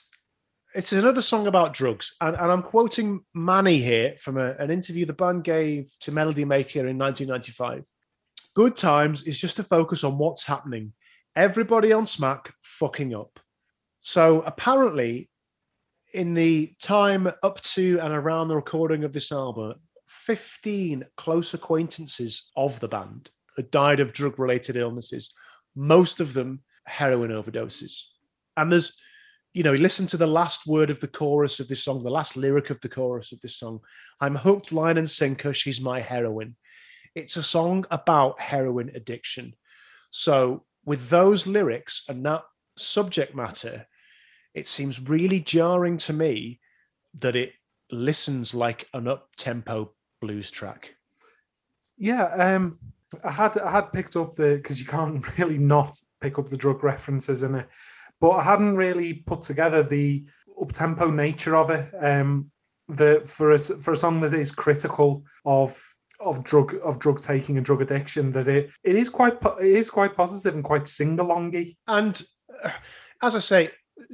it's 0.73 0.93
another 0.93 1.21
song 1.21 1.47
about 1.47 1.73
drugs. 1.73 2.13
And, 2.21 2.35
and 2.35 2.51
I'm 2.51 2.63
quoting 2.63 3.21
Mani 3.33 3.79
here 3.79 4.15
from 4.17 4.37
a, 4.37 4.51
an 4.53 4.71
interview 4.71 5.05
the 5.05 5.13
band 5.13 5.43
gave 5.43 5.91
to 6.01 6.11
Melody 6.11 6.45
Maker 6.45 6.87
in 6.87 6.97
1995. 6.97 7.85
Good 8.53 8.75
Times 8.75 9.23
is 9.23 9.39
just 9.39 9.59
a 9.59 9.63
focus 9.63 10.03
on 10.03 10.17
what's 10.17 10.45
happening. 10.45 10.93
Everybody 11.35 11.93
on 11.93 12.07
Smack 12.07 12.53
fucking 12.61 13.15
up. 13.15 13.39
So 13.99 14.41
apparently, 14.41 15.29
in 16.13 16.33
the 16.33 16.73
time 16.81 17.31
up 17.43 17.61
to 17.61 17.99
and 17.99 18.13
around 18.13 18.47
the 18.47 18.55
recording 18.55 19.03
of 19.03 19.13
this 19.13 19.31
album, 19.31 19.75
15 20.07 21.05
close 21.15 21.53
acquaintances 21.53 22.51
of 22.57 22.79
the 22.81 22.87
band 22.87 23.31
had 23.55 23.71
died 23.71 23.99
of 23.99 24.11
drug 24.11 24.39
related 24.39 24.75
illnesses, 24.75 25.33
most 25.75 26.19
of 26.19 26.33
them 26.33 26.61
heroin 26.85 27.31
overdoses. 27.31 28.01
And 28.57 28.71
there's, 28.71 28.97
you 29.53 29.63
know, 29.63 29.73
listen 29.73 30.07
to 30.07 30.17
the 30.17 30.27
last 30.27 30.65
word 30.65 30.89
of 30.89 30.99
the 31.01 31.07
chorus 31.07 31.59
of 31.59 31.67
this 31.67 31.83
song, 31.83 32.03
the 32.03 32.09
last 32.09 32.37
lyric 32.37 32.69
of 32.69 32.79
the 32.81 32.89
chorus 32.89 33.31
of 33.31 33.41
this 33.41 33.57
song. 33.57 33.81
I'm 34.19 34.35
hooked, 34.35 34.71
line 34.71 34.97
and 34.97 35.09
sinker. 35.09 35.53
She's 35.53 35.81
my 35.81 35.99
heroine. 35.99 36.55
It's 37.15 37.35
a 37.35 37.43
song 37.43 37.85
about 37.91 38.39
heroin 38.39 38.91
addiction. 38.95 39.55
So, 40.09 40.63
with 40.85 41.09
those 41.09 41.45
lyrics 41.45 42.03
and 42.07 42.25
that 42.25 42.43
subject 42.77 43.35
matter, 43.35 43.85
it 44.53 44.67
seems 44.67 45.01
really 45.01 45.39
jarring 45.39 45.97
to 45.97 46.13
me 46.13 46.59
that 47.19 47.35
it 47.35 47.53
listens 47.91 48.53
like 48.53 48.87
an 48.93 49.07
up 49.07 49.29
tempo 49.35 49.91
blues 50.21 50.49
track. 50.49 50.95
Yeah, 51.97 52.55
um, 52.55 52.79
I 53.23 53.31
had 53.31 53.57
I 53.57 53.71
had 53.71 53.93
picked 53.93 54.15
up 54.15 54.35
the 54.35 54.55
because 54.55 54.79
you 54.79 54.85
can't 54.85 55.25
really 55.37 55.57
not 55.57 55.99
pick 56.21 56.39
up 56.39 56.49
the 56.49 56.57
drug 56.57 56.83
references 56.83 57.43
in 57.43 57.55
it, 57.55 57.67
but 58.21 58.29
I 58.29 58.43
hadn't 58.43 58.77
really 58.77 59.15
put 59.15 59.41
together 59.41 59.83
the 59.83 60.23
up 60.61 60.71
tempo 60.71 61.09
nature 61.09 61.57
of 61.57 61.71
it. 61.71 61.91
Um, 61.99 62.51
the 62.87 63.23
for 63.25 63.51
a 63.51 63.59
for 63.59 63.93
a 63.93 63.97
song 63.97 64.21
that 64.21 64.33
is 64.33 64.51
critical 64.51 65.25
of 65.43 65.81
of 66.19 66.43
drug 66.43 66.75
of 66.83 66.99
drug 66.99 67.19
taking 67.21 67.57
and 67.57 67.65
drug 67.65 67.81
addiction, 67.81 68.31
that 68.33 68.47
it 68.47 68.69
it 68.83 68.95
is 68.95 69.09
quite 69.09 69.37
it 69.59 69.65
is 69.65 69.89
quite 69.89 70.15
positive 70.15 70.53
and 70.53 70.63
quite 70.63 70.87
sing 70.87 71.17
alongy. 71.17 71.75
And 71.87 72.21
uh, 72.63 72.69
as 73.21 73.35
I 73.35 73.39
say, 73.39 73.71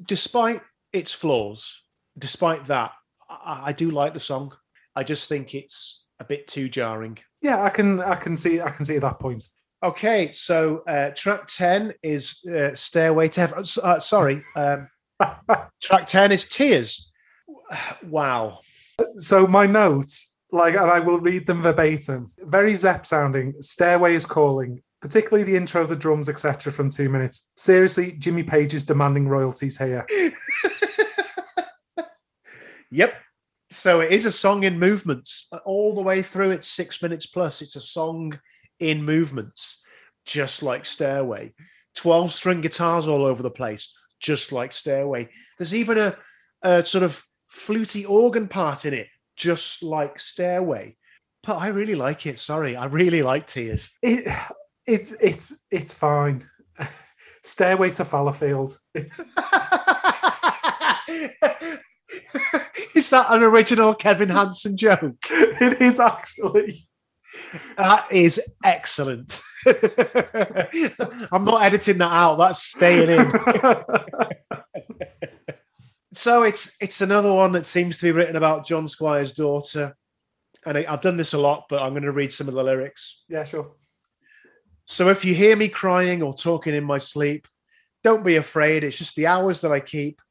despite 0.08 0.62
its 0.94 1.12
flaws, 1.12 1.84
despite 2.18 2.66
that, 2.66 2.94
I, 3.30 3.64
I 3.66 3.72
do 3.74 3.92
like 3.92 4.14
the 4.14 4.20
song. 4.20 4.54
I 4.96 5.04
just 5.04 5.28
think 5.28 5.54
it's 5.54 6.06
a 6.20 6.24
bit 6.24 6.48
too 6.48 6.70
jarring. 6.70 7.20
Yeah, 7.42 7.62
I 7.62 7.70
can 7.70 8.00
I 8.00 8.16
can 8.16 8.38
see 8.38 8.62
I 8.62 8.70
can 8.70 8.86
see 8.86 9.00
that 9.00 9.20
point. 9.20 9.48
Okay, 9.84 10.32
so 10.32 10.84
uh, 10.88 11.12
track 11.12 11.46
ten 11.46 11.94
is 12.02 12.44
uh, 12.46 12.74
"Stairway 12.74 13.28
to 13.30 13.42
Heaven." 13.42 13.64
Uh, 13.84 14.00
sorry, 14.00 14.44
um, 14.56 14.90
track 15.82 16.08
ten 16.08 16.32
is 16.32 16.46
"Tears." 16.46 17.12
Wow. 18.04 18.60
So 19.18 19.46
my 19.46 19.68
notes, 19.68 20.34
like, 20.52 20.74
and 20.74 20.90
I 20.90 21.00
will 21.00 21.20
read 21.20 21.46
them 21.46 21.62
verbatim. 21.62 22.32
Very 22.40 22.74
Zepp 22.74 23.06
sounding. 23.06 23.54
"Stairway 23.62 24.16
is 24.16 24.26
calling." 24.26 24.82
Particularly 25.00 25.44
the 25.44 25.56
intro, 25.56 25.84
of 25.84 25.90
the 25.90 25.96
drums, 25.96 26.28
etc., 26.28 26.74
from 26.74 26.90
two 26.90 27.08
minutes. 27.08 27.52
Seriously, 27.56 28.14
Jimmy 28.14 28.42
Page 28.42 28.74
is 28.74 28.84
demanding 28.84 29.28
royalties 29.28 29.78
here. 29.78 30.08
yep, 32.92 33.14
so 33.70 34.00
it 34.00 34.12
is 34.12 34.26
a 34.26 34.32
song 34.32 34.64
in 34.64 34.80
movements 34.80 35.50
all 35.66 35.94
the 35.94 36.02
way 36.02 36.24
through. 36.24 36.50
It's 36.50 36.68
six 36.68 37.02
minutes 37.02 37.28
plus. 37.28 37.62
It's 37.62 37.76
a 37.76 37.82
song 37.82 38.40
in 38.80 39.04
movements, 39.04 39.84
just 40.26 40.64
like 40.64 40.86
Stairway. 40.86 41.54
12 41.96 42.32
string 42.32 42.62
guitars 42.62 43.08
all 43.08 43.26
over 43.26 43.42
the 43.42 43.50
place, 43.50 43.94
just 44.20 44.52
like 44.52 44.74
Stairway. 44.74 45.30
There's 45.58 45.74
even 45.74 45.98
a, 45.98 46.16
a 46.62 46.86
sort 46.86 47.04
of 47.04 47.22
fluty 47.48 48.06
organ 48.06 48.48
part 48.48 48.86
in 48.86 48.94
it, 48.94 49.08
just 49.36 49.84
like 49.84 50.20
Stairway. 50.20 50.96
But 51.44 51.58
I 51.58 51.70
really 51.70 51.96
like 51.96 52.26
it. 52.26 52.40
Sorry, 52.40 52.76
I 52.76 52.86
really 52.86 53.22
like 53.22 53.48
Tears. 53.48 53.98
It, 54.02 54.28
it's 54.86 55.14
it's 55.20 55.54
it's 55.72 55.94
fine. 55.94 56.48
Stairway 57.44 57.90
to 57.92 58.04
Fallowfield. 58.04 58.78
is 62.96 63.10
that 63.10 63.28
an 63.30 63.44
original 63.44 63.94
Kevin 63.94 64.30
Hansen 64.30 64.78
joke? 64.78 65.16
It 65.60 65.82
is 65.82 66.00
actually. 66.00 66.88
That 67.78 68.12
is 68.12 68.42
excellent. 68.64 69.40
I'm 71.32 71.46
not 71.46 71.64
editing 71.64 71.98
that 72.00 72.12
out. 72.12 72.38
That's 72.38 72.64
staying 72.64 73.10
in. 73.10 73.32
so 76.14 76.44
it's 76.44 76.76
it's 76.82 77.02
another 77.02 77.34
one 77.34 77.52
that 77.54 77.66
seems 77.66 77.98
to 77.98 78.04
be 78.04 78.12
written 78.12 78.36
about 78.36 78.66
John 78.66 78.88
Squire's 78.88 79.34
daughter, 79.34 79.96
and 80.66 80.78
I, 80.78 80.86
I've 80.88 81.02
done 81.02 81.18
this 81.18 81.34
a 81.34 81.38
lot, 81.38 81.66
but 81.70 81.82
I'm 81.82 81.92
going 81.92 82.04
to 82.04 82.12
read 82.12 82.32
some 82.32 82.48
of 82.48 82.54
the 82.54 82.64
lyrics. 82.64 83.24
Yeah, 83.30 83.44
sure. 83.44 83.72
So 84.86 85.10
if 85.10 85.26
you 85.26 85.36
hear 85.36 85.56
me 85.56 85.68
crying 85.68 86.24
or 86.24 86.34
talking 86.34 86.74
in 86.74 86.86
my 86.86 86.98
sleep, 86.98 87.48
don't 88.04 88.24
be 88.24 88.38
afraid. 88.38 88.84
It's 88.84 88.98
just 88.98 89.16
the 89.16 89.28
hours 89.28 89.62
that 89.62 89.72
I 89.72 89.82
keep. 89.82 90.22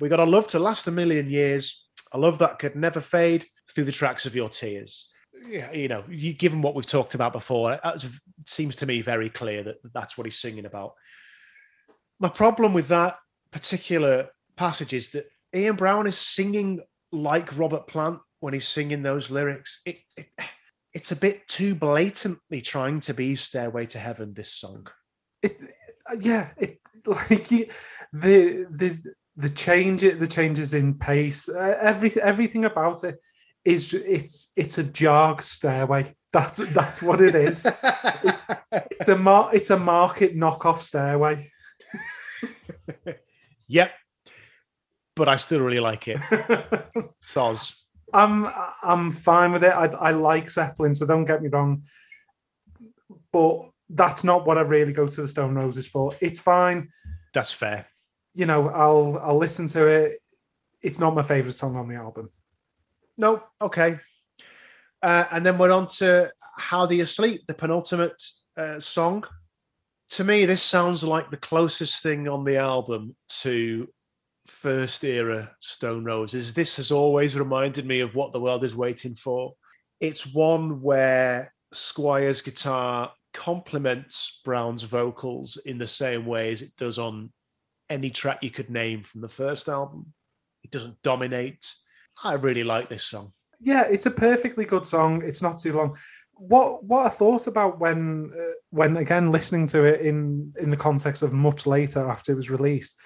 We 0.00 0.08
got 0.08 0.20
a 0.20 0.24
love 0.24 0.46
to 0.48 0.58
last 0.58 0.88
a 0.88 0.90
million 0.90 1.28
years. 1.28 1.84
A 2.12 2.18
love 2.18 2.38
that 2.38 2.58
could 2.58 2.76
never 2.76 3.00
fade 3.00 3.46
through 3.68 3.84
the 3.84 3.92
tracks 3.92 4.24
of 4.24 4.34
your 4.34 4.48
tears. 4.48 5.10
You 5.48 5.88
know, 5.88 6.04
you, 6.08 6.32
given 6.32 6.62
what 6.62 6.74
we've 6.74 6.86
talked 6.86 7.14
about 7.14 7.32
before, 7.32 7.78
it 7.82 8.04
seems 8.46 8.76
to 8.76 8.86
me 8.86 9.00
very 9.00 9.30
clear 9.30 9.62
that 9.62 9.76
that's 9.92 10.16
what 10.16 10.26
he's 10.26 10.38
singing 10.38 10.66
about. 10.66 10.94
My 12.18 12.28
problem 12.28 12.72
with 12.72 12.88
that 12.88 13.18
particular 13.50 14.28
passage 14.56 14.92
is 14.92 15.10
that 15.10 15.26
Ian 15.54 15.76
Brown 15.76 16.06
is 16.06 16.18
singing 16.18 16.80
like 17.12 17.56
Robert 17.58 17.86
Plant 17.86 18.18
when 18.40 18.54
he's 18.54 18.66
singing 18.66 19.02
those 19.02 19.30
lyrics. 19.30 19.80
It, 19.84 19.98
it 20.16 20.26
it's 20.92 21.12
a 21.12 21.16
bit 21.16 21.46
too 21.46 21.74
blatantly 21.74 22.62
trying 22.62 23.00
to 23.00 23.14
be 23.14 23.36
Stairway 23.36 23.86
to 23.86 23.98
Heaven. 23.98 24.32
This 24.34 24.52
song. 24.52 24.88
It, 25.42 25.58
yeah, 26.20 26.48
it 26.56 26.80
like 27.06 27.50
you, 27.50 27.66
the 28.12 28.66
the 28.70 28.98
the 29.36 29.50
change 29.50 30.00
the 30.00 30.26
changes 30.26 30.74
in 30.74 30.94
pace, 30.94 31.48
uh, 31.48 31.76
every 31.80 32.12
everything 32.20 32.64
about 32.64 33.04
it 33.04 33.18
is 33.66 33.92
it's 33.92 34.52
it's 34.54 34.78
a 34.78 34.84
jog 34.84 35.42
stairway. 35.42 36.14
That's 36.32 36.58
that's 36.72 37.02
what 37.02 37.20
it 37.20 37.34
is. 37.34 37.66
it's 38.22 38.44
it's 38.72 39.08
a 39.08 39.18
mar- 39.18 39.50
it's 39.52 39.70
a 39.70 39.78
market 39.78 40.36
knockoff 40.36 40.78
stairway. 40.78 41.50
yep, 43.66 43.90
but 45.16 45.28
I 45.28 45.36
still 45.36 45.60
really 45.60 45.80
like 45.80 46.06
it. 46.06 46.18
Soz. 47.24 47.74
I'm 48.14 48.46
I'm 48.84 49.10
fine 49.10 49.50
with 49.50 49.64
it. 49.64 49.72
I, 49.72 49.86
I 49.86 50.10
like 50.12 50.48
Zeppelin, 50.48 50.94
so 50.94 51.04
don't 51.04 51.24
get 51.24 51.42
me 51.42 51.48
wrong. 51.48 51.82
But 53.32 53.70
that's 53.90 54.22
not 54.22 54.46
what 54.46 54.58
I 54.58 54.60
really 54.60 54.92
go 54.92 55.08
to 55.08 55.20
the 55.20 55.26
Stone 55.26 55.56
Roses 55.56 55.88
for. 55.88 56.14
It's 56.20 56.38
fine. 56.38 56.90
That's 57.34 57.50
fair. 57.50 57.86
You 58.32 58.46
know, 58.46 58.68
I'll 58.68 59.18
I'll 59.20 59.38
listen 59.38 59.66
to 59.68 59.86
it. 59.88 60.22
It's 60.82 61.00
not 61.00 61.16
my 61.16 61.22
favorite 61.22 61.56
song 61.56 61.74
on 61.74 61.88
the 61.88 61.96
album. 61.96 62.30
No, 63.18 63.42
okay. 63.60 63.98
Uh, 65.02 65.24
and 65.30 65.44
then 65.44 65.58
we're 65.58 65.72
on 65.72 65.86
to 65.86 66.30
"How 66.56 66.86
Do 66.86 66.96
You 66.96 67.06
Sleep," 67.06 67.46
the 67.46 67.54
penultimate 67.54 68.22
uh, 68.56 68.80
song. 68.80 69.24
To 70.10 70.24
me, 70.24 70.46
this 70.46 70.62
sounds 70.62 71.02
like 71.02 71.30
the 71.30 71.36
closest 71.36 72.02
thing 72.02 72.28
on 72.28 72.44
the 72.44 72.58
album 72.58 73.16
to 73.40 73.88
first 74.46 75.04
era 75.04 75.50
Stone 75.60 76.04
Roses. 76.04 76.54
This 76.54 76.76
has 76.76 76.92
always 76.92 77.36
reminded 77.36 77.86
me 77.86 78.00
of 78.00 78.14
what 78.14 78.32
the 78.32 78.40
world 78.40 78.64
is 78.64 78.76
waiting 78.76 79.14
for. 79.14 79.54
It's 80.00 80.32
one 80.32 80.80
where 80.80 81.52
Squire's 81.72 82.42
guitar 82.42 83.12
complements 83.34 84.40
Brown's 84.44 84.82
vocals 84.82 85.58
in 85.66 85.78
the 85.78 85.86
same 85.86 86.24
way 86.24 86.52
as 86.52 86.62
it 86.62 86.74
does 86.76 86.98
on 86.98 87.30
any 87.90 88.10
track 88.10 88.38
you 88.42 88.50
could 88.50 88.70
name 88.70 89.02
from 89.02 89.20
the 89.20 89.28
first 89.28 89.68
album. 89.68 90.12
It 90.64 90.70
doesn't 90.70 91.02
dominate. 91.02 91.72
I 92.22 92.34
really 92.34 92.64
like 92.64 92.88
this 92.88 93.04
song. 93.04 93.32
Yeah, 93.60 93.82
it's 93.82 94.06
a 94.06 94.10
perfectly 94.10 94.64
good 94.64 94.86
song. 94.86 95.22
It's 95.24 95.42
not 95.42 95.58
too 95.58 95.72
long. 95.72 95.96
What 96.34 96.84
what 96.84 97.06
I 97.06 97.08
thought 97.08 97.46
about 97.46 97.80
when 97.80 98.30
uh, 98.38 98.52
when 98.70 98.96
again 98.98 99.32
listening 99.32 99.66
to 99.68 99.84
it 99.84 100.02
in 100.02 100.52
in 100.60 100.70
the 100.70 100.76
context 100.76 101.22
of 101.22 101.32
much 101.32 101.66
later 101.66 102.10
after 102.10 102.32
it 102.32 102.36
was 102.36 102.50
released 102.50 102.96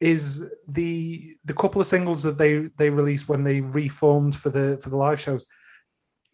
is 0.00 0.48
the 0.66 1.36
the 1.44 1.54
couple 1.54 1.80
of 1.80 1.86
singles 1.86 2.22
that 2.22 2.38
they 2.38 2.68
they 2.76 2.90
released 2.90 3.28
when 3.28 3.44
they 3.44 3.60
reformed 3.60 4.34
for 4.34 4.50
the 4.50 4.78
for 4.82 4.90
the 4.90 4.96
live 4.96 5.20
shows 5.20 5.46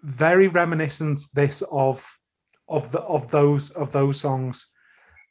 very 0.02 0.48
reminiscent 0.48 1.18
this 1.34 1.62
of 1.70 2.06
of 2.68 2.90
the 2.92 3.00
of 3.00 3.30
those 3.30 3.70
of 3.70 3.90
those 3.90 4.20
songs 4.20 4.66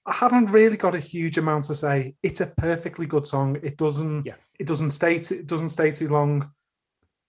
i 0.05 0.11
haven't 0.13 0.51
really 0.51 0.75
got 0.77 0.95
a 0.95 0.99
huge 0.99 1.37
amount 1.37 1.63
to 1.63 1.75
say 1.75 2.13
it's 2.23 2.41
a 2.41 2.53
perfectly 2.57 3.05
good 3.05 3.25
song 3.25 3.57
it 3.63 3.77
doesn't 3.77 4.25
yeah. 4.25 4.33
it 4.59 4.67
doesn't 4.67 4.91
stay 4.91 5.17
t- 5.17 5.35
it 5.35 5.47
doesn't 5.47 5.69
stay 5.69 5.91
too 5.91 6.09
long 6.09 6.49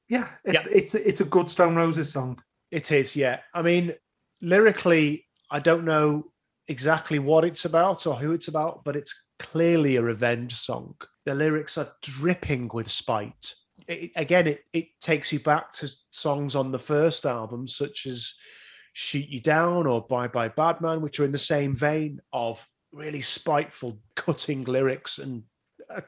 yeah, 0.09 0.29
it, 0.45 0.55
yeah. 0.55 0.65
it's 0.71 0.95
it's 0.95 1.21
a 1.21 1.25
good 1.25 1.51
stone 1.51 1.75
roses 1.75 2.13
song 2.13 2.41
it 2.71 2.91
is 2.93 3.17
yeah 3.17 3.41
i 3.55 3.63
mean 3.63 3.95
lyrically 4.41 5.25
i 5.51 5.59
don't 5.59 5.85
know 5.85 6.25
exactly 6.69 7.19
what 7.19 7.45
it's 7.45 7.65
about 7.65 8.07
or 8.07 8.15
who 8.15 8.33
it's 8.33 8.49
about 8.49 8.85
but 8.85 8.97
it's 8.97 9.27
clearly 9.39 9.97
a 9.97 10.03
revenge 10.03 10.55
song. 10.55 10.95
The 11.25 11.35
lyrics 11.35 11.79
are 11.79 11.93
dripping 12.03 12.71
with 12.73 12.91
spite. 12.91 13.55
It, 13.89 14.13
again, 14.17 14.47
it, 14.47 14.61
it 14.73 14.87
takes 15.01 15.33
you 15.33 15.41
back 15.41 15.71
to 15.73 15.91
songs 16.11 16.57
on 16.57 16.73
the 16.73 16.79
first 16.79 17.27
album, 17.27 17.69
such 17.69 18.07
as 18.07 18.33
Shoot 18.93 19.29
You 19.29 19.41
Down 19.41 19.87
or 19.87 20.03
Bye 20.03 20.29
Bye 20.29 20.49
Badman, 20.49 21.03
which 21.03 21.21
are 21.21 21.25
in 21.25 21.33
the 21.33 21.39
same 21.39 21.75
vein 21.75 22.21
of 22.33 22.67
really 22.93 23.21
spiteful, 23.21 24.01
cutting 24.15 24.65
lyrics. 24.65 25.19
And 25.19 25.43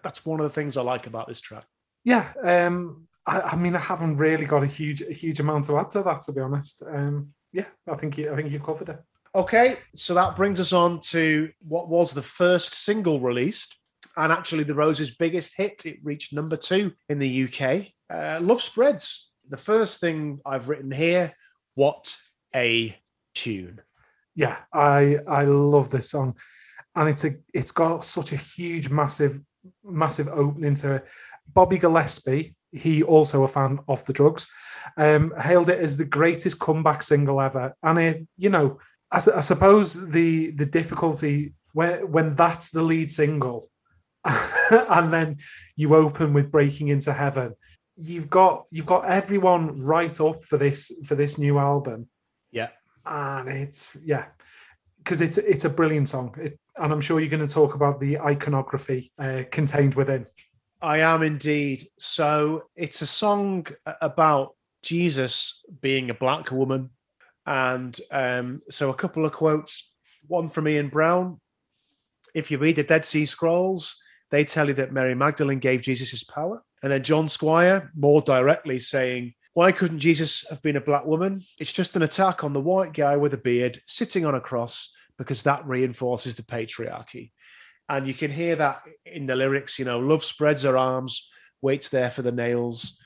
that's 0.03 0.25
one 0.25 0.41
of 0.41 0.45
the 0.45 0.51
things 0.51 0.77
I 0.77 0.83
like 0.83 1.07
about 1.07 1.29
this 1.29 1.41
track. 1.41 1.67
Yeah. 2.05 2.33
Um, 2.43 3.08
I, 3.29 3.41
I, 3.41 3.57
mean, 3.57 3.77
I 3.77 3.81
haven't 3.81 4.17
really 4.17 4.47
got 4.47 4.63
a 4.63 4.67
huge, 4.67 5.03
a 5.03 5.13
huge 5.13 5.39
amount 5.39 5.65
to 5.65 5.79
add 5.79 5.91
to 5.91 6.03
that, 6.03 6.23
to 6.23 6.33
be 6.33 6.41
honest. 6.41 6.83
Um, 6.83 7.29
yeah, 7.53 7.67
I 7.87 7.95
think 7.95 8.17
you, 8.17 8.33
I 8.33 8.37
think 8.37 8.51
you 8.51 8.59
covered 8.59 8.89
it. 8.89 8.99
Okay, 9.35 9.77
so 9.95 10.15
that 10.15 10.35
brings 10.35 10.59
us 10.59 10.73
on 10.73 11.01
to 11.01 11.51
what 11.61 11.89
was 11.89 12.13
the 12.13 12.23
first 12.23 12.73
single 12.75 13.21
released, 13.21 13.77
and 14.17 14.33
actually 14.33 14.65
the 14.65 14.75
Rose's 14.75 15.15
biggest 15.15 15.57
hit. 15.57 15.85
It 15.85 15.99
reached 16.03 16.33
number 16.33 16.57
two 16.57 16.93
in 17.11 17.19
the 17.19 17.45
UK. 17.45 17.89
Uh, 18.11 18.41
Love 18.41 18.63
Spreads. 18.63 19.31
The 19.49 19.59
first 19.59 20.01
thing 20.01 20.41
I've 20.47 20.69
written 20.69 20.91
here. 20.91 21.35
What 21.75 22.17
a 22.57 22.97
tune! 23.35 23.83
Yeah, 24.35 24.57
I 24.73 25.19
I 25.29 25.45
love 25.45 25.91
this 25.91 26.11
song, 26.11 26.37
and 26.97 27.09
it's 27.09 27.25
a 27.25 27.35
it's 27.53 27.71
got 27.71 28.05
such 28.07 28.33
a 28.33 28.37
huge, 28.37 28.89
massive, 28.89 29.41
massive 29.85 30.29
opening 30.29 30.75
to 30.77 30.97
it. 30.97 31.07
Bobby 31.53 31.79
Gillespie, 31.79 32.57
he 32.73 33.03
also 33.03 33.45
a 33.45 33.49
fan 33.49 33.79
of 33.89 34.05
the 34.05 34.13
drugs, 34.13 34.47
um, 34.97 35.33
hailed 35.41 35.69
it 35.69 35.81
as 35.81 35.97
the 35.97 36.05
greatest 36.05 36.59
comeback 36.59 37.03
single 37.03 37.41
ever. 37.41 37.75
And 37.83 37.99
it, 37.99 38.29
you 38.37 38.51
know, 38.51 38.79
I, 39.11 39.17
I 39.37 39.41
suppose 39.41 39.95
the 39.95 40.51
the 40.53 40.67
difficulty 40.67 41.55
when 41.73 42.11
when 42.11 42.35
that's 42.35 42.71
the 42.71 42.83
lead 42.83 43.11
single, 43.11 43.71
and 44.25 45.13
then 45.13 45.39
you 45.77 45.95
open 45.95 46.33
with 46.33 46.51
"Breaking 46.51 46.89
into 46.89 47.13
Heaven," 47.13 47.55
you've 47.97 48.31
got 48.31 48.67
you've 48.71 48.87
got 48.87 49.07
everyone 49.07 49.83
right 49.83 50.21
up 50.21 50.45
for 50.45 50.57
this 50.57 50.93
for 51.05 51.15
this 51.15 51.39
new 51.39 51.59
album. 51.59 52.09
Yeah, 52.51 52.71
and 53.05 53.49
it's 53.49 53.97
yeah, 54.03 54.27
because 54.99 55.21
it's 55.21 55.39
it's 55.39 55.65
a 55.65 55.71
brilliant 55.71 56.09
song, 56.09 56.35
it, 56.39 56.59
and 56.77 56.93
I'm 56.93 57.01
sure 57.01 57.21
you're 57.21 57.31
going 57.31 57.47
to 57.47 57.53
talk 57.53 57.75
about 57.75 58.01
the 58.01 58.19
iconography 58.19 59.13
uh, 59.19 59.43
contained 59.51 59.95
within. 59.95 60.27
I 60.81 60.99
am 60.99 61.23
indeed. 61.23 61.89
So 61.99 62.65
it's 62.77 63.03
a 63.03 63.07
song 63.07 63.67
about 64.01 64.55
Jesus 64.83 65.63
being 65.81 66.11
a 66.11 66.15
black 66.15 66.53
woman. 66.53 66.91
And 67.47 67.99
um, 68.11 68.61
so 68.71 68.91
a 68.91 68.95
couple 68.95 69.25
of 69.25 69.33
quotes. 69.33 69.93
One 70.27 70.49
from 70.49 70.69
Ian 70.69 70.89
Brown. 70.89 71.41
If 72.35 72.51
you 72.51 72.59
read 72.59 72.77
the 72.77 72.85
Dead 72.85 73.05
Sea 73.05 73.27
Scrolls, 73.27 73.97
they 74.31 74.45
tell 74.45 74.69
you 74.69 74.75
that 74.75 74.93
Mary 74.93 75.15
Magdalene 75.15 75.59
gave 75.59 75.81
Jesus 75.81 76.11
his 76.11 76.25
power. 76.25 76.63
And 76.83 76.93
then 76.93 77.03
John 77.03 77.29
Squire, 77.29 77.91
more 77.97 78.21
directly, 78.21 78.79
saying, 78.79 79.35
Why 79.55 79.73
couldn't 79.73 79.99
Jesus 79.99 80.47
have 80.49 80.63
been 80.63 80.77
a 80.77 80.81
black 80.81 81.07
woman? 81.07 81.43
It's 81.59 81.73
just 81.73 81.97
an 81.97 82.03
attack 82.03 82.45
on 82.45 82.53
the 82.53 82.61
white 82.61 82.93
guy 82.93 83.17
with 83.17 83.35
a 83.35 83.39
beard 83.39 83.81
sitting 83.87 84.25
on 84.25 84.37
a 84.37 84.41
cross 84.41 84.91
because 85.17 85.43
that 85.43 85.67
reinforces 85.67 86.37
the 86.37 86.43
patriarchy. 86.43 87.33
And 87.89 88.07
you 88.07 88.15
can 88.15 88.31
hear 88.31 88.57
that 88.57 88.83
in 89.07 89.27
the 89.27 89.37
lyrics, 89.37 89.79
you 89.79 89.85
know, 89.85 89.99
love 89.99 90.25
spreads 90.25 90.63
her 90.65 90.77
arms, 90.77 91.29
waits 91.63 91.89
there 91.89 92.11
for 92.11 92.23
the 92.23 92.33
nails, 92.33 92.99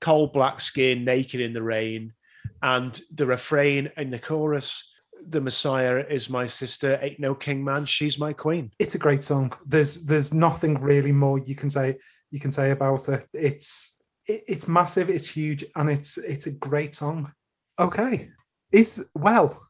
cold 0.00 0.32
black 0.32 0.60
skin, 0.60 1.04
naked 1.04 1.40
in 1.40 1.52
the 1.52 1.62
rain. 1.62 2.12
And 2.62 3.00
the 3.14 3.26
refrain 3.26 3.90
in 3.96 4.10
the 4.10 4.18
chorus, 4.18 4.90
the 5.28 5.40
Messiah 5.40 6.04
is 6.08 6.30
my 6.30 6.46
sister, 6.46 6.98
ain't 7.02 7.20
no 7.20 7.34
king 7.34 7.62
man, 7.62 7.84
she's 7.84 8.18
my 8.18 8.32
queen. 8.32 8.70
It's 8.78 8.94
a 8.94 8.98
great 8.98 9.24
song. 9.24 9.52
There's 9.66 10.04
there's 10.04 10.32
nothing 10.32 10.74
really 10.74 11.12
more 11.12 11.38
you 11.38 11.54
can 11.54 11.70
say 11.70 11.98
you 12.30 12.40
can 12.40 12.52
say 12.52 12.70
about 12.70 13.08
it. 13.08 13.26
It's 13.32 13.96
it, 14.26 14.44
it's 14.48 14.68
massive, 14.68 15.10
it's 15.10 15.28
huge, 15.28 15.64
and 15.76 15.90
it's 15.90 16.18
it's 16.18 16.46
a 16.46 16.52
great 16.52 16.94
song. 16.94 17.32
Okay. 17.78 18.30
Is 18.72 19.04
well, 19.14 19.60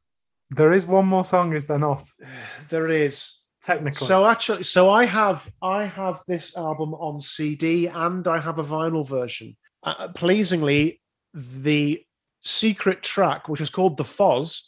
there 0.51 0.73
is 0.73 0.87
one 0.87 1.07
more 1.07 1.25
song, 1.25 1.55
is 1.55 1.67
there 1.67 1.79
not? 1.79 2.09
There 2.69 2.89
is 2.89 3.33
technically. 3.63 4.07
So 4.07 4.27
actually, 4.27 4.63
so 4.65 4.91
I 4.91 5.05
have 5.05 5.51
I 5.63 5.85
have 5.85 6.23
this 6.27 6.57
album 6.57 6.95
on 6.95 7.21
CD 7.21 7.87
and 7.87 8.27
I 8.27 8.39
have 8.39 8.59
a 8.59 8.65
vinyl 8.65 9.07
version. 9.07 9.57
Uh, 9.83 10.09
pleasingly, 10.09 11.01
the 11.35 12.03
secret 12.43 13.03
track, 13.03 13.49
which 13.49 13.61
is 13.61 13.71
called 13.71 13.97
the 13.97 14.05
Foz, 14.05 14.63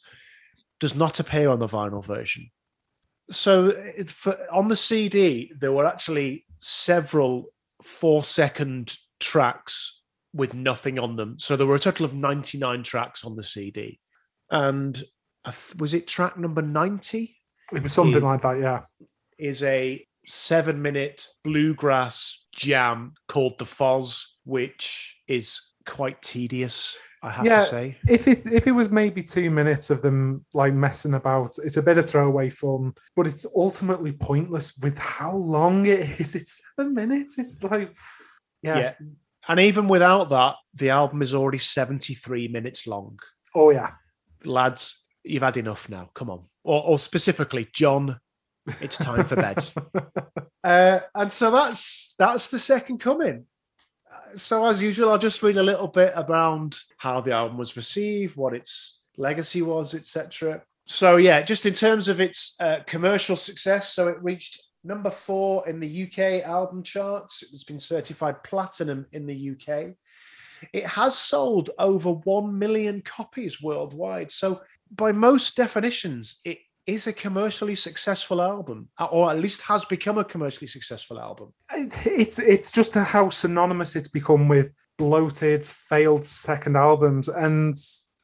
does 0.80 0.94
not 0.94 1.20
appear 1.20 1.50
on 1.50 1.58
the 1.58 1.66
vinyl 1.66 2.04
version. 2.04 2.50
So 3.30 3.70
for, 4.06 4.36
on 4.52 4.68
the 4.68 4.76
CD, 4.76 5.52
there 5.58 5.72
were 5.72 5.86
actually 5.86 6.44
several 6.58 7.46
four 7.82 8.24
second 8.24 8.96
tracks 9.20 10.02
with 10.34 10.54
nothing 10.54 10.98
on 10.98 11.16
them. 11.16 11.38
So 11.38 11.56
there 11.56 11.66
were 11.66 11.74
a 11.74 11.80
total 11.80 12.06
of 12.06 12.14
99 12.14 12.82
tracks 12.82 13.24
on 13.24 13.36
the 13.36 13.42
CD. 13.42 14.00
And 14.50 15.02
was 15.78 15.94
it 15.94 16.06
track 16.06 16.38
number 16.38 16.62
90? 16.62 17.36
It 17.72 17.82
was 17.82 17.92
something 17.92 18.16
is, 18.16 18.22
like 18.22 18.42
that, 18.42 18.60
yeah. 18.60 18.80
Is 19.38 19.62
a 19.62 20.04
seven 20.26 20.80
minute 20.80 21.26
bluegrass 21.44 22.44
jam 22.54 23.14
called 23.28 23.58
The 23.58 23.64
Foz, 23.64 24.24
which 24.44 25.18
is 25.26 25.60
quite 25.86 26.20
tedious. 26.22 26.96
I 27.24 27.30
have 27.30 27.46
yeah, 27.46 27.60
to 27.60 27.66
say. 27.66 27.96
If 28.08 28.26
it 28.26 28.46
if 28.46 28.66
it 28.66 28.72
was 28.72 28.90
maybe 28.90 29.22
two 29.22 29.48
minutes 29.50 29.90
of 29.90 30.02
them 30.02 30.44
like 30.54 30.74
messing 30.74 31.14
about, 31.14 31.52
it's 31.62 31.76
a 31.76 31.82
bit 31.82 31.98
of 31.98 32.06
throwaway 32.08 32.50
fun, 32.50 32.94
but 33.14 33.28
it's 33.28 33.46
ultimately 33.56 34.12
pointless 34.12 34.76
with 34.78 34.98
how 34.98 35.36
long 35.36 35.86
it 35.86 36.20
is. 36.20 36.34
It's 36.34 36.60
seven 36.76 36.94
minutes. 36.94 37.38
It's 37.38 37.62
like 37.62 37.96
yeah. 38.62 38.78
yeah. 38.78 38.94
And 39.48 39.60
even 39.60 39.88
without 39.88 40.28
that, 40.30 40.56
the 40.74 40.90
album 40.90 41.22
is 41.22 41.34
already 41.34 41.58
73 41.58 42.48
minutes 42.48 42.86
long. 42.86 43.18
Oh 43.54 43.70
yeah. 43.70 43.90
Lads, 44.44 45.01
you've 45.24 45.42
had 45.42 45.56
enough 45.56 45.88
now. 45.88 46.10
Come 46.14 46.30
on. 46.30 46.44
Or, 46.64 46.82
or 46.84 46.98
specifically, 46.98 47.68
John, 47.72 48.20
it's 48.80 48.96
time 48.96 49.24
for 49.24 49.36
bed. 49.36 49.68
uh, 50.64 51.00
and 51.14 51.30
so 51.30 51.50
that's 51.50 52.14
that's 52.18 52.48
the 52.48 52.58
second 52.58 52.98
coming. 52.98 53.46
Uh, 54.10 54.36
so 54.36 54.64
as 54.66 54.82
usual, 54.82 55.10
I'll 55.10 55.18
just 55.18 55.42
read 55.42 55.56
a 55.56 55.62
little 55.62 55.88
bit 55.88 56.12
around 56.16 56.76
how 56.98 57.20
the 57.20 57.32
album 57.32 57.58
was 57.58 57.76
received, 57.76 58.36
what 58.36 58.54
its 58.54 59.02
legacy 59.16 59.62
was, 59.62 59.94
etc. 59.94 60.62
So 60.86 61.16
yeah, 61.16 61.42
just 61.42 61.66
in 61.66 61.74
terms 61.74 62.08
of 62.08 62.20
its 62.20 62.54
uh, 62.60 62.80
commercial 62.86 63.36
success, 63.36 63.94
so 63.94 64.08
it 64.08 64.22
reached 64.22 64.60
number 64.84 65.10
four 65.10 65.66
in 65.68 65.80
the 65.80 66.04
UK 66.04 66.46
album 66.46 66.82
charts. 66.82 67.42
It 67.42 67.50
has 67.50 67.64
been 67.64 67.78
certified 67.78 68.42
platinum 68.42 69.06
in 69.12 69.26
the 69.26 69.50
UK. 69.52 69.94
It 70.72 70.86
has 70.86 71.16
sold 71.16 71.70
over 71.78 72.12
1 72.12 72.58
million 72.58 73.02
copies 73.02 73.62
worldwide. 73.62 74.30
So, 74.30 74.62
by 74.90 75.12
most 75.12 75.56
definitions, 75.56 76.40
it 76.44 76.58
is 76.86 77.06
a 77.06 77.12
commercially 77.12 77.74
successful 77.74 78.42
album, 78.42 78.88
or 79.10 79.30
at 79.30 79.38
least 79.38 79.60
has 79.62 79.84
become 79.84 80.18
a 80.18 80.24
commercially 80.24 80.66
successful 80.66 81.18
album. 81.18 81.52
It's 82.04 82.38
it's 82.38 82.72
just 82.72 82.94
how 82.94 83.30
synonymous 83.30 83.96
it's 83.96 84.08
become 84.08 84.48
with 84.48 84.72
bloated, 84.98 85.64
failed 85.64 86.26
second 86.26 86.76
albums, 86.76 87.28
and 87.28 87.74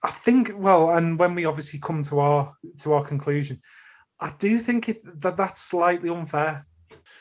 I 0.03 0.11
think 0.11 0.53
well, 0.57 0.91
and 0.91 1.18
when 1.18 1.34
we 1.34 1.45
obviously 1.45 1.78
come 1.78 2.03
to 2.05 2.20
our 2.20 2.55
to 2.78 2.95
our 2.95 3.05
conclusion, 3.05 3.61
I 4.20 4.32
do 4.39 4.59
think 4.59 4.89
it, 4.89 5.20
that 5.20 5.36
that's 5.36 5.61
slightly 5.61 6.09
unfair. 6.09 6.66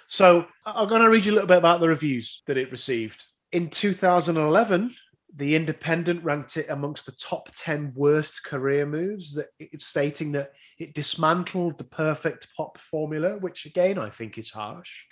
So 0.08 0.48
I'm 0.66 0.88
going 0.88 1.02
to 1.02 1.10
read 1.10 1.26
you 1.26 1.32
a 1.32 1.36
little 1.36 1.48
bit 1.48 1.58
about 1.58 1.80
the 1.80 1.88
reviews 1.88 2.42
that 2.48 2.58
it 2.58 2.72
received. 2.72 3.26
In 3.52 3.70
2011, 3.70 4.94
the 5.38 5.56
Independent 5.56 6.24
ranked 6.24 6.58
it 6.58 6.66
amongst 6.70 7.06
the 7.06 7.12
top 7.14 7.50
10 7.56 7.94
worst 7.96 8.44
career 8.44 8.86
moves, 8.86 9.34
that 9.36 9.48
it's 9.60 9.86
stating 9.86 10.32
that 10.32 10.54
it 10.80 10.96
dismantled 10.96 11.78
the 11.78 11.84
perfect 11.84 12.48
pop 12.58 12.78
formula, 12.80 13.38
which 13.38 13.66
again 13.66 14.00
I 14.00 14.10
think 14.10 14.38
is 14.38 14.52
harsh. 14.52 15.06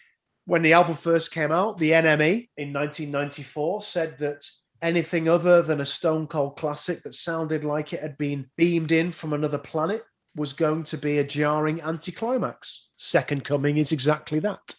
When 0.45 0.63
the 0.63 0.73
album 0.73 0.95
first 0.95 1.31
came 1.31 1.51
out, 1.51 1.77
the 1.77 1.91
NME 1.91 2.49
in 2.57 2.73
1994 2.73 3.81
said 3.83 4.17
that 4.17 4.43
anything 4.81 5.29
other 5.29 5.61
than 5.61 5.81
a 5.81 5.85
stone 5.85 6.27
cold 6.27 6.57
classic 6.57 7.03
that 7.03 7.15
sounded 7.15 7.63
like 7.63 7.93
it 7.93 8.01
had 8.01 8.17
been 8.17 8.47
beamed 8.57 8.91
in 8.91 9.11
from 9.11 9.33
another 9.33 9.57
planet 9.59 10.03
was 10.35 10.53
going 10.53 10.83
to 10.83 10.97
be 10.97 11.19
a 11.19 11.23
jarring 11.23 11.81
anticlimax. 11.81 12.89
Second 12.97 13.45
Coming 13.45 13.77
is 13.77 13.91
exactly 13.91 14.39
that. 14.39 14.75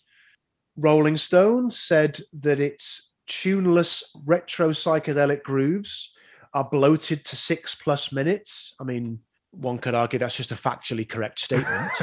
Rolling 0.77 1.17
Stone 1.17 1.71
said 1.71 2.21
that 2.41 2.61
it's 2.61 3.06
tuneless 3.27 4.03
retro 4.25 4.71
psychedelic 4.71 5.43
grooves 5.43 6.13
are 6.55 6.69
bloated 6.69 7.25
to 7.25 7.37
six 7.37 7.75
plus 7.75 8.13
minutes. 8.13 8.75
I 8.81 8.85
mean, 8.85 9.21
one 9.51 9.79
could 9.79 9.95
argue 9.95 10.19
that's 10.19 10.37
just 10.37 10.53
a 10.53 10.57
factually 10.57 11.09
correct 11.09 11.41
statement. 11.41 11.93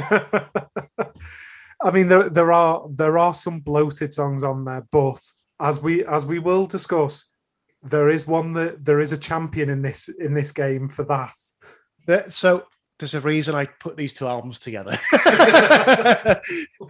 I 1.82 1.90
mean, 1.92 2.08
there, 2.08 2.30
there 2.30 2.52
are 2.52 2.86
there 2.90 3.18
are 3.18 3.34
some 3.34 3.60
bloated 3.60 4.14
songs 4.14 4.42
on 4.42 4.64
there, 4.64 4.86
but 4.90 5.20
as 5.60 5.80
we 5.80 6.04
as 6.06 6.24
we 6.24 6.38
will 6.38 6.66
discuss, 6.66 7.30
there 7.82 8.08
is 8.10 8.26
one 8.26 8.52
that 8.54 8.84
there 8.84 9.00
is 9.00 9.12
a 9.12 9.18
champion 9.18 9.70
in 9.70 9.82
this 9.82 10.08
in 10.08 10.34
this 10.34 10.52
game 10.52 10.88
for 10.88 11.04
that. 11.04 11.34
There, 12.06 12.30
so 12.30 12.64
there's 12.98 13.14
a 13.14 13.20
reason 13.20 13.54
I 13.54 13.66
put 13.66 13.96
these 13.96 14.14
two 14.14 14.26
albums 14.26 14.58
together. 14.58 14.98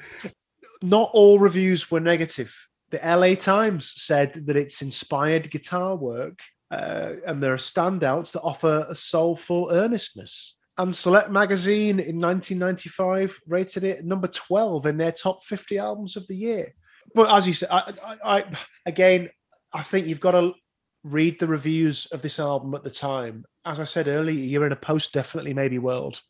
Not 0.82 1.10
all 1.12 1.38
reviews 1.38 1.90
were 1.90 2.00
negative 2.00 2.54
the 2.90 3.00
LA 3.04 3.34
Times 3.34 3.92
said 3.96 4.46
that 4.46 4.56
it's 4.56 4.82
inspired 4.82 5.50
guitar 5.50 5.96
work, 5.96 6.38
uh, 6.70 7.14
and 7.26 7.42
there 7.42 7.52
are 7.52 7.58
standouts 7.58 8.32
that 8.32 8.42
offer 8.42 8.86
a 8.88 8.94
soulful 8.94 9.70
earnestness. 9.72 10.56
And 10.76 10.94
Select 10.94 11.30
Magazine 11.30 12.00
in 12.00 12.20
1995 12.20 13.40
rated 13.46 13.84
it 13.84 14.04
number 14.04 14.26
12 14.26 14.86
in 14.86 14.96
their 14.96 15.12
top 15.12 15.44
50 15.44 15.78
albums 15.78 16.16
of 16.16 16.26
the 16.26 16.36
year. 16.36 16.74
But 17.14 17.32
as 17.32 17.46
you 17.46 17.52
said, 17.52 17.68
I, 17.70 17.92
I, 18.04 18.16
I, 18.24 18.44
again, 18.86 19.30
I 19.72 19.82
think 19.82 20.08
you've 20.08 20.20
got 20.20 20.32
to 20.32 20.54
read 21.04 21.38
the 21.38 21.46
reviews 21.46 22.06
of 22.06 22.22
this 22.22 22.40
album 22.40 22.74
at 22.74 22.82
the 22.82 22.90
time, 22.90 23.44
as 23.64 23.78
I 23.78 23.84
said 23.84 24.08
earlier, 24.08 24.38
you're 24.38 24.66
in 24.66 24.72
a 24.72 24.76
post 24.76 25.12
definitely 25.12 25.54
maybe 25.54 25.78
world. 25.78 26.20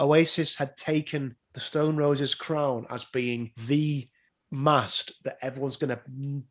Oasis 0.00 0.56
had 0.56 0.76
taken 0.76 1.36
the 1.52 1.60
Stone 1.60 1.96
Roses 1.96 2.34
crown 2.34 2.86
as 2.90 3.04
being 3.04 3.52
the 3.68 4.08
mast 4.54 5.12
that 5.24 5.38
everyone's 5.42 5.76
going 5.76 5.96
to 5.96 6.00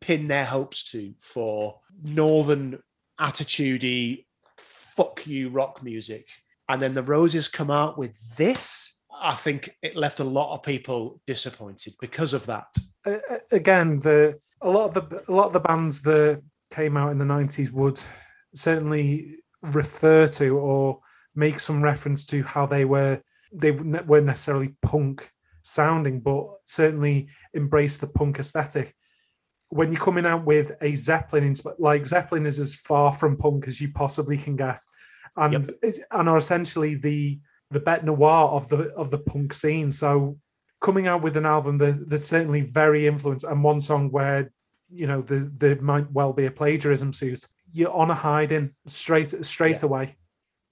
pin 0.00 0.26
their 0.26 0.44
hopes 0.44 0.90
to 0.92 1.14
for 1.18 1.78
northern 2.02 2.78
attitudey 3.20 4.24
fuck 4.58 5.26
you 5.26 5.48
rock 5.48 5.82
music. 5.82 6.28
And 6.68 6.80
then 6.80 6.94
the 6.94 7.02
roses 7.02 7.48
come 7.48 7.70
out 7.70 7.98
with 7.98 8.36
this 8.36 8.94
i 9.20 9.34
think 9.34 9.70
it 9.82 9.96
left 9.96 10.20
a 10.20 10.24
lot 10.24 10.54
of 10.54 10.62
people 10.62 11.20
disappointed 11.26 11.94
because 12.00 12.32
of 12.32 12.44
that. 12.46 12.66
Uh, 13.06 13.18
again 13.52 14.00
the 14.00 14.38
a 14.62 14.68
lot 14.68 14.86
of 14.86 14.94
the 14.94 15.24
a 15.28 15.32
lot 15.32 15.46
of 15.46 15.52
the 15.52 15.60
bands 15.60 16.02
that 16.02 16.42
came 16.70 16.96
out 16.96 17.12
in 17.12 17.18
the 17.18 17.24
90s 17.24 17.70
would 17.70 18.00
certainly 18.54 19.36
refer 19.62 20.26
to 20.26 20.58
or 20.58 20.98
make 21.34 21.60
some 21.60 21.82
reference 21.82 22.24
to 22.24 22.42
how 22.42 22.66
they 22.66 22.84
were 22.84 23.20
they 23.52 23.70
weren't 23.70 24.26
necessarily 24.26 24.74
punk 24.82 25.30
sounding, 25.64 26.20
but 26.20 26.46
certainly 26.64 27.28
embrace 27.52 27.96
the 27.96 28.06
punk 28.06 28.38
aesthetic. 28.38 28.94
When 29.70 29.90
you're 29.90 30.00
coming 30.00 30.26
out 30.26 30.44
with 30.44 30.72
a 30.80 30.94
Zeppelin, 30.94 31.54
like 31.78 32.06
Zeppelin 32.06 32.46
is 32.46 32.60
as 32.60 32.76
far 32.76 33.12
from 33.12 33.36
punk 33.36 33.66
as 33.66 33.80
you 33.80 33.90
possibly 33.92 34.36
can 34.36 34.54
get, 34.54 34.80
and 35.36 35.52
yep. 35.82 35.94
and 36.12 36.28
are 36.28 36.36
essentially 36.36 36.94
the 36.94 37.40
the 37.70 37.80
bête 37.80 38.04
noir 38.04 38.50
of 38.50 38.68
the 38.68 38.92
of 38.92 39.10
the 39.10 39.18
punk 39.18 39.52
scene. 39.52 39.90
So 39.90 40.38
coming 40.80 41.08
out 41.08 41.22
with 41.22 41.36
an 41.36 41.46
album 41.46 41.78
that, 41.78 42.08
that's 42.08 42.26
certainly 42.26 42.60
very 42.60 43.06
influenced, 43.06 43.44
and 43.44 43.64
one 43.64 43.80
song 43.80 44.10
where 44.10 44.52
you 44.90 45.06
know 45.06 45.22
there, 45.22 45.50
there 45.56 45.80
might 45.80 46.10
well 46.12 46.32
be 46.32 46.46
a 46.46 46.50
plagiarism 46.50 47.12
suit, 47.12 47.44
you're 47.72 47.92
on 47.92 48.10
a 48.10 48.14
hiding 48.14 48.70
straight 48.86 49.44
straight 49.44 49.82
yeah. 49.82 49.86
away. 49.86 50.16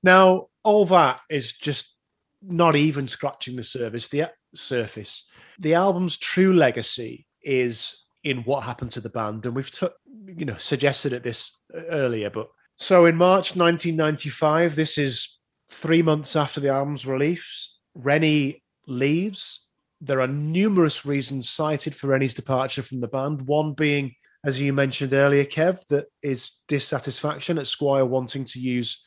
Now 0.03 0.49
all 0.63 0.85
that 0.87 1.21
is 1.29 1.53
just 1.53 1.97
not 2.43 2.77
even 2.77 3.09
scratching 3.09 3.57
the 3.57 3.65
surface. 3.65 4.09
The 4.09 4.31
surface. 4.55 5.25
The 5.59 5.75
album's 5.75 6.19
true 6.19 6.53
legacy 6.53 7.27
is 7.43 8.05
in 8.25 8.39
what 8.39 8.63
happened 8.63 8.93
to 8.93 9.01
the 9.01 9.11
band, 9.11 9.47
and 9.47 9.55
we've 9.55 9.71
t- 9.71 9.89
you 10.27 10.45
know 10.45 10.57
suggested 10.57 11.13
at 11.13 11.23
this 11.23 11.53
uh, 11.75 11.83
earlier. 11.91 12.31
But 12.31 12.49
so 12.77 13.07
in 13.07 13.17
March 13.17 13.57
1995, 13.57 14.77
this 14.77 14.99
is 14.99 15.39
three 15.69 16.03
months 16.03 16.37
after 16.37 16.61
the 16.61 16.69
album's 16.69 17.07
release. 17.07 17.79
Reni 17.95 18.63
leaves. 18.87 19.67
There 20.01 20.21
are 20.21 20.29
numerous 20.29 21.07
reasons 21.07 21.49
cited 21.49 21.95
for 21.95 22.09
Reni's 22.09 22.35
departure 22.35 22.83
from 22.83 23.01
the 23.01 23.09
band. 23.09 23.43
One 23.43 23.73
being, 23.73 24.15
as 24.45 24.61
you 24.61 24.73
mentioned 24.73 25.13
earlier, 25.13 25.45
Kev, 25.45 25.85
that 25.89 26.07
is 26.23 26.53
dissatisfaction 26.67 27.59
at 27.59 27.69
Squire 27.69 28.05
wanting 28.05 28.45
to 28.47 28.59
use 28.59 29.05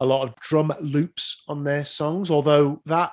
a 0.00 0.06
lot 0.06 0.28
of 0.28 0.34
drum 0.36 0.72
loops 0.80 1.42
on 1.48 1.64
their 1.64 1.84
songs, 1.84 2.30
although 2.30 2.82
that 2.84 3.12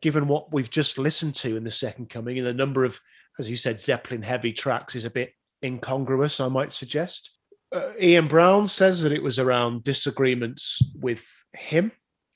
given 0.00 0.26
what 0.26 0.52
we've 0.52 0.70
just 0.70 0.98
listened 0.98 1.34
to 1.36 1.56
in 1.56 1.64
the 1.64 1.70
second 1.70 2.10
coming 2.10 2.38
and 2.38 2.46
the 2.46 2.54
number 2.54 2.84
of, 2.84 3.00
as 3.38 3.48
you 3.48 3.56
said, 3.56 3.80
Zeppelin 3.80 4.22
heavy 4.22 4.52
tracks 4.52 4.94
is 4.94 5.04
a 5.04 5.10
bit 5.10 5.32
incongruous, 5.62 6.40
I 6.40 6.48
might 6.48 6.72
suggest. 6.72 7.32
Uh, 7.72 7.92
Ian 8.00 8.28
Brown 8.28 8.68
says 8.68 9.02
that 9.02 9.12
it 9.12 9.22
was 9.22 9.38
around 9.38 9.84
disagreements 9.84 10.80
with 10.94 11.24
him. 11.54 11.92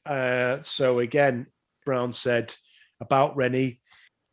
Uh, 0.06 0.58
so 0.62 0.98
again, 0.98 1.46
Brown 1.84 2.12
said 2.12 2.54
about 3.00 3.36
Reni, 3.36 3.80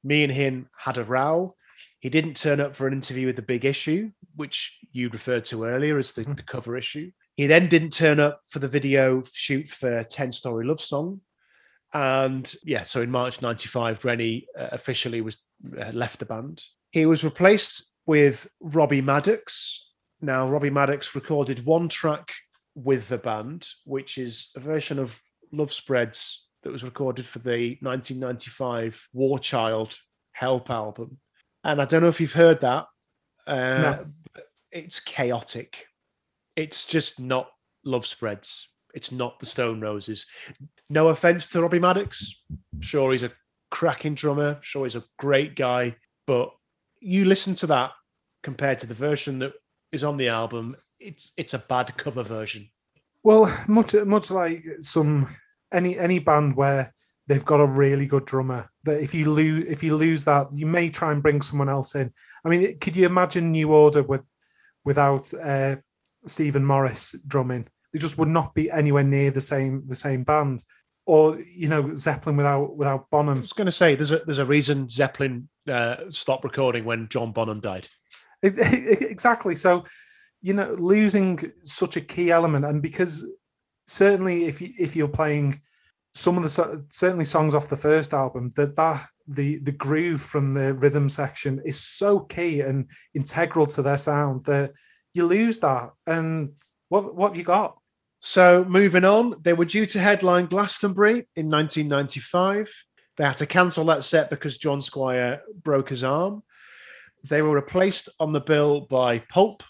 me 0.04 0.24
and 0.24 0.32
him 0.32 0.70
had 0.78 0.98
a 0.98 1.04
row. 1.04 1.56
He 2.00 2.10
didn't 2.10 2.38
turn 2.38 2.60
up 2.60 2.76
for 2.76 2.88
an 2.88 2.94
interview 2.94 3.28
with 3.28 3.36
the 3.36 3.42
big 3.42 3.66
issue, 3.66 4.12
which 4.36 4.78
you 4.92 5.10
referred 5.10 5.46
to 5.46 5.66
earlier 5.66 5.98
as 5.98 6.14
the, 6.14 6.22
mm-hmm. 6.22 6.34
the 6.34 6.44
cover 6.44 6.78
issue. 6.78 7.12
He 7.36 7.48
then 7.48 7.70
didn't 7.70 7.92
turn 7.92 8.20
up 8.20 8.42
for 8.48 8.60
the 8.60 8.68
video 8.68 9.24
shoot 9.32 9.70
for 9.70 10.04
10 10.04 10.34
Story 10.34 10.66
Love 10.66 10.82
Song, 10.82 11.22
and 11.94 12.54
yeah, 12.64 12.84
so 12.84 13.02
in 13.02 13.12
March 13.12 13.42
95, 13.42 14.04
Reni 14.04 14.48
uh, 14.58 14.68
officially 14.72 15.22
was 15.22 15.38
uh, 15.80 15.92
left 15.92 16.20
the 16.20 16.26
band. 16.26 16.64
He 16.92 17.06
was 17.06 17.24
replaced 17.24 17.92
with 18.06 18.48
Robbie 18.60 19.02
Maddox. 19.02 19.90
Now, 20.22 20.48
Robbie 20.48 20.70
Maddox 20.70 21.16
recorded 21.16 21.66
one 21.66 21.90
track 21.90 22.34
with 22.76 23.08
the 23.08 23.18
band, 23.18 23.68
which 23.86 24.18
is 24.18 24.50
a 24.56 24.60
version 24.60 25.00
of 25.00 25.22
Love 25.52 25.72
Spreads 25.72 26.46
that 26.64 26.72
was 26.72 26.84
recorded 26.84 27.26
for 27.26 27.40
the 27.40 27.78
1995 27.82 29.08
War 29.14 29.40
Child 29.40 29.98
Help 30.34 30.70
album. 30.70 31.20
And 31.64 31.82
I 31.82 31.86
don't 31.86 32.02
know 32.02 32.10
if 32.10 32.22
you've 32.22 32.34
heard 32.34 32.62
that. 32.62 32.86
Uh, 33.46 33.98
no. 34.36 34.42
It's 34.72 35.00
chaotic. 35.00 35.86
It's 36.56 36.86
just 36.86 37.20
not 37.20 37.50
Love 37.84 38.06
Spreads. 38.06 38.68
It's 38.94 39.12
not 39.12 39.40
the 39.40 39.46
Stone 39.46 39.82
Roses. 39.82 40.26
No 40.90 41.10
offense 41.10 41.48
to 41.48 41.62
Robbie 41.62 41.80
Maddox. 41.80 42.42
Sure, 42.80 43.12
he's 43.12 43.24
a 43.24 43.32
cracking 43.70 44.16
drummer. 44.16 44.58
Sure, 44.62 44.86
he's 44.86 44.96
a 44.96 45.04
great 45.20 45.56
guy. 45.56 45.96
But 46.26 46.52
you 47.00 47.26
listen 47.26 47.56
to 47.56 47.68
that 47.68 47.92
compared 48.44 48.80
to 48.80 48.88
the 48.88 48.94
version 48.94 49.40
that 49.40 49.54
is 49.92 50.04
on 50.04 50.18
the 50.18 50.30
album, 50.30 50.76
it's 51.00 51.32
it's 51.38 51.54
a 51.54 51.60
bad 51.60 51.96
cover 51.98 52.24
version. 52.24 52.70
Well, 53.24 53.56
much 53.68 53.94
much 53.94 54.32
like 54.32 54.64
some 54.82 55.28
any 55.72 55.98
any 56.00 56.20
band 56.20 56.56
where 56.56 56.94
they've 57.28 57.46
got 57.46 57.60
a 57.60 57.66
really 57.66 58.06
good 58.06 58.26
drummer 58.26 58.70
that 58.84 59.02
if 59.02 59.14
you 59.14 59.32
lose 59.32 59.66
if 59.68 59.84
you 59.84 59.96
lose 59.96 60.24
that 60.24 60.48
you 60.54 60.66
may 60.66 60.90
try 60.90 61.12
and 61.12 61.22
bring 61.22 61.42
someone 61.42 61.70
else 61.70 61.94
in 61.96 62.12
i 62.46 62.50
mean 62.50 62.78
could 62.80 62.96
you 62.96 63.06
imagine 63.06 63.52
new 63.52 63.72
order 63.72 64.02
with 64.02 64.22
without 64.86 65.32
uh, 65.34 65.76
stephen 66.26 66.66
morris 66.66 67.16
drumming 67.28 67.68
they 67.94 68.00
just 68.00 68.18
would 68.18 68.28
not 68.28 68.54
be 68.54 68.70
anywhere 68.70 69.04
near 69.04 69.32
the 69.32 69.42
same 69.42 69.84
the 69.88 69.96
same 69.96 70.24
band. 70.24 70.64
Or 71.06 71.40
you 71.40 71.70
know 71.70 71.96
Zeppelin 71.96 72.36
without 72.36 72.76
without 72.76 73.10
Bonham. 73.10 73.38
I 73.38 73.42
was 73.42 73.54
going 73.54 73.66
to 73.66 73.72
say 73.72 73.96
there's 73.96 74.12
a 74.12 74.20
there's 74.20 74.40
a 74.40 74.46
reason 74.46 74.90
Zeppelin 74.90 75.48
uh, 75.68 76.10
stopped 76.10 76.44
recording 76.44 76.84
when 76.84 77.08
John 77.10 77.32
Bonham 77.32 77.62
died. 77.62 77.88
Exactly. 78.44 79.56
So 79.56 79.86
you 80.42 80.54
know 80.54 80.76
losing 80.78 81.52
such 81.64 81.96
a 81.96 82.02
key 82.02 82.30
element, 82.32 82.66
and 82.66 82.82
because 82.82 83.26
certainly 83.88 84.46
if 84.46 84.62
you 84.62 84.74
if 84.78 84.96
you're 84.96 85.08
playing 85.08 85.62
some 86.14 86.38
of 86.38 86.44
the 86.44 86.86
certainly 86.90 87.26
songs 87.26 87.56
off 87.56 87.70
the 87.70 87.78
first 87.78 88.14
album 88.14 88.52
that 88.56 88.76
that 88.76 89.08
the 89.28 89.60
the 89.60 89.72
groove 89.72 90.22
from 90.22 90.54
the 90.54 90.74
rhythm 90.74 91.10
section 91.10 91.62
is 91.66 91.80
so 91.80 92.20
key 92.20 92.62
and 92.62 92.88
integral 93.14 93.66
to 93.66 93.82
their 93.82 93.98
sound 93.98 94.44
that 94.46 94.72
you 95.14 95.26
lose 95.26 95.60
that 95.60 95.90
and 96.06 96.58
what 96.90 97.16
what 97.16 97.30
have 97.30 97.38
you 97.38 97.44
got? 97.44 97.78
So 98.20 98.66
moving 98.68 99.06
on, 99.06 99.36
they 99.42 99.54
were 99.54 99.66
due 99.66 99.86
to 99.88 100.00
headline 100.00 100.48
Glastonbury 100.48 101.28
in 101.36 101.48
1995. 101.50 102.72
They 103.18 103.24
had 103.24 103.38
to 103.38 103.46
cancel 103.46 103.86
that 103.86 104.04
set 104.04 104.30
because 104.30 104.58
John 104.58 104.82
Squire 104.82 105.42
broke 105.64 105.90
his 105.90 106.04
arm. 106.04 106.44
They 107.30 107.42
were 107.42 107.56
replaced 107.56 108.10
on 108.20 108.34
the 108.34 108.42
bill 108.42 108.82
by 108.82 109.20
Pulp. 109.20 109.64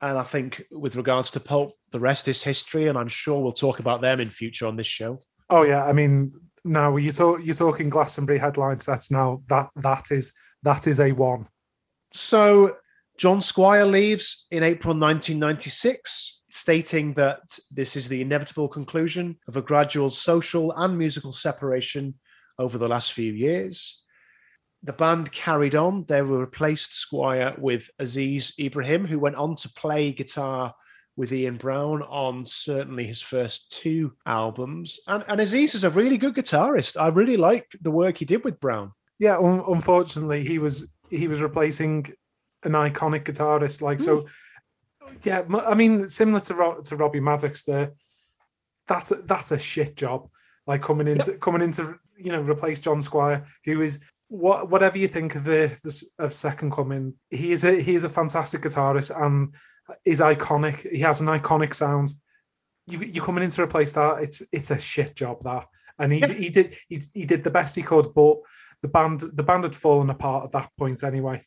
And 0.00 0.18
I 0.18 0.24
think 0.24 0.64
with 0.70 0.96
regards 0.96 1.30
to 1.32 1.40
Pulp, 1.40 1.74
the 1.90 2.00
rest 2.00 2.26
is 2.26 2.42
history. 2.42 2.88
And 2.88 2.98
I'm 2.98 3.08
sure 3.08 3.40
we'll 3.40 3.52
talk 3.52 3.78
about 3.78 4.00
them 4.00 4.20
in 4.20 4.30
future 4.30 4.66
on 4.66 4.76
this 4.76 4.86
show. 4.86 5.20
Oh 5.48 5.62
yeah. 5.62 5.84
I 5.84 5.92
mean, 5.92 6.32
now 6.64 6.96
you 6.96 7.12
talk 7.12 7.40
you're 7.42 7.54
talking 7.54 7.88
Glastonbury 7.88 8.38
headline 8.38 8.80
sets 8.80 9.10
now. 9.10 9.42
That 9.48 9.68
that 9.76 10.10
is 10.10 10.32
that 10.62 10.86
is 10.86 11.00
a 11.00 11.12
one. 11.12 11.48
So 12.14 12.76
John 13.18 13.40
Squire 13.40 13.84
leaves 13.84 14.46
in 14.50 14.62
April 14.62 14.94
1996 14.94 16.41
stating 16.52 17.14
that 17.14 17.58
this 17.70 17.96
is 17.96 18.08
the 18.08 18.20
inevitable 18.20 18.68
conclusion 18.68 19.38
of 19.48 19.56
a 19.56 19.62
gradual 19.62 20.10
social 20.10 20.72
and 20.72 20.98
musical 20.98 21.32
separation 21.32 22.14
over 22.58 22.76
the 22.76 22.88
last 22.88 23.12
few 23.12 23.32
years. 23.32 24.00
The 24.82 24.92
band 24.92 25.32
carried 25.32 25.74
on. 25.74 26.04
They 26.08 26.22
were 26.22 26.38
replaced 26.38 26.94
Squire 26.94 27.54
with 27.56 27.88
Aziz 27.98 28.52
Ibrahim, 28.58 29.06
who 29.06 29.18
went 29.18 29.36
on 29.36 29.56
to 29.56 29.68
play 29.70 30.12
guitar 30.12 30.74
with 31.16 31.32
Ian 31.32 31.56
Brown 31.56 32.02
on 32.02 32.44
certainly 32.44 33.06
his 33.06 33.20
first 33.20 33.70
two 33.70 34.12
albums. 34.26 35.00
And, 35.06 35.24
and 35.28 35.40
Aziz 35.40 35.74
is 35.74 35.84
a 35.84 35.90
really 35.90 36.18
good 36.18 36.34
guitarist. 36.34 37.00
I 37.00 37.08
really 37.08 37.36
like 37.36 37.66
the 37.80 37.90
work 37.90 38.18
he 38.18 38.24
did 38.24 38.44
with 38.44 38.60
Brown. 38.60 38.92
Yeah, 39.18 39.38
un- 39.38 39.64
unfortunately, 39.68 40.44
he 40.44 40.58
was 40.58 40.88
he 41.08 41.28
was 41.28 41.40
replacing 41.40 42.12
an 42.64 42.72
iconic 42.72 43.24
guitarist. 43.24 43.80
Like 43.82 43.98
mm. 43.98 44.04
so, 44.04 44.26
yeah, 45.22 45.42
I 45.66 45.74
mean, 45.74 46.08
similar 46.08 46.40
to 46.40 46.80
to 46.84 46.96
Robbie 46.96 47.20
Maddox, 47.20 47.64
there, 47.64 47.92
that's 48.86 49.10
a, 49.10 49.16
that's 49.16 49.52
a 49.52 49.58
shit 49.58 49.96
job. 49.96 50.28
Like 50.66 50.82
coming 50.82 51.08
into 51.08 51.32
yep. 51.32 51.40
coming 51.40 51.62
into 51.62 51.98
you 52.16 52.32
know 52.32 52.40
replace 52.40 52.80
John 52.80 53.00
Squire, 53.00 53.46
who 53.64 53.82
is 53.82 54.00
what 54.28 54.70
whatever 54.70 54.98
you 54.98 55.08
think 55.08 55.34
of 55.34 55.44
the, 55.44 55.76
the 55.82 56.02
of 56.18 56.32
Second 56.32 56.72
Coming, 56.72 57.14
he 57.30 57.52
is 57.52 57.64
a 57.64 57.80
he 57.80 57.94
is 57.94 58.04
a 58.04 58.08
fantastic 58.08 58.62
guitarist 58.62 59.10
and 59.20 59.54
is 60.04 60.20
iconic. 60.20 60.90
He 60.90 61.00
has 61.00 61.20
an 61.20 61.26
iconic 61.26 61.74
sound. 61.74 62.12
You 62.86 63.00
you 63.00 63.20
coming 63.20 63.44
in 63.44 63.50
to 63.50 63.62
replace 63.62 63.92
that, 63.92 64.22
it's 64.22 64.42
it's 64.52 64.70
a 64.70 64.78
shit 64.78 65.16
job 65.16 65.42
that, 65.42 65.66
and 65.98 66.12
he 66.12 66.20
yep. 66.20 66.30
he 66.30 66.48
did 66.48 66.76
he, 66.88 67.00
he 67.12 67.24
did 67.24 67.44
the 67.44 67.50
best 67.50 67.76
he 67.76 67.82
could, 67.82 68.14
but 68.14 68.38
the 68.82 68.88
band 68.88 69.20
the 69.20 69.42
band 69.42 69.64
had 69.64 69.76
fallen 69.76 70.10
apart 70.10 70.44
at 70.44 70.52
that 70.52 70.70
point 70.78 71.02
anyway. 71.02 71.42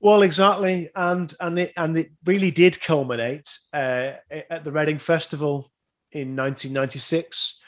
Well, 0.00 0.22
exactly, 0.22 0.90
and 0.94 1.34
and 1.40 1.58
it 1.58 1.72
and 1.76 1.96
it 1.96 2.10
really 2.24 2.52
did 2.52 2.80
culminate 2.80 3.48
uh, 3.72 4.12
at 4.30 4.62
the 4.64 4.70
Reading 4.70 4.98
Festival 4.98 5.72
in 6.12 6.36
1996, 6.36 7.58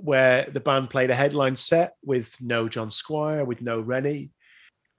where 0.00 0.44
the 0.52 0.60
band 0.60 0.90
played 0.90 1.10
a 1.10 1.14
headline 1.14 1.56
set 1.56 1.94
with 2.04 2.36
no 2.40 2.68
John 2.68 2.90
Squire, 2.90 3.44
with 3.46 3.62
no 3.62 3.80
Reni. 3.80 4.32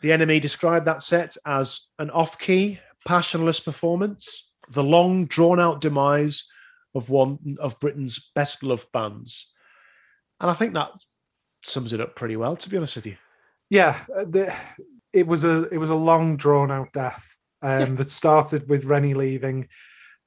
The 0.01 0.09
NME 0.09 0.41
described 0.41 0.87
that 0.87 1.03
set 1.03 1.37
as 1.45 1.79
an 1.99 2.09
off-key, 2.09 2.79
passionless 3.05 3.59
performance, 3.59 4.49
the 4.71 4.83
long, 4.83 5.27
drawn-out 5.27 5.79
demise 5.79 6.43
of 6.95 7.11
one 7.11 7.37
of 7.59 7.79
Britain's 7.79 8.31
best 8.33 8.63
loved 8.63 8.91
bands, 8.91 9.51
and 10.39 10.49
I 10.49 10.55
think 10.55 10.73
that 10.73 10.89
sums 11.63 11.93
it 11.93 12.01
up 12.01 12.15
pretty 12.15 12.35
well. 12.35 12.55
To 12.55 12.67
be 12.67 12.77
honest 12.77 12.95
with 12.95 13.05
you, 13.05 13.17
yeah, 13.71 13.97
the, 14.09 14.53
it 15.13 15.25
was 15.25 15.45
a 15.45 15.63
it 15.69 15.77
was 15.77 15.89
a 15.89 15.95
long 15.95 16.35
drawn 16.35 16.69
out 16.69 16.91
death 16.91 17.37
um, 17.61 17.79
yeah. 17.79 17.85
that 17.85 18.11
started 18.11 18.69
with 18.69 18.83
Reni 18.83 19.13
leaving. 19.13 19.69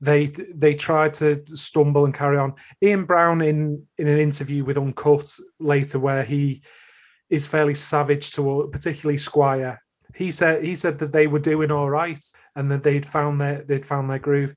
They 0.01 0.27
they 0.27 0.75
tried 0.75 1.13
to 1.15 1.45
stumble 1.55 2.07
and 2.07 2.15
carry 2.15 2.39
on. 2.39 2.55
Ian 2.83 3.05
Brown 3.05 3.43
in 3.43 3.87
in 3.99 4.09
an 4.09 4.19
interview 4.19 4.65
with 4.65 4.79
Uncut 4.79 5.31
later, 5.61 5.99
where 5.99 6.25
he 6.25 6.63
is 7.29 7.47
fairly 7.47 7.75
savage 7.75 8.31
to 8.33 8.71
particularly 8.73 9.19
Squire. 9.19 9.83
He 10.15 10.31
said 10.31 10.65
he 10.65 10.75
said 10.75 10.99
that 11.01 11.13
they 11.13 11.27
were 11.27 11.39
doing 11.39 11.71
all 11.71 11.91
right 11.91 12.25
and 12.57 12.71
that 12.71 12.83
they'd 12.83 13.05
found 13.05 13.43
their 13.43 13.63
they'd 13.63 13.87
found 13.87 14.09
their 14.09 14.19
groove. 14.19 14.55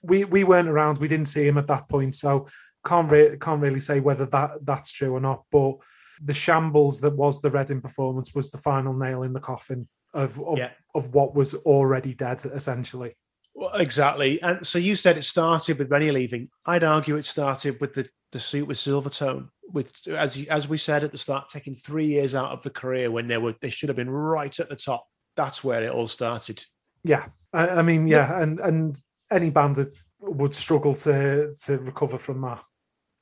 We 0.00 0.24
we 0.24 0.44
weren't 0.44 0.68
around. 0.68 0.96
We 0.96 1.08
didn't 1.08 1.28
see 1.28 1.46
him 1.46 1.58
at 1.58 1.66
that 1.66 1.90
point, 1.90 2.14
so 2.16 2.46
can't 2.86 3.10
re- 3.10 3.36
can't 3.38 3.60
really 3.60 3.80
say 3.80 4.00
whether 4.00 4.24
that 4.24 4.64
that's 4.64 4.92
true 4.92 5.14
or 5.14 5.20
not. 5.20 5.44
But 5.52 5.76
the 6.24 6.32
shambles 6.32 7.00
that 7.00 7.16
was 7.16 7.40
the 7.40 7.50
Reading 7.50 7.80
performance 7.80 8.34
was 8.34 8.50
the 8.50 8.58
final 8.58 8.94
nail 8.94 9.22
in 9.22 9.32
the 9.32 9.40
coffin 9.40 9.86
of 10.14 10.40
of, 10.40 10.58
yeah. 10.58 10.70
of 10.94 11.14
what 11.14 11.34
was 11.34 11.54
already 11.54 12.14
dead, 12.14 12.42
essentially. 12.54 13.16
Well, 13.54 13.74
exactly. 13.74 14.40
And 14.42 14.66
so 14.66 14.78
you 14.78 14.96
said 14.96 15.16
it 15.16 15.24
started 15.24 15.78
with 15.78 15.90
Reni 15.90 16.10
leaving. 16.10 16.48
I'd 16.66 16.84
argue 16.84 17.16
it 17.16 17.24
started 17.26 17.80
with 17.80 17.94
the, 17.94 18.06
the 18.32 18.40
suit 18.40 18.66
with 18.66 18.78
Silvertone, 18.78 19.48
with 19.72 19.92
as 20.08 20.44
as 20.48 20.68
we 20.68 20.76
said 20.76 21.04
at 21.04 21.12
the 21.12 21.18
start, 21.18 21.48
taking 21.48 21.74
three 21.74 22.06
years 22.06 22.34
out 22.34 22.52
of 22.52 22.62
the 22.62 22.70
career 22.70 23.10
when 23.10 23.28
they 23.28 23.38
were 23.38 23.54
they 23.60 23.70
should 23.70 23.88
have 23.88 23.96
been 23.96 24.10
right 24.10 24.58
at 24.60 24.68
the 24.68 24.76
top. 24.76 25.06
That's 25.36 25.64
where 25.64 25.82
it 25.82 25.92
all 25.92 26.06
started. 26.06 26.64
Yeah, 27.02 27.26
I, 27.52 27.68
I 27.68 27.82
mean, 27.82 28.06
yeah, 28.06 28.28
yeah, 28.28 28.42
and 28.42 28.60
and 28.60 29.02
any 29.30 29.50
band 29.50 29.78
would 30.20 30.54
struggle 30.54 30.94
to 30.94 31.52
to 31.64 31.78
recover 31.78 32.18
from 32.18 32.40
that. 32.42 32.62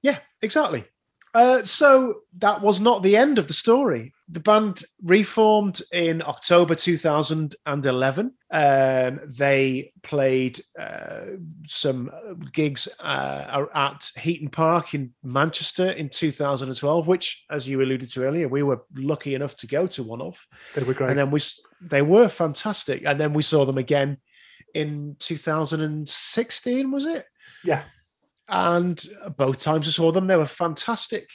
Yeah, 0.03 0.19
exactly. 0.43 0.85
Uh, 1.39 1.63
so 1.63 2.23
that 2.37 2.61
was 2.61 2.81
not 2.81 3.05
the 3.05 3.17
end 3.17 3.39
of 3.39 3.47
the 3.47 3.55
story. 3.55 4.13
The 4.29 4.41
band 4.41 4.83
reformed 5.05 5.81
in 5.93 6.21
October 6.21 6.75
2011. 6.75 8.33
Um, 8.51 9.21
they 9.25 9.93
played 10.03 10.61
uh, 10.77 11.21
some 11.69 12.11
gigs 12.53 12.89
uh, 12.99 13.67
at 13.73 14.11
Heaton 14.19 14.49
Park 14.49 14.95
in 14.95 15.15
Manchester 15.23 15.93
in 15.93 16.09
2012, 16.09 17.07
which, 17.07 17.45
as 17.53 17.69
you 17.69 17.83
alluded 17.83 18.09
to 18.11 18.25
earlier, 18.25 18.49
we 18.49 18.65
were 18.65 18.83
lucky 18.97 19.37
enough 19.37 19.57
to 19.59 19.69
go 19.69 19.87
to 19.87 20.03
one 20.03 20.21
of. 20.21 20.45
They 20.75 20.83
were 20.83 20.95
great. 20.95 21.11
And 21.11 21.19
then 21.19 21.31
we 21.31 21.41
they 21.81 22.03
were 22.03 22.29
fantastic. 22.29 23.05
And 23.07 23.21
then 23.21 23.33
we 23.33 23.43
saw 23.43 23.65
them 23.65 23.79
again 23.79 24.19
in 24.75 25.15
2016, 25.21 26.91
was 26.91 27.07
it? 27.07 27.27
Yeah 27.63 27.85
and 28.49 29.03
both 29.37 29.61
times 29.61 29.87
I 29.87 29.91
saw 29.91 30.13
them, 30.13 30.27
they 30.27 30.37
were 30.37 30.47
fantastic. 30.47 31.29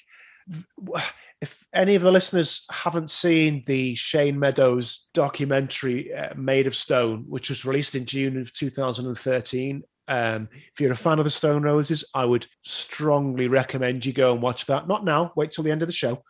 If 1.41 1.65
any 1.73 1.95
of 1.95 2.01
the 2.01 2.11
listeners 2.11 2.65
haven't 2.71 3.09
seen 3.09 3.63
the 3.67 3.95
Shane 3.95 4.39
Meadows 4.39 5.09
documentary 5.13 6.13
uh, 6.13 6.33
Made 6.35 6.67
of 6.67 6.75
Stone, 6.75 7.25
which 7.27 7.49
was 7.49 7.65
released 7.65 7.95
in 7.95 8.05
June 8.05 8.39
of 8.39 8.53
2013, 8.53 9.83
um, 10.07 10.49
if 10.51 10.79
you're 10.79 10.91
a 10.91 10.95
fan 10.95 11.19
of 11.19 11.25
the 11.25 11.31
Stone 11.31 11.63
Roses, 11.63 12.03
I 12.13 12.25
would 12.25 12.47
strongly 12.63 13.47
recommend 13.47 14.05
you 14.05 14.13
go 14.13 14.33
and 14.33 14.41
watch 14.41 14.65
that. 14.65 14.87
Not 14.87 15.05
now, 15.05 15.33
wait 15.35 15.51
till 15.51 15.63
the 15.63 15.71
end 15.71 15.81
of 15.81 15.87
the 15.87 15.93
show. 15.93 16.23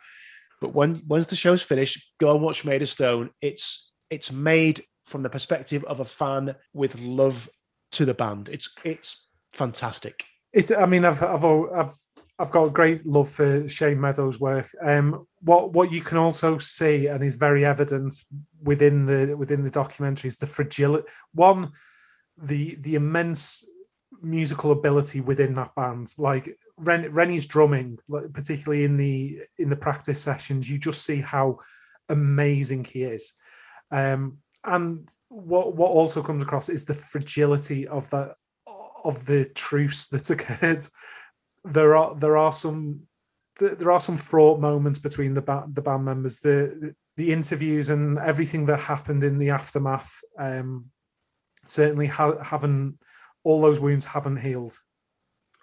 But 0.62 0.74
when 0.74 1.02
once 1.08 1.26
the 1.26 1.36
show's 1.36 1.62
finished, 1.62 2.14
go 2.20 2.34
and 2.34 2.44
watch 2.44 2.66
Made 2.66 2.82
of 2.82 2.90
Stone. 2.90 3.32
It's 3.42 3.92
it's 4.10 4.32
made 4.32 4.84
from 5.06 5.24
the 5.24 5.30
perspective 5.30 5.84
of 5.86 6.00
a 6.00 6.06
fan 6.06 6.56
with 6.74 7.00
love 7.00 7.50
to 7.94 8.06
the 8.06 8.14
band. 8.14 8.50
It's 8.52 8.74
it's 8.84 9.30
fantastic. 9.52 10.24
It's. 10.54 10.72
I 10.72 10.86
mean, 10.86 11.06
I've 11.06 11.22
I've 11.24 11.44
I've 11.46 11.94
I've 12.40 12.52
got 12.52 12.66
a 12.66 12.72
great 12.72 13.06
love 13.06 13.30
for 13.30 13.68
Shane 13.68 14.00
Meadows' 14.00 14.40
work. 14.40 14.70
Um, 14.82 15.28
what 15.42 15.74
what 15.74 15.92
you 15.92 16.02
can 16.02 16.18
also 16.18 16.58
see 16.58 17.08
and 17.08 17.24
is 17.24 17.36
very 17.36 17.66
evident 17.66 18.16
within 18.62 19.06
the 19.06 19.36
within 19.36 19.62
the 19.62 19.70
documentary 19.70 20.28
is 20.28 20.38
the 20.38 20.46
fragility. 20.46 21.08
One, 21.34 21.72
the 22.38 22.76
the 22.82 22.96
immense 22.96 23.68
musical 24.22 24.72
ability 24.72 25.22
within 25.22 25.54
that 25.56 25.76
band. 25.76 26.14
Like 26.18 26.58
Ren, 26.78 27.12
Reni's 27.12 27.46
drumming, 27.46 28.00
particularly 28.34 28.84
in 28.84 28.98
the 28.98 29.42
in 29.58 29.70
the 29.70 29.76
practice 29.76 30.22
sessions, 30.22 30.70
you 30.70 30.78
just 30.78 31.06
see 31.06 31.22
how 31.22 31.60
amazing 32.10 32.86
he 32.86 33.04
is. 33.04 33.34
Um, 33.92 34.40
and 34.64 35.08
what 35.30 35.76
what 35.76 35.92
also 35.92 36.24
comes 36.24 36.42
across 36.42 36.70
is 36.70 36.86
the 36.86 36.94
fragility 36.94 37.88
of 37.88 38.10
that 38.10 38.36
of 39.04 39.26
the 39.26 39.46
truce 39.46 40.08
that 40.08 40.30
occurred. 40.30 40.86
There 41.66 41.96
are 41.96 42.16
there 42.16 42.38
are 42.38 42.54
some 42.54 43.04
there 43.60 43.92
are 43.92 44.00
some 44.00 44.18
fraught 44.18 44.60
moments 44.60 45.00
between 45.00 45.34
the 45.34 45.42
band, 45.42 45.76
the 45.76 45.82
band 45.82 46.06
members. 46.06 46.40
The 46.40 46.96
the 47.16 47.32
interviews 47.32 47.90
and 47.90 48.18
everything 48.18 48.66
that 48.66 48.80
happened 48.80 49.24
in 49.24 49.38
the 49.38 49.52
aftermath 49.52 50.14
um, 50.40 50.86
certainly 51.66 52.08
ha- 52.08 52.42
haven't 52.42 52.98
all 53.44 53.62
those 53.62 53.80
wounds 53.80 54.06
haven't 54.06 54.38
healed. 54.38 54.78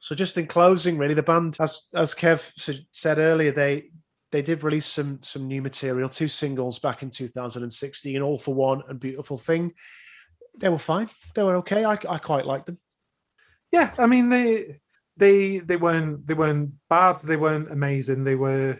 So 0.01 0.15
just 0.15 0.39
in 0.39 0.47
closing, 0.47 0.97
really, 0.97 1.15
the 1.15 1.23
band, 1.23 1.57
as 1.61 1.89
as 1.95 2.15
Kev 2.15 2.53
said 2.91 3.19
earlier, 3.19 3.53
they 3.53 3.91
they 4.33 4.43
did 4.43 4.63
release 4.63 4.87
some 4.87 5.23
some 5.23 5.47
new 5.47 5.61
material, 5.61 6.09
two 6.09 6.29
singles 6.29 6.79
back 6.79 7.03
in 7.03 7.11
2016, 7.11 8.23
All 8.23 8.39
for 8.39 8.55
One 8.55 8.83
and 8.89 8.99
Beautiful 9.01 9.37
Thing. 9.37 9.73
They 10.59 10.69
were 10.69 10.79
fine. 10.79 11.11
They 11.35 11.43
were 11.43 11.57
okay. 11.57 11.85
I, 11.85 11.99
I 12.09 12.19
quite 12.19 12.47
liked 12.47 12.67
them. 12.67 12.79
Yeah, 13.73 13.93
I 13.99 14.07
mean 14.07 14.29
they 14.29 14.81
they 15.17 15.59
they 15.59 15.77
weren't 15.77 16.27
they 16.27 16.35
weren't 16.35 16.73
bad. 16.89 17.17
They 17.17 17.37
weren't 17.37 17.71
amazing. 17.71 18.25
They 18.25 18.35
were 18.35 18.79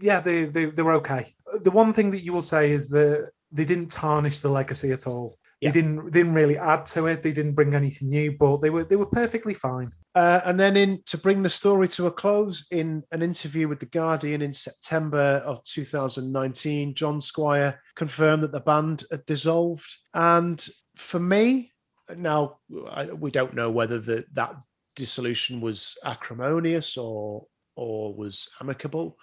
yeah 0.00 0.20
they 0.20 0.44
they 0.46 0.66
they 0.66 0.82
were 0.82 0.94
okay. 0.94 1.34
The 1.62 1.70
one 1.70 1.92
thing 1.92 2.10
that 2.10 2.24
you 2.24 2.32
will 2.32 2.42
say 2.42 2.72
is 2.72 2.88
that 2.90 3.30
they 3.52 3.64
didn't 3.64 3.90
tarnish 3.90 4.40
the 4.40 4.50
legacy 4.50 4.92
at 4.92 5.06
all. 5.06 5.38
Yeah. 5.60 5.70
They 5.70 5.80
didn't 5.80 6.10
didn't 6.12 6.34
really 6.34 6.56
add 6.58 6.86
to 6.86 7.06
it. 7.06 7.22
They 7.22 7.32
didn't 7.32 7.54
bring 7.54 7.74
anything 7.74 8.10
new, 8.10 8.32
but 8.32 8.58
they 8.58 8.70
were 8.70 8.84
they 8.84 8.96
were 8.96 9.06
perfectly 9.06 9.54
fine. 9.54 9.90
Uh, 10.14 10.40
and 10.44 10.58
then 10.58 10.76
in 10.76 11.02
to 11.06 11.18
bring 11.18 11.42
the 11.42 11.48
story 11.48 11.88
to 11.88 12.06
a 12.06 12.12
close, 12.12 12.66
in 12.70 13.02
an 13.12 13.22
interview 13.22 13.68
with 13.68 13.80
the 13.80 13.86
Guardian 13.86 14.42
in 14.42 14.52
September 14.52 15.42
of 15.44 15.62
2019, 15.64 16.94
John 16.94 17.20
Squire 17.20 17.80
confirmed 17.96 18.42
that 18.44 18.52
the 18.52 18.60
band 18.60 19.04
had 19.10 19.26
dissolved. 19.26 19.96
And 20.14 20.64
for 20.96 21.20
me, 21.20 21.72
now 22.16 22.58
I, 22.90 23.06
we 23.06 23.30
don't 23.30 23.54
know 23.54 23.70
whether 23.70 23.98
the, 23.98 24.24
that 24.34 24.56
dissolution 24.96 25.60
was 25.60 25.96
acrimonious 26.04 26.96
or 26.96 27.46
or 27.76 28.12
was 28.14 28.48
amicable, 28.60 29.16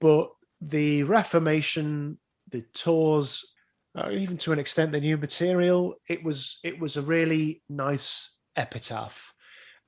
but 0.00 0.30
the 0.60 1.04
Reformation, 1.04 2.18
the 2.50 2.62
tours, 2.74 3.44
uh, 3.94 4.10
even 4.10 4.36
to 4.38 4.52
an 4.52 4.58
extent, 4.58 4.92
the 4.92 5.00
new 5.00 5.16
material, 5.16 5.94
it 6.08 6.22
was 6.22 6.58
it 6.64 6.78
was 6.78 6.96
a 6.96 7.02
really 7.02 7.62
nice 7.68 8.34
epitaph, 8.56 9.32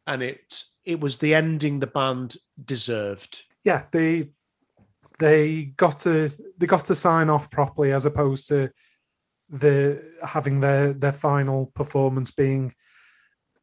and 0.07 0.23
it 0.23 0.63
it 0.85 1.01
was 1.01 1.19
the 1.19 1.35
ending 1.35 1.81
the 1.81 1.87
band 1.87 2.37
deserved. 2.65 3.43
Yeah, 3.65 3.85
they 3.91 4.31
they 5.19 5.65
got 5.77 5.99
to 6.01 6.29
they 6.59 6.67
got 6.67 6.85
to 6.87 6.95
sign 6.95 7.29
off 7.29 7.51
properly 7.51 7.93
as 7.93 8.07
opposed 8.07 8.49
to 8.49 8.71
the 9.51 10.03
having 10.23 10.61
their 10.61 10.93
their 10.93 11.13
final 11.13 11.67
performance 11.75 12.31
being 12.31 12.73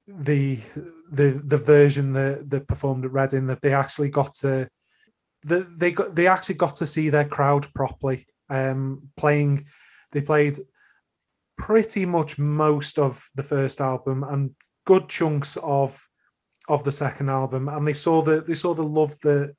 the 0.07 0.59
the 1.09 1.41
the 1.43 1.57
version 1.57 2.13
that 2.13 2.49
that 2.49 2.67
performed 2.67 3.05
at 3.05 3.11
Reading 3.11 3.47
that 3.47 3.61
they 3.61 3.73
actually 3.73 4.09
got 4.09 4.33
to 4.35 4.69
that 5.43 5.79
they 5.79 5.91
got 5.91 6.13
they 6.13 6.27
actually 6.27 6.55
got 6.55 6.75
to 6.77 6.85
see 6.85 7.09
their 7.09 7.27
crowd 7.27 7.67
properly. 7.73 8.27
Um 8.49 9.09
playing 9.15 9.65
they 10.11 10.21
played 10.21 10.57
pretty 11.57 12.05
much 12.05 12.37
most 12.37 12.99
of 12.99 13.29
the 13.35 13.43
first 13.43 13.81
album 13.81 14.23
and 14.23 14.51
good 14.85 15.09
chunks 15.09 15.57
of 15.57 16.05
of 16.67 16.83
the 16.83 16.91
second 16.91 17.29
album. 17.29 17.69
And 17.69 17.87
they 17.87 17.93
saw 17.93 18.21
the 18.21 18.41
they 18.41 18.53
saw 18.53 18.73
the 18.73 18.83
love 18.83 19.17
that 19.21 19.55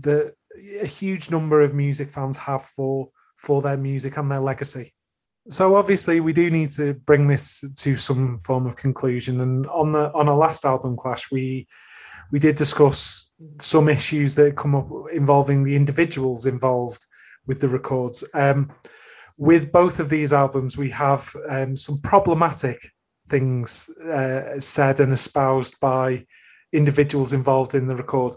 that 0.00 0.34
a 0.80 0.86
huge 0.86 1.30
number 1.30 1.60
of 1.60 1.74
music 1.74 2.10
fans 2.10 2.36
have 2.36 2.64
for 2.64 3.10
for 3.36 3.62
their 3.62 3.76
music 3.76 4.16
and 4.16 4.30
their 4.30 4.40
legacy 4.40 4.92
so 5.48 5.76
obviously 5.76 6.20
we 6.20 6.32
do 6.32 6.50
need 6.50 6.70
to 6.72 6.94
bring 6.94 7.26
this 7.26 7.64
to 7.76 7.96
some 7.96 8.38
form 8.40 8.66
of 8.66 8.76
conclusion. 8.76 9.40
And 9.40 9.66
on 9.68 9.92
the 9.92 10.12
on 10.12 10.28
our 10.28 10.36
last 10.36 10.64
album 10.64 10.96
clash, 10.96 11.30
we 11.30 11.66
we 12.30 12.38
did 12.38 12.56
discuss 12.56 13.30
some 13.60 13.88
issues 13.88 14.34
that 14.34 14.56
come 14.56 14.74
up 14.74 14.88
involving 15.12 15.62
the 15.62 15.76
individuals 15.76 16.46
involved 16.46 17.04
with 17.46 17.60
the 17.60 17.68
records. 17.68 18.24
Um, 18.34 18.72
with 19.38 19.72
both 19.72 20.00
of 20.00 20.08
these 20.08 20.32
albums, 20.32 20.76
we 20.76 20.90
have 20.90 21.34
um, 21.48 21.76
some 21.76 21.98
problematic 21.98 22.78
things 23.28 23.88
uh, 23.90 24.58
said 24.58 25.00
and 25.00 25.12
espoused 25.12 25.78
by 25.80 26.26
individuals 26.72 27.32
involved 27.32 27.74
in 27.74 27.86
the 27.86 27.96
record. 27.96 28.34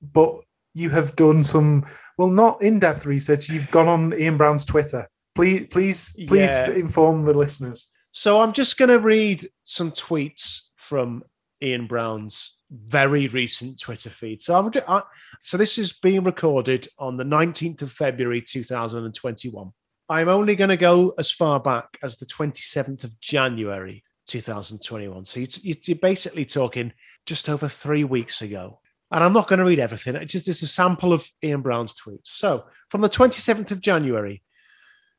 But 0.00 0.40
you 0.74 0.90
have 0.90 1.16
done 1.16 1.42
some, 1.42 1.86
well, 2.16 2.28
not 2.28 2.62
in-depth 2.62 3.04
research. 3.04 3.48
You've 3.48 3.70
gone 3.70 3.88
on 3.88 4.18
Ian 4.18 4.36
Brown's 4.36 4.64
Twitter. 4.64 5.08
Please, 5.36 5.66
please, 5.70 6.12
please 6.26 6.50
Yeah. 6.50 6.70
inform 6.70 7.24
the 7.24 7.34
listeners. 7.34 7.90
So 8.10 8.40
I'm 8.40 8.52
just 8.52 8.78
going 8.78 8.88
to 8.88 8.98
read 8.98 9.46
some 9.64 9.92
tweets 9.92 10.62
from 10.76 11.22
Ian 11.62 11.86
Brown's 11.86 12.56
very 12.70 13.28
recent 13.28 13.78
Twitter 13.80 14.10
feed. 14.10 14.40
So 14.42 14.58
I'm 14.58 14.72
I, 14.88 15.02
so 15.42 15.56
this 15.56 15.78
is 15.78 15.92
being 15.92 16.24
recorded 16.24 16.88
on 16.98 17.16
the 17.16 17.24
19th 17.24 17.82
of 17.82 17.92
February 17.92 18.40
2021. 18.42 19.70
I'm 20.08 20.28
only 20.28 20.56
going 20.56 20.70
to 20.70 20.76
go 20.76 21.12
as 21.18 21.30
far 21.30 21.60
back 21.60 21.98
as 22.02 22.16
the 22.16 22.26
27th 22.26 23.04
of 23.04 23.20
January 23.20 24.02
2021. 24.26 25.24
So 25.24 25.40
you- 25.40 25.74
you're 25.82 25.96
basically 25.98 26.44
talking 26.44 26.92
just 27.26 27.48
over 27.48 27.68
three 27.68 28.04
weeks 28.04 28.42
ago. 28.42 28.80
And 29.12 29.22
I'm 29.22 29.32
not 29.32 29.46
going 29.48 29.60
to 29.60 29.64
read 29.64 29.78
everything. 29.78 30.16
It 30.16 30.26
just 30.26 30.48
is 30.48 30.62
a 30.62 30.66
sample 30.66 31.12
of 31.12 31.30
Ian 31.44 31.62
Brown's 31.62 31.94
tweets. 31.94 32.26
So 32.28 32.66
from 32.88 33.02
the 33.02 33.08
27th 33.08 33.70
of 33.70 33.80
January, 33.80 34.42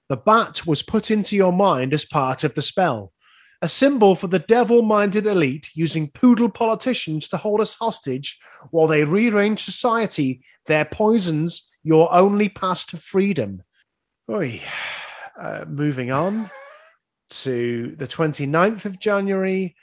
the 0.09 0.17
bat 0.17 0.65
was 0.65 0.81
put 0.81 1.11
into 1.11 1.35
your 1.35 1.51
mind 1.51 1.93
as 1.93 2.05
part 2.05 2.43
of 2.43 2.53
the 2.53 2.61
spell, 2.61 3.11
a 3.61 3.67
symbol 3.67 4.15
for 4.15 4.27
the 4.27 4.39
devil 4.39 4.81
minded 4.81 5.25
elite 5.25 5.69
using 5.73 6.11
poodle 6.11 6.49
politicians 6.49 7.27
to 7.29 7.37
hold 7.37 7.59
us 7.59 7.75
hostage 7.75 8.39
while 8.71 8.87
they 8.87 9.03
rearrange 9.03 9.63
society. 9.63 10.41
Their 10.67 10.85
poisons 10.85 11.69
your 11.83 12.13
only 12.13 12.49
path 12.49 12.85
to 12.87 12.97
freedom. 12.97 13.63
Oi. 14.29 14.61
Uh, 15.39 15.65
moving 15.67 16.11
on 16.11 16.49
to 17.29 17.95
the 17.97 18.07
29th 18.07 18.85
of 18.85 18.99
January. 18.99 19.75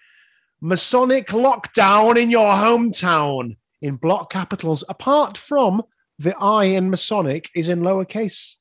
Masonic 0.60 1.28
lockdown 1.28 2.16
in 2.16 2.30
your 2.30 2.54
hometown 2.54 3.56
in 3.82 3.96
block 3.96 4.30
capitals, 4.30 4.84
apart 4.88 5.36
from 5.36 5.82
the 6.18 6.36
I 6.38 6.64
in 6.64 6.90
Masonic 6.90 7.50
is 7.54 7.68
in 7.68 7.80
lowercase. 7.80 8.56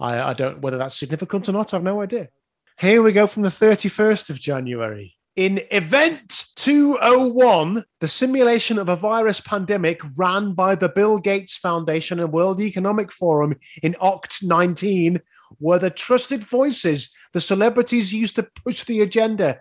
I, 0.00 0.30
I 0.30 0.32
don't 0.32 0.60
whether 0.60 0.78
that's 0.78 0.96
significant 0.96 1.48
or 1.48 1.52
not. 1.52 1.74
I've 1.74 1.82
no 1.82 2.00
idea. 2.00 2.28
Here 2.78 3.02
we 3.02 3.12
go 3.12 3.26
from 3.26 3.42
the 3.42 3.50
31st 3.50 4.30
of 4.30 4.40
January. 4.40 5.16
In 5.36 5.60
Event 5.70 6.46
201, 6.56 7.84
the 8.00 8.08
simulation 8.08 8.78
of 8.78 8.88
a 8.88 8.96
virus 8.96 9.40
pandemic 9.40 10.00
ran 10.16 10.54
by 10.54 10.74
the 10.74 10.88
Bill 10.88 11.18
Gates 11.18 11.56
Foundation 11.56 12.18
and 12.18 12.32
World 12.32 12.60
Economic 12.60 13.12
Forum 13.12 13.54
in 13.82 13.94
Oct 14.02 14.42
19 14.42 15.20
were 15.60 15.78
the 15.78 15.90
trusted 15.90 16.42
voices 16.42 17.14
the 17.32 17.40
celebrities 17.40 18.12
used 18.12 18.34
to 18.36 18.42
push 18.64 18.84
the 18.84 19.02
agenda. 19.02 19.60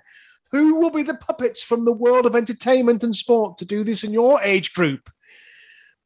Who 0.52 0.76
will 0.76 0.90
be 0.90 1.04
the 1.04 1.14
puppets 1.14 1.62
from 1.62 1.86
the 1.86 1.94
world 1.94 2.26
of 2.26 2.36
entertainment 2.36 3.04
and 3.04 3.16
sport 3.16 3.60
to 3.60 3.66
do 3.66 3.84
this 3.84 4.04
in 4.04 4.12
your 4.12 4.42
age 4.42 4.74
group? 4.74 5.10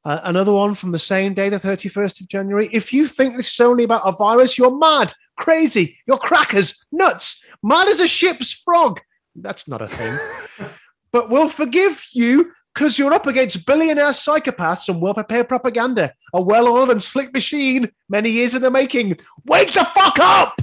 Uh, 0.06 0.20
another 0.24 0.51
one 0.51 0.76
from 0.76 0.91
the 0.91 0.99
same 0.99 1.34
day, 1.34 1.49
the 1.49 1.58
31st 1.58 2.22
of 2.22 2.28
January. 2.28 2.68
If 2.74 2.91
you 2.91 3.08
think 3.08 3.38
this 3.38 3.51
is 3.51 3.60
only 3.60 3.86
about 3.86 4.01
a 4.06 4.12
virus, 4.12 4.58
you're 4.58 4.78
mad, 4.78 5.14
crazy, 5.38 5.97
you're 6.06 6.18
crackers, 6.18 6.86
nuts, 6.91 7.43
mad 7.64 7.88
as 7.88 8.01
a 8.01 8.08
ship's 8.08 8.51
frog. 8.51 8.99
That's 9.36 9.68
not 9.68 9.82
a 9.82 9.88
thing. 9.88 10.18
but 11.12 11.30
we'll 11.30 11.49
forgive 11.49 12.06
you 12.12 12.51
because 12.74 12.99
you're 12.99 13.14
up 13.14 13.28
against 13.28 13.66
billionaire 13.66 14.10
psychopaths 14.10 14.89
and 14.89 15.01
well 15.01 15.14
prepared 15.14 15.47
propaganda, 15.47 16.14
a 16.34 16.41
well 16.41 16.68
oiled 16.68 16.89
and 16.89 17.01
slick 17.01 17.34
machine, 17.34 17.89
many 18.10 18.30
years 18.30 18.56
in 18.56 18.62
the 18.62 18.72
making. 18.72 19.18
Wake 19.45 19.74
the 19.74 19.86
fuck 19.86 20.20
up! 20.20 20.62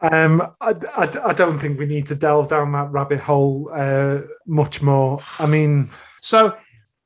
Um, 0.00 0.40
I, 0.60 0.74
I, 0.96 1.10
I 1.26 1.32
don't 1.34 1.58
think 1.58 1.78
we 1.78 1.86
need 1.86 2.06
to 2.06 2.14
delve 2.14 2.48
down 2.48 2.72
that 2.72 2.90
rabbit 2.90 3.20
hole 3.20 3.70
uh, 3.72 4.20
much 4.46 4.80
more. 4.80 5.20
I 5.38 5.46
mean, 5.46 5.90
So, 6.22 6.56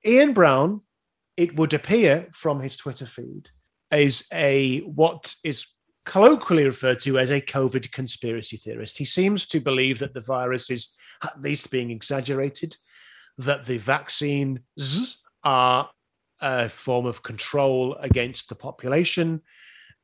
Ian 0.07 0.33
Brown, 0.33 0.81
it 1.37 1.57
would 1.57 1.75
appear 1.75 2.29
from 2.33 2.61
his 2.61 2.77
Twitter 2.77 3.07
feed, 3.07 3.51
is 3.91 4.25
a 4.33 4.81
what 4.81 5.35
is 5.45 5.67
colloquially 6.05 6.65
referred 6.65 7.01
to 7.01 7.19
as 7.19 7.31
a 7.31 7.41
COVID 7.41 7.91
conspiracy 7.91 8.57
theorist. 8.57 8.99
He 8.99 9.05
seems 9.05 9.47
to 9.47 9.61
believe 9.61 9.99
that 10.01 10.15
the 10.15 10.21
virus 10.21 10.71
is 10.71 10.95
at 11.23 11.41
least 11.41 11.71
being 11.71 11.91
exaggerated, 11.91 12.77
that 13.39 13.65
the 13.65 13.79
vaccines 13.79 15.19
are 15.43 15.91
a 16.41 16.69
form 16.69 17.07
of 17.07 17.23
control 17.23 17.95
against 17.97 18.49
the 18.49 18.55
population, 18.55 19.41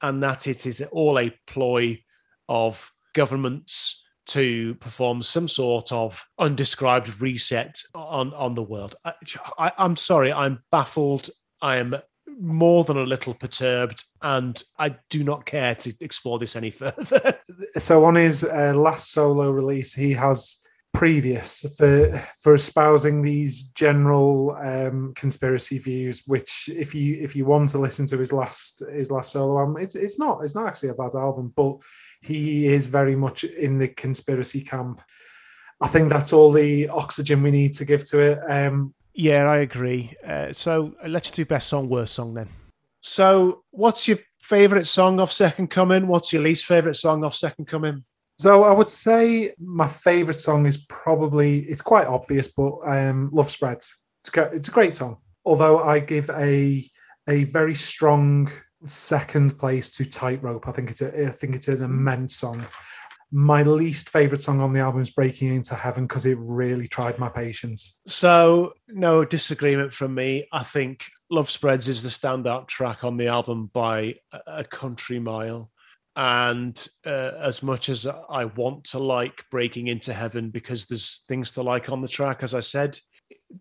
and 0.02 0.22
that 0.22 0.46
it 0.46 0.66
is 0.66 0.82
all 0.90 1.18
a 1.18 1.34
ploy 1.46 2.02
of 2.48 2.90
governments 3.14 4.02
to 4.30 4.74
perform 4.76 5.22
some 5.22 5.48
sort 5.48 5.92
of 5.92 6.24
undescribed 6.38 7.20
reset 7.20 7.82
on, 7.94 8.32
on 8.34 8.54
the 8.54 8.62
world. 8.62 8.96
I, 9.04 9.14
I, 9.58 9.72
I'm 9.78 9.96
sorry, 9.96 10.32
I'm 10.32 10.62
baffled. 10.70 11.30
I 11.60 11.76
am 11.76 11.96
more 12.38 12.84
than 12.84 12.96
a 12.96 13.02
little 13.02 13.34
perturbed, 13.34 14.04
and 14.22 14.62
I 14.78 14.96
do 15.08 15.24
not 15.24 15.46
care 15.46 15.74
to 15.74 15.94
explore 16.00 16.38
this 16.38 16.56
any 16.56 16.70
further. 16.70 17.38
so 17.76 18.04
on 18.04 18.14
his 18.14 18.44
uh, 18.44 18.72
last 18.74 19.12
solo 19.12 19.50
release, 19.50 19.94
he 19.94 20.12
has 20.12 20.58
previous 20.92 21.64
for 21.76 22.20
for 22.40 22.54
espousing 22.54 23.22
these 23.22 23.64
general 23.72 24.56
um, 24.62 25.12
conspiracy 25.14 25.78
views. 25.78 26.22
Which, 26.26 26.68
if 26.72 26.94
you 26.94 27.18
if 27.20 27.34
you 27.34 27.46
want 27.46 27.70
to 27.70 27.78
listen 27.78 28.06
to 28.06 28.18
his 28.18 28.32
last 28.32 28.82
his 28.92 29.10
last 29.10 29.32
solo 29.32 29.58
album, 29.58 29.76
it's 29.82 29.94
it's 29.94 30.18
not 30.18 30.42
it's 30.42 30.54
not 30.54 30.66
actually 30.66 30.90
a 30.90 30.94
bad 30.94 31.14
album, 31.14 31.52
but 31.54 31.78
he 32.20 32.66
is 32.66 32.86
very 32.86 33.16
much 33.16 33.44
in 33.44 33.78
the 33.78 33.88
conspiracy 33.88 34.62
camp. 34.62 35.00
I 35.80 35.88
think 35.88 36.10
that's 36.10 36.32
all 36.32 36.52
the 36.52 36.88
oxygen 36.88 37.42
we 37.42 37.50
need 37.50 37.72
to 37.74 37.84
give 37.84 38.04
to 38.10 38.20
it. 38.20 38.38
Um, 38.48 38.94
yeah, 39.14 39.44
I 39.44 39.58
agree. 39.58 40.12
Uh, 40.24 40.52
so 40.52 40.94
let's 41.06 41.30
do 41.30 41.44
best 41.44 41.68
song, 41.68 41.88
worst 41.88 42.14
song 42.14 42.34
then. 42.34 42.48
So, 43.00 43.64
what's 43.70 44.06
your 44.06 44.18
favorite 44.40 44.86
song 44.86 45.20
off 45.20 45.32
Second 45.32 45.68
Coming? 45.68 46.06
What's 46.06 46.32
your 46.32 46.42
least 46.42 46.66
favorite 46.66 46.94
song 46.94 47.24
off 47.24 47.34
Second 47.34 47.66
Coming? 47.66 48.04
So 48.40 48.64
I 48.64 48.72
would 48.72 48.88
say 48.88 49.52
my 49.58 49.86
favorite 49.86 50.40
song 50.40 50.64
is 50.64 50.78
probably 50.88 51.58
it's 51.68 51.82
quite 51.82 52.06
obvious, 52.06 52.48
but 52.48 52.72
um, 52.86 53.28
"Love 53.34 53.50
Spreads." 53.50 53.94
It's 54.24 54.34
a, 54.34 54.42
it's 54.44 54.68
a 54.68 54.72
great 54.72 54.94
song. 54.94 55.18
Although 55.44 55.82
I 55.82 55.98
give 55.98 56.30
a 56.30 56.88
a 57.28 57.44
very 57.44 57.74
strong 57.74 58.50
second 58.86 59.58
place 59.58 59.90
to 59.96 60.04
"Tightrope." 60.04 60.68
I 60.68 60.72
think 60.72 60.90
it's 60.90 61.02
a 61.02 61.26
I 61.28 61.30
think 61.30 61.54
it's 61.54 61.68
an 61.68 61.82
immense 61.82 62.36
song. 62.36 62.66
My 63.32 63.62
least 63.62 64.10
favorite 64.10 64.40
song 64.40 64.60
on 64.60 64.72
the 64.72 64.80
album 64.80 65.00
is 65.00 65.10
"Breaking 65.10 65.54
Into 65.54 65.74
Heaven" 65.74 66.06
because 66.06 66.26
it 66.26 66.38
really 66.40 66.88
tried 66.88 67.18
my 67.18 67.28
patience. 67.28 68.00
So, 68.06 68.72
no 68.88 69.24
disagreement 69.24 69.92
from 69.92 70.14
me. 70.14 70.48
I 70.52 70.64
think 70.64 71.04
Love 71.30 71.48
Spreads 71.48 71.88
is 71.88 72.02
the 72.02 72.08
standout 72.08 72.66
track 72.66 73.04
on 73.04 73.16
the 73.16 73.28
album 73.28 73.70
by 73.72 74.16
a- 74.32 74.64
country 74.64 75.20
mile. 75.20 75.70
And 76.16 76.76
uh, 77.06 77.32
as 77.38 77.62
much 77.62 77.88
as 77.88 78.04
I 78.04 78.46
want 78.46 78.84
to 78.86 78.98
like 78.98 79.44
Breaking 79.50 79.86
Into 79.86 80.12
Heaven 80.12 80.50
because 80.50 80.86
there's 80.86 81.24
things 81.28 81.52
to 81.52 81.62
like 81.62 81.88
on 81.88 82.02
the 82.02 82.08
track, 82.08 82.42
as 82.42 82.52
I 82.52 82.60
said, 82.60 82.98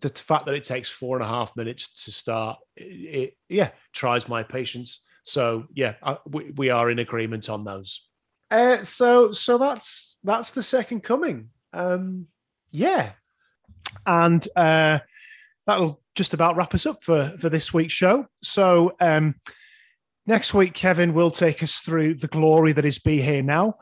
the 0.00 0.08
fact 0.08 0.46
that 0.46 0.56
it 0.56 0.64
takes 0.64 0.88
four 0.88 1.16
and 1.16 1.24
a 1.24 1.28
half 1.28 1.56
minutes 1.56 2.04
to 2.04 2.12
start, 2.12 2.58
it, 2.76 2.84
it 2.84 3.36
yeah, 3.48 3.70
tries 3.92 4.28
my 4.28 4.42
patience. 4.42 5.00
So 5.22 5.66
yeah, 5.74 5.94
I, 6.02 6.18
we, 6.26 6.50
we 6.56 6.70
are 6.70 6.90
in 6.90 6.98
agreement 6.98 7.48
on 7.48 7.64
those. 7.64 8.06
Uh, 8.50 8.78
so 8.82 9.32
so 9.32 9.58
that's 9.58 10.18
that's 10.24 10.50
the 10.50 10.62
second 10.62 11.02
coming. 11.02 11.50
Um, 11.72 12.26
yeah, 12.72 13.12
and 14.06 14.46
uh, 14.56 15.00
that'll 15.66 16.00
just 16.14 16.34
about 16.34 16.56
wrap 16.56 16.74
us 16.74 16.86
up 16.86 17.04
for 17.04 17.32
for 17.38 17.48
this 17.48 17.72
week's 17.72 17.94
show. 17.94 18.26
So 18.42 18.92
um, 19.00 19.36
next 20.26 20.54
week, 20.54 20.74
Kevin 20.74 21.14
will 21.14 21.30
take 21.30 21.62
us 21.62 21.78
through 21.78 22.14
the 22.14 22.28
glory 22.28 22.72
that 22.72 22.84
is 22.84 22.98
Be 22.98 23.20
Here 23.20 23.42
Now. 23.42 23.76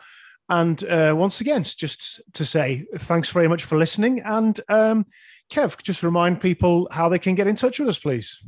And 0.51 0.83
uh, 0.85 1.15
once 1.17 1.41
again, 1.43 1.63
just 1.63 2.23
to 2.33 2.45
say 2.45 2.87
thanks 2.97 3.31
very 3.31 3.49
much 3.49 3.65
for 3.65 3.77
listening. 3.77 4.21
And 4.25 4.59
um, 4.69 5.07
Kev, 5.51 5.83
just 5.83 6.03
remind 6.03 6.41
people 6.41 6.89
how 6.91 7.09
they 7.09 7.19
can 7.19 7.35
get 7.35 7.47
in 7.47 7.57
touch 7.57 7.79
with 7.79 7.89
us, 7.89 7.99
please. 7.99 8.43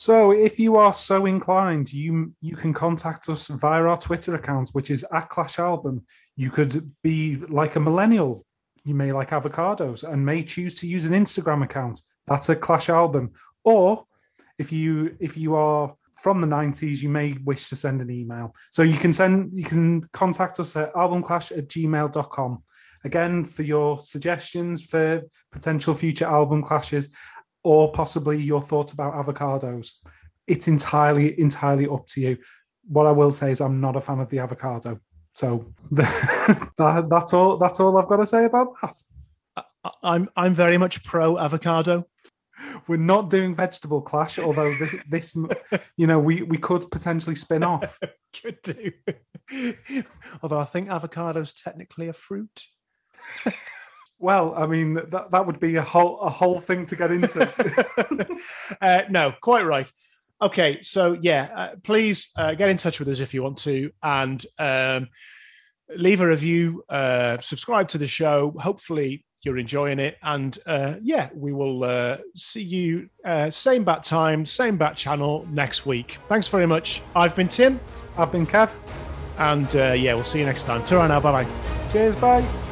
So 0.00 0.30
if 0.30 0.58
you 0.58 0.76
are 0.76 0.94
so 0.94 1.26
inclined, 1.26 1.92
you 1.92 2.32
you 2.40 2.56
can 2.56 2.72
contact 2.72 3.28
us 3.28 3.48
via 3.48 3.82
our 3.82 3.98
Twitter 3.98 4.34
account, 4.34 4.70
which 4.70 4.90
is 4.90 5.04
at 5.12 5.28
Clash 5.28 5.58
Album. 5.58 6.06
You 6.36 6.50
could 6.50 6.90
be 7.02 7.36
like 7.36 7.76
a 7.76 7.80
millennial. 7.80 8.46
You 8.82 8.94
may 8.94 9.12
like 9.12 9.28
avocados 9.28 10.10
and 10.10 10.24
may 10.24 10.42
choose 10.42 10.74
to 10.76 10.86
use 10.86 11.04
an 11.04 11.12
Instagram 11.12 11.62
account. 11.64 12.00
That's 12.26 12.48
a 12.48 12.56
Clash 12.56 12.88
Album. 12.88 13.32
Or 13.62 14.06
if 14.58 14.72
you 14.72 15.18
if 15.20 15.36
you 15.36 15.54
are 15.54 15.94
from 16.22 16.40
the 16.40 16.46
90s, 16.46 17.02
you 17.02 17.10
may 17.10 17.34
wish 17.44 17.68
to 17.68 17.76
send 17.76 18.00
an 18.00 18.10
email. 18.10 18.54
So 18.70 18.82
you 18.82 18.96
can 18.96 19.12
send 19.12 19.50
you 19.52 19.64
can 19.64 20.00
contact 20.14 20.60
us 20.60 20.76
at 20.76 20.94
albumclash 20.94 21.54
at 21.58 21.68
gmail.com. 21.68 22.62
Again, 23.04 23.44
for 23.44 23.64
your 23.64 24.00
suggestions 24.00 24.82
for 24.82 25.20
potential 25.52 25.92
future 25.92 26.24
album 26.24 26.62
clashes 26.62 27.10
or 27.62 27.92
possibly 27.92 28.40
your 28.40 28.62
thoughts 28.62 28.92
about 28.92 29.14
avocados. 29.14 29.92
It's 30.46 30.68
entirely, 30.68 31.38
entirely 31.38 31.86
up 31.86 32.06
to 32.08 32.20
you. 32.20 32.38
What 32.88 33.06
I 33.06 33.12
will 33.12 33.30
say 33.30 33.50
is 33.50 33.60
I'm 33.60 33.80
not 33.80 33.96
a 33.96 34.00
fan 34.00 34.20
of 34.20 34.28
the 34.30 34.38
avocado. 34.40 35.00
So 35.34 35.72
that, 35.92 37.06
that's 37.08 37.32
all. 37.32 37.56
That's 37.56 37.80
all 37.80 37.96
I've 37.96 38.08
got 38.08 38.16
to 38.16 38.26
say 38.26 38.44
about 38.44 38.68
that. 38.82 38.96
I'm 40.02 40.28
I'm 40.36 40.54
very 40.54 40.76
much 40.76 41.04
pro 41.04 41.38
avocado. 41.38 42.06
We're 42.86 42.96
not 42.96 43.30
doing 43.30 43.54
vegetable 43.54 44.02
clash, 44.02 44.38
although 44.38 44.74
this, 44.76 44.94
this 45.08 45.36
you 45.96 46.06
know, 46.06 46.18
we 46.18 46.42
we 46.42 46.58
could 46.58 46.90
potentially 46.90 47.36
spin 47.36 47.62
off. 47.62 47.98
Could 48.42 48.62
do. 48.62 48.92
Although 50.42 50.60
I 50.60 50.64
think 50.64 50.88
avocado's 50.88 51.52
technically 51.52 52.06
a 52.08 52.12
fruit. 52.12 52.64
Well, 54.20 54.54
I 54.54 54.66
mean, 54.66 54.94
that 54.94 55.30
that 55.30 55.46
would 55.46 55.58
be 55.58 55.76
a 55.76 55.82
whole 55.82 56.20
a 56.20 56.28
whole 56.28 56.60
thing 56.60 56.84
to 56.86 56.96
get 56.96 57.10
into. 57.10 58.38
uh, 58.80 59.02
no, 59.08 59.32
quite 59.40 59.64
right. 59.64 59.90
Okay, 60.42 60.80
so 60.82 61.18
yeah, 61.20 61.48
uh, 61.54 61.70
please 61.82 62.28
uh, 62.36 62.54
get 62.54 62.68
in 62.68 62.76
touch 62.76 62.98
with 62.98 63.08
us 63.08 63.20
if 63.20 63.32
you 63.34 63.42
want 63.42 63.58
to, 63.58 63.90
and 64.02 64.44
um, 64.58 65.08
leave 65.96 66.20
a 66.20 66.26
review, 66.26 66.84
uh, 66.88 67.38
subscribe 67.40 67.88
to 67.88 67.98
the 67.98 68.06
show. 68.06 68.54
Hopefully, 68.58 69.24
you're 69.42 69.58
enjoying 69.58 69.98
it, 69.98 70.18
and 70.22 70.58
uh, 70.66 70.94
yeah, 71.00 71.30
we 71.34 71.52
will 71.54 71.82
uh, 71.84 72.18
see 72.36 72.62
you 72.62 73.08
uh, 73.24 73.50
same 73.50 73.84
bat 73.84 74.04
time, 74.04 74.44
same 74.44 74.76
bat 74.76 74.96
channel 74.96 75.46
next 75.50 75.86
week. 75.86 76.18
Thanks 76.28 76.46
very 76.46 76.66
much. 76.66 77.00
I've 77.16 77.34
been 77.34 77.48
Tim, 77.48 77.80
I've 78.18 78.32
been 78.32 78.46
Kev. 78.46 78.74
and 79.38 79.74
uh, 79.76 79.92
yeah, 79.92 80.12
we'll 80.12 80.24
see 80.24 80.40
you 80.40 80.46
next 80.46 80.64
time. 80.64 80.84
Ta 80.84 81.06
now, 81.06 81.20
bye 81.20 81.42
bye. 81.42 81.50
Cheers, 81.90 82.16
bye. 82.16 82.69